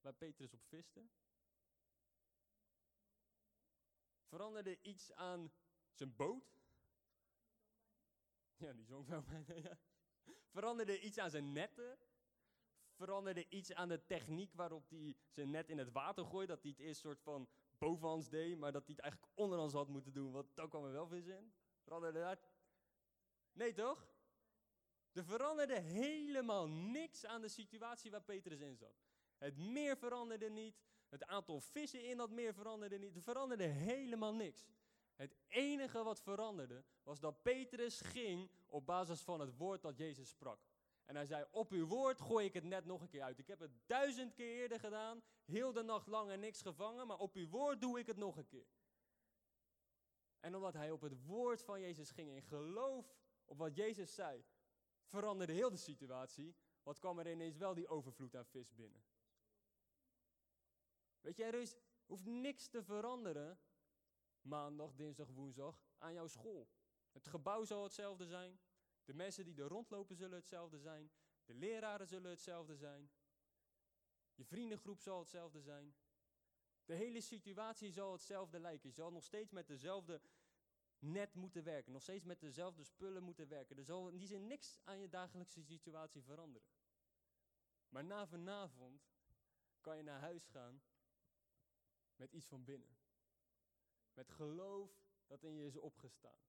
waar 0.00 0.14
Petrus 0.14 0.54
op 0.54 0.62
viste? 0.64 1.08
Veranderde 4.32 4.78
iets 4.82 5.12
aan 5.12 5.52
zijn 5.92 6.16
boot? 6.16 6.56
Ja, 8.56 8.72
die 8.72 8.84
zong 8.84 9.06
wel 9.06 9.22
bijna, 9.22 9.78
Veranderde 10.48 11.00
iets 11.00 11.18
aan 11.18 11.30
zijn 11.30 11.52
netten? 11.52 11.98
Veranderde 12.94 13.48
iets 13.48 13.72
aan 13.72 13.88
de 13.88 14.06
techniek 14.06 14.54
waarop 14.54 14.88
hij 14.88 15.16
zijn 15.28 15.50
net 15.50 15.68
in 15.68 15.78
het 15.78 15.92
water 15.92 16.24
gooide? 16.24 16.52
Dat 16.52 16.62
hij 16.62 16.70
het 16.70 16.80
eerst 16.80 17.00
soort 17.00 17.20
van 17.20 17.48
bovenhands 17.78 18.28
deed, 18.28 18.58
maar 18.58 18.72
dat 18.72 18.86
hij 18.86 18.94
het 18.94 19.04
eigenlijk 19.04 19.32
onderhands 19.34 19.74
had 19.74 19.88
moeten 19.88 20.12
doen, 20.12 20.32
want 20.32 20.54
dan 20.54 20.68
kwam 20.68 20.84
er 20.84 20.92
wel 20.92 21.08
vis 21.08 21.26
in. 21.26 21.54
Veranderde 21.82 22.20
dat? 22.20 22.50
Nee, 23.52 23.72
toch? 23.72 24.14
Er 25.12 25.24
veranderde 25.24 25.80
helemaal 25.80 26.68
niks 26.68 27.24
aan 27.24 27.40
de 27.40 27.48
situatie 27.48 28.10
waar 28.10 28.22
Petrus 28.22 28.60
in 28.60 28.76
zat. 28.76 29.02
Het 29.38 29.56
meer 29.56 29.96
veranderde 29.96 30.50
niet, 30.50 30.82
het 31.12 31.26
aantal 31.26 31.60
vissen 31.60 32.08
in 32.08 32.16
dat 32.16 32.30
meer 32.30 32.54
veranderde 32.54 32.98
niet, 32.98 33.16
er 33.16 33.22
veranderde 33.22 33.64
helemaal 33.64 34.34
niks. 34.34 34.66
Het 35.14 35.36
enige 35.48 36.02
wat 36.02 36.20
veranderde 36.20 36.84
was 37.02 37.20
dat 37.20 37.42
Petrus 37.42 38.00
ging 38.00 38.50
op 38.66 38.86
basis 38.86 39.20
van 39.20 39.40
het 39.40 39.56
woord 39.56 39.82
dat 39.82 39.96
Jezus 39.96 40.28
sprak. 40.28 40.58
En 41.04 41.14
hij 41.16 41.26
zei, 41.26 41.46
op 41.50 41.70
uw 41.70 41.86
woord 41.86 42.20
gooi 42.20 42.46
ik 42.46 42.54
het 42.54 42.64
net 42.64 42.84
nog 42.84 43.00
een 43.00 43.08
keer 43.08 43.22
uit. 43.22 43.38
Ik 43.38 43.46
heb 43.46 43.60
het 43.60 43.70
duizend 43.86 44.32
keer 44.32 44.60
eerder 44.60 44.80
gedaan, 44.80 45.22
heel 45.44 45.72
de 45.72 45.82
nacht 45.82 46.06
lang 46.06 46.30
en 46.30 46.40
niks 46.40 46.62
gevangen, 46.62 47.06
maar 47.06 47.18
op 47.18 47.34
uw 47.34 47.48
woord 47.48 47.80
doe 47.80 47.98
ik 47.98 48.06
het 48.06 48.16
nog 48.16 48.36
een 48.36 48.46
keer. 48.46 48.66
En 50.40 50.54
omdat 50.56 50.74
hij 50.74 50.90
op 50.90 51.00
het 51.00 51.24
woord 51.24 51.62
van 51.62 51.80
Jezus 51.80 52.10
ging 52.10 52.30
in 52.30 52.42
geloof 52.42 53.16
op 53.44 53.58
wat 53.58 53.76
Jezus 53.76 54.14
zei, 54.14 54.44
veranderde 55.04 55.52
heel 55.52 55.70
de 55.70 55.76
situatie. 55.76 56.54
Wat 56.82 56.98
kwam 56.98 57.18
er 57.18 57.30
ineens 57.30 57.56
wel 57.56 57.74
die 57.74 57.88
overvloed 57.88 58.36
aan 58.36 58.46
vis 58.46 58.74
binnen? 58.74 59.02
Weet 61.22 61.36
je, 61.36 61.44
er 61.44 61.74
hoeft 62.06 62.24
niks 62.24 62.68
te 62.68 62.82
veranderen 62.82 63.58
maandag, 64.40 64.94
dinsdag, 64.94 65.28
woensdag 65.28 65.84
aan 65.98 66.12
jouw 66.12 66.26
school. 66.26 66.68
Het 67.12 67.26
gebouw 67.26 67.64
zal 67.64 67.82
hetzelfde 67.82 68.26
zijn. 68.26 68.60
De 69.04 69.14
mensen 69.14 69.44
die 69.44 69.62
er 69.62 69.68
rondlopen 69.68 70.16
zullen 70.16 70.38
hetzelfde 70.38 70.78
zijn. 70.78 71.10
De 71.44 71.54
leraren 71.54 72.06
zullen 72.06 72.30
hetzelfde 72.30 72.76
zijn. 72.76 73.10
Je 74.34 74.44
vriendengroep 74.44 75.00
zal 75.00 75.18
hetzelfde 75.18 75.60
zijn. 75.60 75.94
De 76.84 76.94
hele 76.94 77.20
situatie 77.20 77.90
zal 77.90 78.12
hetzelfde 78.12 78.60
lijken. 78.60 78.88
Je 78.88 78.94
zal 78.94 79.12
nog 79.12 79.24
steeds 79.24 79.50
met 79.50 79.66
dezelfde 79.66 80.20
net 80.98 81.34
moeten 81.34 81.64
werken. 81.64 81.92
Nog 81.92 82.02
steeds 82.02 82.24
met 82.24 82.40
dezelfde 82.40 82.84
spullen 82.84 83.22
moeten 83.22 83.48
werken. 83.48 83.76
Er 83.76 83.84
zal 83.84 84.08
in 84.08 84.18
die 84.18 84.28
zin 84.28 84.46
niks 84.46 84.78
aan 84.84 84.98
je 84.98 85.08
dagelijkse 85.08 85.62
situatie 85.62 86.22
veranderen. 86.22 86.68
Maar 87.88 88.04
na 88.04 88.26
vanavond 88.26 89.10
kan 89.80 89.96
je 89.96 90.02
naar 90.02 90.20
huis 90.20 90.46
gaan 90.46 90.82
met 92.16 92.32
iets 92.32 92.46
van 92.46 92.64
binnen. 92.64 92.96
Met 94.14 94.30
geloof 94.30 94.90
dat 95.26 95.42
in 95.42 95.56
je 95.56 95.66
is 95.66 95.76
opgestaan. 95.76 96.40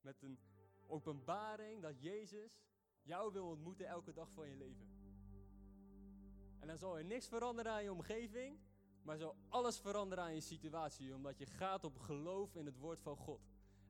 Met 0.00 0.22
een 0.22 0.38
openbaring 0.86 1.82
dat 1.82 2.00
Jezus 2.00 2.62
jou 3.02 3.32
wil 3.32 3.46
ontmoeten 3.46 3.86
elke 3.86 4.12
dag 4.12 4.30
van 4.30 4.48
je 4.48 4.56
leven. 4.56 4.98
En 6.58 6.66
dan 6.66 6.78
zal 6.78 6.98
er 6.98 7.04
niks 7.04 7.26
veranderen 7.26 7.72
aan 7.72 7.82
je 7.82 7.92
omgeving, 7.92 8.58
maar 9.02 9.18
zal 9.18 9.36
alles 9.48 9.78
veranderen 9.78 10.24
aan 10.24 10.34
je 10.34 10.40
situatie, 10.40 11.14
omdat 11.14 11.38
je 11.38 11.46
gaat 11.46 11.84
op 11.84 11.98
geloof 11.98 12.54
in 12.54 12.66
het 12.66 12.78
woord 12.78 13.00
van 13.00 13.16
God. 13.16 13.40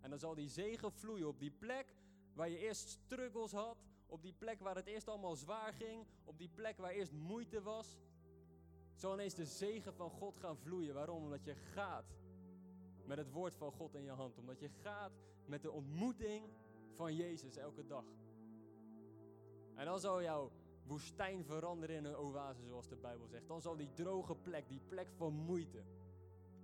En 0.01 0.11
dan 0.11 0.19
zal 0.19 0.35
die 0.35 0.49
zegen 0.49 0.93
vloeien 0.93 1.29
op 1.29 1.39
die 1.39 1.51
plek 1.51 1.95
waar 2.33 2.49
je 2.49 2.59
eerst 2.59 2.89
struggles 2.89 3.53
had, 3.53 3.85
op 4.07 4.23
die 4.23 4.33
plek 4.33 4.61
waar 4.61 4.77
het 4.77 4.87
eerst 4.87 5.09
allemaal 5.09 5.37
zwaar 5.37 5.73
ging, 5.73 6.07
op 6.25 6.39
die 6.39 6.49
plek 6.49 6.77
waar 6.77 6.91
eerst 6.91 7.13
moeite 7.13 7.63
was. 7.63 7.97
Zal 8.99 9.13
ineens 9.13 9.35
de 9.35 9.45
zegen 9.45 9.95
van 9.95 10.11
God 10.11 10.39
gaan 10.39 10.57
vloeien. 10.57 10.95
Waarom? 10.95 11.23
Omdat 11.23 11.45
je 11.45 11.55
gaat 11.55 12.15
met 13.05 13.19
het 13.19 13.31
woord 13.31 13.57
van 13.57 13.73
God 13.73 13.95
in 13.95 14.03
je 14.03 14.11
hand. 14.11 14.39
Omdat 14.39 14.61
je 14.61 14.69
gaat 14.69 15.13
met 15.47 15.63
de 15.63 15.71
ontmoeting 15.71 16.45
van 16.93 17.15
Jezus 17.15 17.57
elke 17.57 17.87
dag. 17.87 18.05
En 19.75 19.85
dan 19.85 20.01
zal 20.01 20.23
jouw 20.23 20.51
woestijn 20.87 21.45
veranderen 21.45 21.97
in 21.97 22.05
een 22.05 22.17
oase, 22.17 22.65
zoals 22.67 22.89
de 22.89 22.97
Bijbel 22.97 23.27
zegt. 23.27 23.49
Dan 23.49 23.61
zal 23.61 23.77
die 23.77 23.93
droge 23.93 24.35
plek, 24.35 24.69
die 24.69 24.81
plek 24.89 25.09
van 25.17 25.33
moeite, 25.33 25.85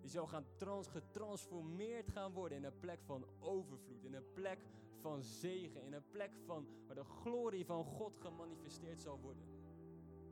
die 0.00 0.10
zal 0.10 0.26
gaan 0.26 0.46
trans, 0.56 0.88
getransformeerd 0.88 2.10
gaan 2.10 2.32
worden 2.32 2.58
in 2.58 2.64
een 2.64 2.78
plek 2.78 3.00
van 3.02 3.26
overvloed, 3.38 4.04
in 4.04 4.14
een 4.14 4.32
plek 4.32 4.58
van 4.98 5.22
zegen, 5.22 5.82
in 5.82 5.92
een 5.92 6.10
plek 6.10 6.30
van, 6.44 6.66
waar 6.86 6.94
de 6.94 7.04
glorie 7.04 7.66
van 7.66 7.84
God 7.84 8.16
gemanifesteerd 8.18 9.00
zal 9.00 9.20
worden. 9.20 9.44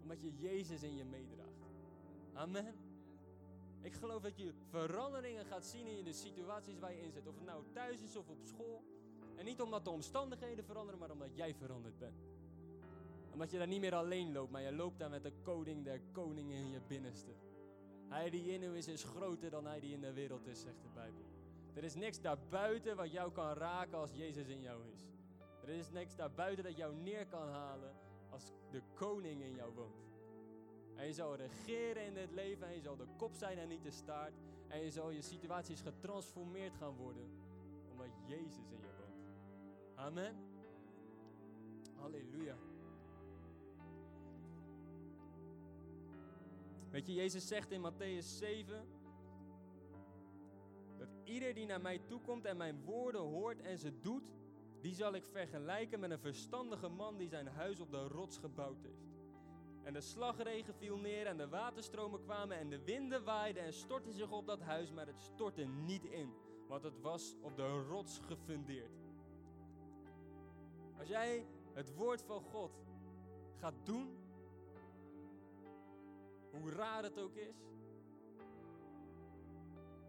Omdat 0.03 0.21
je 0.21 0.37
Jezus 0.37 0.83
in 0.83 0.97
je 0.97 1.05
meedraagt. 1.05 1.52
Amen. 2.35 2.75
Ik 3.81 3.95
geloof 3.95 4.23
dat 4.23 4.39
je 4.39 4.53
veranderingen 4.69 5.45
gaat 5.45 5.65
zien 5.65 5.87
in 5.87 6.05
de 6.05 6.13
situaties 6.13 6.79
waar 6.79 6.93
je 6.93 7.03
in 7.03 7.13
zit. 7.13 7.27
Of 7.27 7.35
het 7.35 7.45
nou 7.45 7.65
thuis 7.73 8.03
is 8.03 8.17
of 8.17 8.29
op 8.29 8.39
school. 8.43 8.83
En 9.37 9.45
niet 9.45 9.61
omdat 9.61 9.85
de 9.85 9.91
omstandigheden 9.91 10.65
veranderen, 10.65 11.01
maar 11.01 11.11
omdat 11.11 11.37
jij 11.37 11.55
veranderd 11.55 11.99
bent. 11.99 12.25
Omdat 13.33 13.51
je 13.51 13.59
daar 13.59 13.67
niet 13.67 13.81
meer 13.81 13.95
alleen 13.95 14.33
loopt, 14.33 14.51
maar 14.51 14.63
je 14.63 14.73
loopt 14.73 14.99
daar 14.99 15.11
met 15.11 15.23
de 15.23 15.33
koning 15.43 15.85
der 15.85 16.01
koningen 16.13 16.57
in 16.57 16.71
je 16.71 16.81
binnenste. 16.87 17.31
Hij 18.09 18.31
die 18.31 18.53
in 18.53 18.63
u 18.63 18.77
is, 18.77 18.89
is 18.89 19.05
groter 19.05 19.51
dan 19.51 19.67
hij 19.67 19.81
die 19.81 19.93
in 19.93 20.01
de 20.01 20.13
wereld 20.13 20.47
is, 20.47 20.61
zegt 20.61 20.83
de 20.83 20.89
Bijbel. 20.95 21.25
Er 21.75 21.85
is 21.85 21.95
niks 21.95 22.21
daarbuiten 22.21 22.97
wat 22.97 23.13
jou 23.13 23.33
kan 23.33 23.53
raken 23.53 23.99
als 23.99 24.13
Jezus 24.15 24.49
in 24.49 24.61
jou 24.61 24.87
is. 24.93 25.07
Er 25.63 25.69
is 25.69 25.91
niks 25.91 26.17
daarbuiten 26.17 26.65
dat 26.65 26.77
jou 26.77 26.95
neer 26.95 27.27
kan 27.27 27.49
halen 27.49 27.95
als 28.31 28.53
de 28.71 28.83
koning 28.95 29.43
in 29.43 29.55
jou 29.55 29.73
woont. 29.75 30.12
En 30.97 31.07
je 31.07 31.13
zal 31.13 31.37
regeren 31.37 32.07
in 32.07 32.15
dit 32.15 32.31
leven 32.31 32.67
en 32.67 32.75
je 32.75 32.81
zal 32.81 32.97
de 32.97 33.07
kop 33.17 33.35
zijn 33.35 33.59
en 33.59 33.69
niet 33.69 33.83
de 33.83 33.91
staart. 33.91 34.33
En 34.69 34.85
je 34.85 34.91
zal 34.91 35.11
je 35.11 35.23
situaties 35.23 35.81
getransformeerd 35.81 36.75
gaan 36.75 36.97
worden 36.97 37.31
omdat 37.91 38.11
Jezus 38.27 38.71
in 38.71 38.81
je 38.81 38.93
woont. 38.99 39.33
Amen. 39.95 40.37
Halleluja. 41.95 42.57
Weet 46.91 47.07
je, 47.07 47.15
Jezus 47.15 47.47
zegt 47.47 47.71
in 47.71 47.93
Matthäus 47.93 48.25
7 48.39 48.87
dat 50.99 51.09
ieder 51.25 51.55
die 51.55 51.67
naar 51.67 51.81
mij 51.81 51.99
toekomt 51.99 52.45
en 52.45 52.57
mijn 52.57 52.85
woorden 52.85 53.21
hoort 53.21 53.61
en 53.61 53.79
ze 53.79 54.01
doet, 54.01 54.33
die 54.81 54.95
zal 54.95 55.15
ik 55.15 55.25
vergelijken 55.25 56.01
met 56.01 56.11
een 56.11 56.19
verstandige 56.19 56.89
man 56.89 57.17
die 57.17 57.29
zijn 57.29 57.47
huis 57.47 57.81
op 57.81 57.91
de 57.91 58.09
rots 58.09 58.39
gebouwd 58.39 58.83
heeft. 58.83 59.12
En 59.83 59.93
de 59.93 60.01
slagregen 60.01 60.75
viel 60.75 60.97
neer 60.97 61.27
en 61.27 61.37
de 61.37 61.49
waterstromen 61.49 62.21
kwamen 62.21 62.57
en 62.57 62.69
de 62.69 62.83
winden 62.85 63.25
waaiden 63.25 63.63
en 63.63 63.73
stortten 63.73 64.13
zich 64.13 64.31
op 64.31 64.47
dat 64.47 64.61
huis, 64.61 64.93
maar 64.93 65.07
het 65.07 65.21
stortte 65.21 65.63
niet 65.65 66.05
in, 66.05 66.35
want 66.69 66.83
het 66.83 67.01
was 67.01 67.37
op 67.41 67.57
de 67.57 67.83
rots 67.89 68.19
gefundeerd. 68.19 69.01
Als 70.99 71.09
jij 71.09 71.47
het 71.73 71.95
woord 71.95 72.23
van 72.23 72.43
God 72.43 72.73
gaat 73.57 73.75
doen, 73.85 74.17
hoe 76.51 76.71
raar 76.71 77.03
het 77.03 77.19
ook 77.19 77.35
is, 77.35 77.57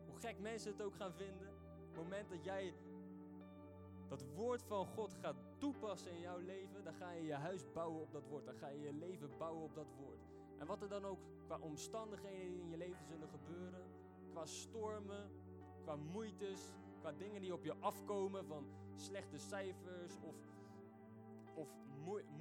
hoe 0.06 0.20
gek 0.20 0.40
mensen 0.40 0.72
het 0.72 0.82
ook 0.82 0.96
gaan 0.96 1.14
vinden, 1.14 1.48
op 1.50 1.90
het 1.90 2.04
moment 2.04 2.30
dat 2.30 2.44
jij 2.44 2.74
dat 4.08 4.26
woord 4.36 4.64
van 4.64 4.86
God 4.86 5.14
gaat 5.22 5.53
toepassen 5.64 6.12
in 6.12 6.20
jouw 6.20 6.40
leven, 6.40 6.84
dan 6.84 6.94
ga 6.94 7.12
je 7.12 7.24
je 7.24 7.34
huis 7.34 7.72
bouwen 7.74 8.02
op 8.02 8.12
dat 8.12 8.28
woord. 8.28 8.46
Dan 8.46 8.56
ga 8.56 8.68
je 8.68 8.82
je 8.82 8.94
leven 8.94 9.30
bouwen 9.38 9.64
op 9.64 9.76
dat 9.76 9.88
woord. 9.98 10.20
En 10.58 10.68
wat 10.68 10.82
er 10.82 10.90
dan 10.90 11.06
ook 11.06 11.20
qua 11.46 11.58
omstandigheden 11.60 12.60
in 12.60 12.70
je 12.70 12.78
leven 12.78 13.06
zullen 13.06 13.30
gebeuren, 13.30 13.86
qua 14.32 14.46
stormen, 14.46 15.30
qua 15.84 15.96
moeites, 15.96 16.72
qua 17.00 17.12
dingen 17.12 17.42
die 17.42 17.54
op 17.54 17.64
je 17.64 17.74
afkomen 17.80 18.46
van 18.46 18.66
slechte 18.96 19.38
cijfers 19.38 20.20
of, 20.22 20.36
of 21.54 21.70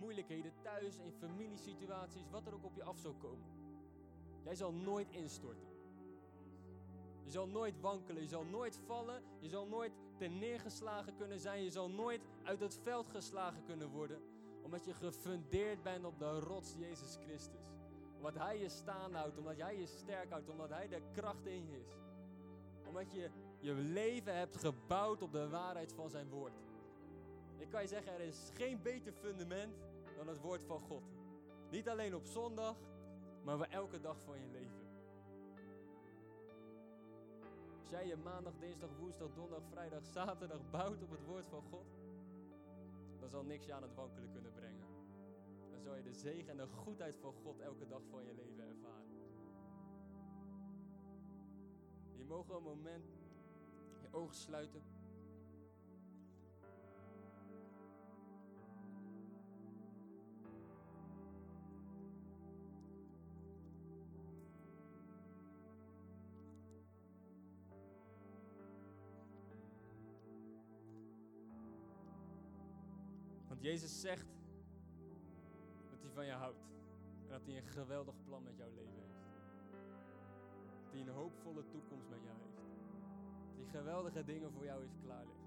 moeilijkheden 0.00 0.52
thuis, 0.62 0.98
in 0.98 1.12
familiesituaties, 1.12 2.30
wat 2.30 2.46
er 2.46 2.54
ook 2.54 2.64
op 2.64 2.76
je 2.76 2.84
af 2.84 2.98
zal 2.98 3.14
komen. 3.14 3.46
Jij 4.44 4.54
zal 4.54 4.72
nooit 4.72 5.10
instorten. 5.10 5.71
Je 7.24 7.30
zal 7.30 7.46
nooit 7.46 7.80
wankelen, 7.80 8.22
je 8.22 8.28
zal 8.28 8.44
nooit 8.44 8.80
vallen, 8.86 9.22
je 9.38 9.48
zal 9.48 9.66
nooit 9.66 9.92
ten 10.16 10.38
neergeslagen 10.38 11.16
kunnen 11.16 11.40
zijn, 11.40 11.62
je 11.62 11.70
zal 11.70 11.90
nooit 11.90 12.20
uit 12.42 12.60
het 12.60 12.78
veld 12.82 13.08
geslagen 13.08 13.64
kunnen 13.64 13.88
worden, 13.88 14.20
omdat 14.62 14.84
je 14.84 14.94
gefundeerd 14.94 15.82
bent 15.82 16.04
op 16.04 16.18
de 16.18 16.38
rots 16.38 16.74
Jezus 16.78 17.16
Christus. 17.20 17.70
Omdat 18.16 18.34
Hij 18.34 18.58
je 18.58 18.68
staan 18.68 19.14
houdt, 19.14 19.38
omdat 19.38 19.56
Hij 19.56 19.78
je 19.78 19.86
sterk 19.86 20.30
houdt, 20.30 20.48
omdat 20.48 20.70
Hij 20.70 20.88
de 20.88 21.02
kracht 21.12 21.46
in 21.46 21.68
je 21.68 21.76
is. 21.76 22.00
Omdat 22.86 23.12
je 23.12 23.30
je 23.60 23.72
leven 23.72 24.36
hebt 24.36 24.56
gebouwd 24.56 25.22
op 25.22 25.32
de 25.32 25.48
waarheid 25.48 25.92
van 25.92 26.10
Zijn 26.10 26.28
woord. 26.28 26.60
Ik 27.58 27.70
kan 27.70 27.82
je 27.82 27.88
zeggen, 27.88 28.12
er 28.12 28.20
is 28.20 28.50
geen 28.54 28.82
beter 28.82 29.12
fundament 29.12 29.76
dan 30.16 30.28
het 30.28 30.40
woord 30.40 30.64
van 30.64 30.80
God. 30.80 31.02
Niet 31.70 31.88
alleen 31.88 32.14
op 32.14 32.26
zondag, 32.26 32.76
maar 33.44 33.56
voor 33.56 33.66
elke 33.66 34.00
dag 34.00 34.20
van 34.24 34.40
je 34.40 34.46
leven. 34.46 34.81
Jij 37.92 38.06
je 38.06 38.16
maandag, 38.16 38.52
dinsdag, 38.58 38.90
woensdag, 38.98 39.28
donderdag, 39.34 39.68
vrijdag, 39.70 40.04
zaterdag 40.04 40.70
bouwt 40.70 41.02
op 41.02 41.10
het 41.10 41.24
woord 41.24 41.46
van 41.46 41.62
God, 41.62 41.86
dan 43.20 43.28
zal 43.28 43.44
niks 43.44 43.66
je 43.66 43.72
aan 43.72 43.82
het 43.82 43.94
wankelen 43.94 44.30
kunnen 44.32 44.52
brengen. 44.52 44.86
Dan 45.70 45.80
zal 45.80 45.96
je 45.96 46.02
de 46.02 46.12
zegen 46.12 46.48
en 46.48 46.56
de 46.56 46.66
goedheid 46.66 47.16
van 47.18 47.32
God 47.32 47.60
elke 47.60 47.86
dag 47.86 48.02
van 48.10 48.24
je 48.24 48.34
leven 48.34 48.68
ervaren. 48.68 49.10
Je 52.16 52.24
mogen 52.24 52.54
een 52.54 52.62
moment 52.62 53.04
je 54.00 54.08
ogen 54.12 54.34
sluiten. 54.34 54.82
Jezus 73.62 74.00
zegt 74.00 74.26
dat 75.90 76.02
hij 76.02 76.10
van 76.10 76.26
je 76.26 76.32
houdt. 76.32 76.64
En 77.22 77.28
dat 77.28 77.46
hij 77.46 77.56
een 77.56 77.66
geweldig 77.66 78.14
plan 78.24 78.42
met 78.42 78.56
jouw 78.56 78.70
leven 78.74 79.02
heeft. 79.02 79.20
Dat 80.82 80.92
hij 80.92 81.00
een 81.00 81.08
hoopvolle 81.08 81.68
toekomst 81.68 82.08
met 82.08 82.22
jou 82.22 82.36
heeft. 82.38 82.56
Dat 83.46 83.56
hij 83.56 83.80
geweldige 83.80 84.24
dingen 84.24 84.52
voor 84.52 84.64
jou 84.64 84.80
heeft 84.80 84.98
klaarliggen. 85.02 85.42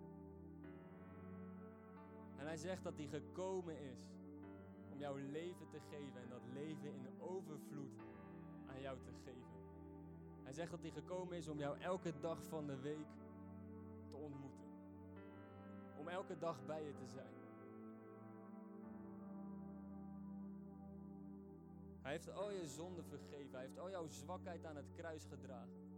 En 2.37 2.45
hij 2.45 2.57
zegt 2.57 2.83
dat 2.83 2.97
hij 2.97 3.07
gekomen 3.07 3.79
is 3.79 3.99
om 4.91 4.99
jouw 4.99 5.15
leven 5.15 5.67
te 5.69 5.79
geven 5.79 6.21
en 6.21 6.29
dat 6.29 6.45
leven 6.53 6.93
in 6.93 7.07
overvloed 7.19 7.99
aan 8.67 8.81
jou 8.81 8.97
te 9.03 9.11
geven. 9.23 9.63
Hij 10.43 10.53
zegt 10.53 10.71
dat 10.71 10.81
hij 10.81 10.91
gekomen 10.91 11.37
is 11.37 11.47
om 11.47 11.57
jou 11.57 11.79
elke 11.79 12.19
dag 12.19 12.43
van 12.43 12.67
de 12.67 12.79
week 12.79 13.07
te 14.09 14.15
ontmoeten. 14.15 14.65
Om 15.97 16.07
elke 16.07 16.37
dag 16.37 16.65
bij 16.65 16.83
je 16.83 16.93
te 16.93 17.07
zijn. 17.07 17.34
Hij 22.05 22.13
heeft 22.13 22.31
al 22.33 22.51
je 22.51 22.67
zonden 22.67 23.05
vergeven. 23.05 23.51
Hij 23.51 23.61
heeft 23.61 23.79
al 23.79 23.89
jouw 23.89 24.07
zwakheid 24.07 24.65
aan 24.65 24.75
het 24.75 24.91
kruis 24.95 25.25
gedragen. 25.25 25.89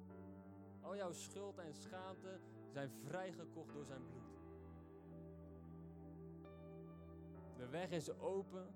Al 0.82 0.96
jouw 0.96 1.12
schuld 1.12 1.58
en 1.58 1.74
schaamte 1.74 2.40
zijn 2.70 2.90
vrijgekocht 2.90 3.74
door 3.74 3.86
zijn 3.86 4.06
bloed. 4.06 4.40
De 7.58 7.68
weg 7.70 7.90
is 7.90 8.10
open 8.10 8.74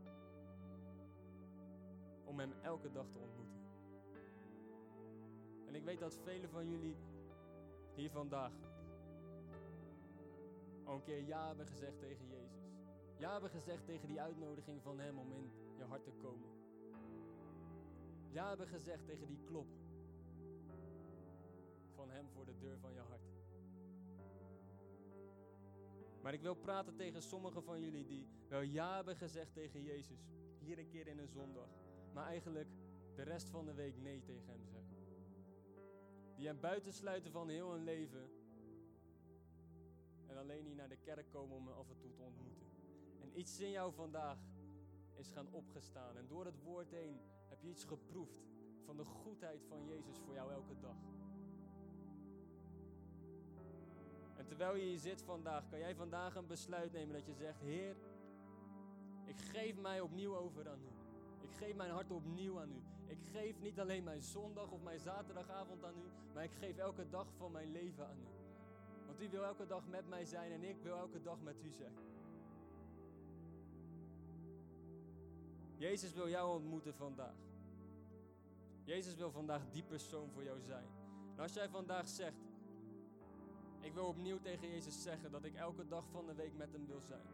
om 2.23 2.39
hem 2.39 2.53
elke 2.61 2.91
dag 2.91 3.09
te 3.09 3.19
ontmoeten. 3.19 3.61
En 5.67 5.75
ik 5.75 5.83
weet 5.83 5.99
dat 5.99 6.19
velen 6.23 6.49
van 6.49 6.67
jullie 6.67 6.95
hier 7.93 8.11
vandaag 8.11 8.53
al 10.83 10.95
een 10.95 11.03
keer 11.03 11.21
ja 11.21 11.47
hebben 11.47 11.67
gezegd 11.67 11.99
tegen 11.99 12.27
Jezus. 12.27 12.71
Ja 13.17 13.31
hebben 13.31 13.49
gezegd 13.49 13.85
tegen 13.85 14.07
die 14.07 14.21
uitnodiging 14.21 14.81
van 14.81 14.99
Hem 14.99 15.17
om 15.17 15.31
in 15.31 15.51
je 15.77 15.83
hart 15.83 16.03
te 16.03 16.11
komen. 16.11 16.60
Ja 18.31 18.47
hebben 18.47 18.67
gezegd 18.67 19.05
tegen 19.05 19.27
die 19.27 19.39
klop 19.45 19.67
van 21.95 22.09
Hem 22.09 22.29
voor 22.29 22.45
de 22.45 22.57
deur 22.57 22.77
van 22.79 22.93
je 22.93 22.99
hart. 22.99 23.21
Maar 26.21 26.33
ik 26.33 26.41
wil 26.41 26.55
praten 26.55 26.95
tegen 26.95 27.21
sommigen 27.21 27.63
van 27.63 27.79
jullie 27.79 28.05
die 28.05 28.27
wel 28.47 28.61
ja 28.61 28.95
hebben 28.95 29.15
gezegd 29.15 29.53
tegen 29.53 29.83
Jezus. 29.83 30.19
Hier 30.59 30.79
een 30.79 30.87
keer 30.87 31.07
in 31.07 31.19
een 31.19 31.27
zondag. 31.27 31.69
Maar 32.13 32.25
eigenlijk 32.25 32.69
de 33.15 33.21
rest 33.21 33.49
van 33.49 33.65
de 33.65 33.73
week 33.73 33.97
nee 33.97 34.21
tegen 34.23 34.49
Hem 34.49 34.65
zeggen. 34.65 34.97
Die 36.35 36.47
Hem 36.47 36.59
buitensluiten 36.59 37.31
van 37.31 37.49
heel 37.49 37.71
hun 37.71 37.83
leven. 37.83 38.29
En 40.27 40.37
alleen 40.37 40.63
niet 40.63 40.75
naar 40.75 40.89
de 40.89 40.97
kerk 40.97 41.29
komen 41.29 41.57
om 41.57 41.67
Hem 41.67 41.75
af 41.75 41.89
en 41.89 41.97
toe 41.97 42.13
te 42.13 42.21
ontmoeten. 42.21 42.67
En 43.21 43.39
iets 43.39 43.59
in 43.59 43.71
jou 43.71 43.93
vandaag 43.93 44.39
is 45.13 45.31
gaan 45.31 45.47
opgestaan. 45.51 46.17
En 46.17 46.27
door 46.27 46.45
het 46.45 46.59
woord 46.59 46.91
heen 46.91 47.21
heb 47.61 47.69
je 47.69 47.75
iets 47.75 47.85
geproefd 47.85 48.43
van 48.85 48.97
de 48.97 49.03
goedheid 49.03 49.63
van 49.67 49.85
Jezus 49.85 50.17
voor 50.17 50.33
jou 50.33 50.51
elke 50.51 50.79
dag. 50.79 50.95
En 54.35 54.45
terwijl 54.45 54.75
je 54.75 54.83
hier 54.83 54.99
zit 54.99 55.21
vandaag, 55.21 55.69
kan 55.69 55.79
jij 55.79 55.95
vandaag 55.95 56.35
een 56.35 56.47
besluit 56.47 56.91
nemen 56.91 57.13
dat 57.13 57.25
je 57.25 57.33
zegt: 57.33 57.59
Heer, 57.59 57.95
ik 59.25 59.41
geef 59.41 59.77
mij 59.77 60.01
opnieuw 60.01 60.35
over 60.37 60.69
aan 60.69 60.81
u. 60.83 60.91
Ik 61.41 61.51
geef 61.51 61.75
mijn 61.75 61.91
hart 61.91 62.11
opnieuw 62.11 62.59
aan 62.59 62.71
u. 62.71 62.81
Ik 63.05 63.19
geef 63.31 63.59
niet 63.59 63.79
alleen 63.79 64.03
mijn 64.03 64.21
zondag 64.21 64.71
of 64.71 64.81
mijn 64.81 64.99
zaterdagavond 64.99 65.83
aan 65.83 65.97
u, 65.97 66.33
maar 66.33 66.43
ik 66.43 66.53
geef 66.53 66.77
elke 66.77 67.09
dag 67.09 67.27
van 67.37 67.51
mijn 67.51 67.71
leven 67.71 68.07
aan 68.07 68.19
u. 68.19 68.27
Want 69.05 69.21
u 69.21 69.29
wil 69.29 69.43
elke 69.43 69.65
dag 69.65 69.87
met 69.87 70.07
mij 70.07 70.25
zijn 70.25 70.51
en 70.51 70.63
ik 70.63 70.77
wil 70.81 70.97
elke 70.97 71.21
dag 71.21 71.41
met 71.41 71.55
u 71.63 71.71
zijn. 71.71 71.93
Jezus 75.77 76.13
wil 76.13 76.29
jou 76.29 76.55
ontmoeten 76.55 76.93
vandaag. 76.93 77.50
Jezus 78.91 79.15
wil 79.15 79.31
vandaag 79.31 79.61
die 79.71 79.83
persoon 79.83 80.29
voor 80.31 80.43
jou 80.43 80.61
zijn. 80.61 80.87
En 81.35 81.41
als 81.41 81.53
jij 81.53 81.69
vandaag 81.69 82.07
zegt, 82.07 82.41
ik 83.79 83.93
wil 83.93 84.05
opnieuw 84.05 84.39
tegen 84.39 84.67
Jezus 84.69 85.01
zeggen 85.01 85.31
dat 85.31 85.43
ik 85.43 85.55
elke 85.55 85.87
dag 85.87 86.03
van 86.11 86.25
de 86.25 86.33
week 86.33 86.53
met 86.57 86.71
Hem 86.71 86.85
wil 86.87 87.01
zijn. 87.01 87.27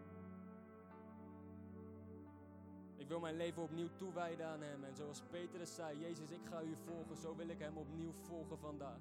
Ik 2.95 3.07
wil 3.07 3.19
mijn 3.19 3.37
leven 3.37 3.61
opnieuw 3.61 3.89
toewijden 3.95 4.47
aan 4.47 4.61
Hem. 4.61 4.83
En 4.83 4.95
zoals 4.95 5.21
Petrus 5.29 5.75
zei, 5.75 5.99
Jezus, 5.99 6.31
ik 6.31 6.45
ga 6.49 6.61
U 6.61 6.75
volgen, 6.85 7.17
zo 7.17 7.35
wil 7.35 7.47
ik 7.47 7.59
Hem 7.59 7.77
opnieuw 7.77 8.11
volgen 8.11 8.57
vandaag. 8.57 8.99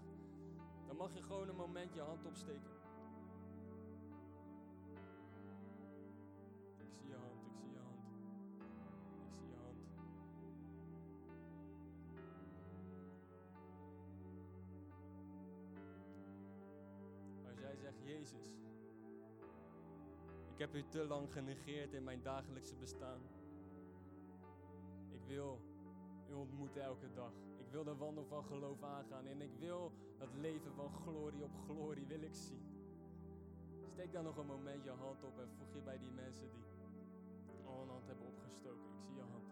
Dan 0.87 0.97
mag 0.97 1.15
je 1.15 1.23
gewoon 1.23 1.49
een 1.49 1.57
moment 1.57 1.95
je 1.95 2.01
hand 2.01 2.25
opsteken. 2.25 2.76
Zegt, 17.81 18.03
Jezus, 18.03 18.47
ik 20.53 20.59
heb 20.59 20.75
u 20.75 20.85
te 20.89 21.07
lang 21.07 21.33
genegeerd 21.33 21.93
in 21.93 22.05
mijn 22.05 22.23
dagelijkse 22.23 22.77
bestaan. 22.77 23.21
Ik 25.11 25.23
wil 25.27 25.61
u 26.31 26.33
ontmoeten 26.33 26.83
elke 26.83 27.13
dag. 27.13 27.33
Ik 27.57 27.71
wil 27.71 27.85
de 27.85 27.97
wandel 27.97 28.25
van 28.25 28.45
geloof 28.45 28.83
aangaan 28.83 29.27
en 29.27 29.41
ik 29.41 29.53
wil 29.59 29.93
dat 30.19 30.29
leven 30.35 30.73
van 30.73 30.93
glorie 30.93 31.45
op 31.45 31.57
glorie 31.65 32.07
wil 32.07 32.23
ik 32.23 32.35
zien. 32.35 32.63
Steek 33.93 34.13
dan 34.13 34.25
nog 34.25 34.37
een 34.37 34.47
moment 34.47 34.85
je 34.85 34.91
hand 34.91 35.25
op 35.25 35.39
en 35.39 35.49
voeg 35.59 35.75
je 35.75 35.81
bij 35.81 35.99
die 35.99 36.11
mensen 36.11 36.51
die 36.51 36.65
al 37.67 37.83
een 37.83 37.89
hand 37.89 38.07
hebben 38.07 38.27
opgestoken. 38.27 38.91
Ik 38.91 39.03
zie 39.07 39.15
je 39.15 39.23
hand. 39.23 39.46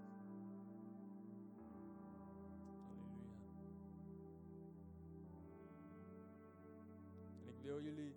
Wil 7.65 7.83
jullie 7.83 8.15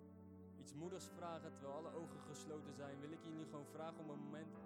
iets 0.58 0.74
moedigs 0.74 1.08
vragen 1.16 1.52
terwijl 1.52 1.76
alle 1.76 1.92
ogen 1.92 2.20
gesloten 2.20 2.74
zijn. 2.74 3.00
Wil 3.00 3.10
ik 3.10 3.22
jullie 3.22 3.44
gewoon 3.44 3.66
vragen 3.66 3.98
om 3.98 4.10
een 4.10 4.24
moment 4.24 4.56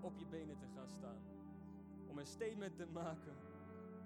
op 0.00 0.16
je 0.16 0.26
benen 0.26 0.58
te 0.58 0.66
gaan 0.74 0.88
staan. 0.88 1.20
Om 2.06 2.18
een 2.18 2.26
statement 2.26 2.76
te 2.76 2.86
maken 2.86 3.34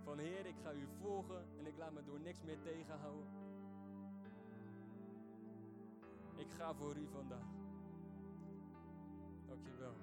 van 0.05 0.19
Heer, 0.19 0.47
ik 0.47 0.57
ga 0.63 0.73
u 0.73 0.87
volgen 1.01 1.45
en 1.59 1.67
ik 1.67 1.77
laat 1.77 1.93
me 1.93 2.05
door 2.05 2.21
niks 2.21 2.43
meer 2.43 2.61
tegenhouden. 2.61 3.27
Ik 6.37 6.51
ga 6.51 6.75
voor 6.75 6.97
u 6.97 7.07
vandaag. 7.07 7.53
Dankjewel. 9.47 9.95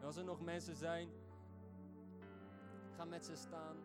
En 0.00 0.06
als 0.06 0.16
er 0.16 0.24
nog 0.24 0.40
mensen 0.40 0.76
zijn, 0.76 1.08
ga 2.96 3.04
met 3.04 3.24
ze 3.24 3.36
staan. 3.36 3.76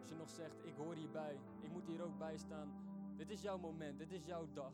Als 0.00 0.08
je 0.08 0.14
nog 0.14 0.30
zegt, 0.30 0.66
ik 0.66 0.74
hoor 0.76 0.94
hierbij, 0.94 1.38
ik 1.60 1.70
moet 1.70 1.86
hier 1.86 2.02
ook 2.02 2.18
bij 2.18 2.36
staan. 2.36 2.72
Dit 3.16 3.30
is 3.30 3.42
jouw 3.42 3.58
moment, 3.58 3.98
dit 3.98 4.12
is 4.12 4.24
jouw 4.24 4.46
dag. 4.52 4.72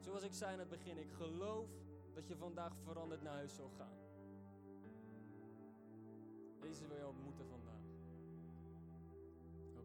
Zoals 0.00 0.22
ik 0.22 0.32
zei 0.32 0.52
in 0.52 0.58
het 0.58 0.68
begin, 0.68 0.98
ik 0.98 1.10
geloof 1.10 1.68
dat 2.14 2.28
je 2.28 2.36
vandaag 2.36 2.72
veranderd 2.84 3.22
naar 3.22 3.34
huis 3.34 3.54
zal 3.54 3.70
gaan. 3.78 3.96
Deze 6.60 6.86
wil 6.86 6.96
je 6.96 7.06
ontmoeten. 7.06 7.55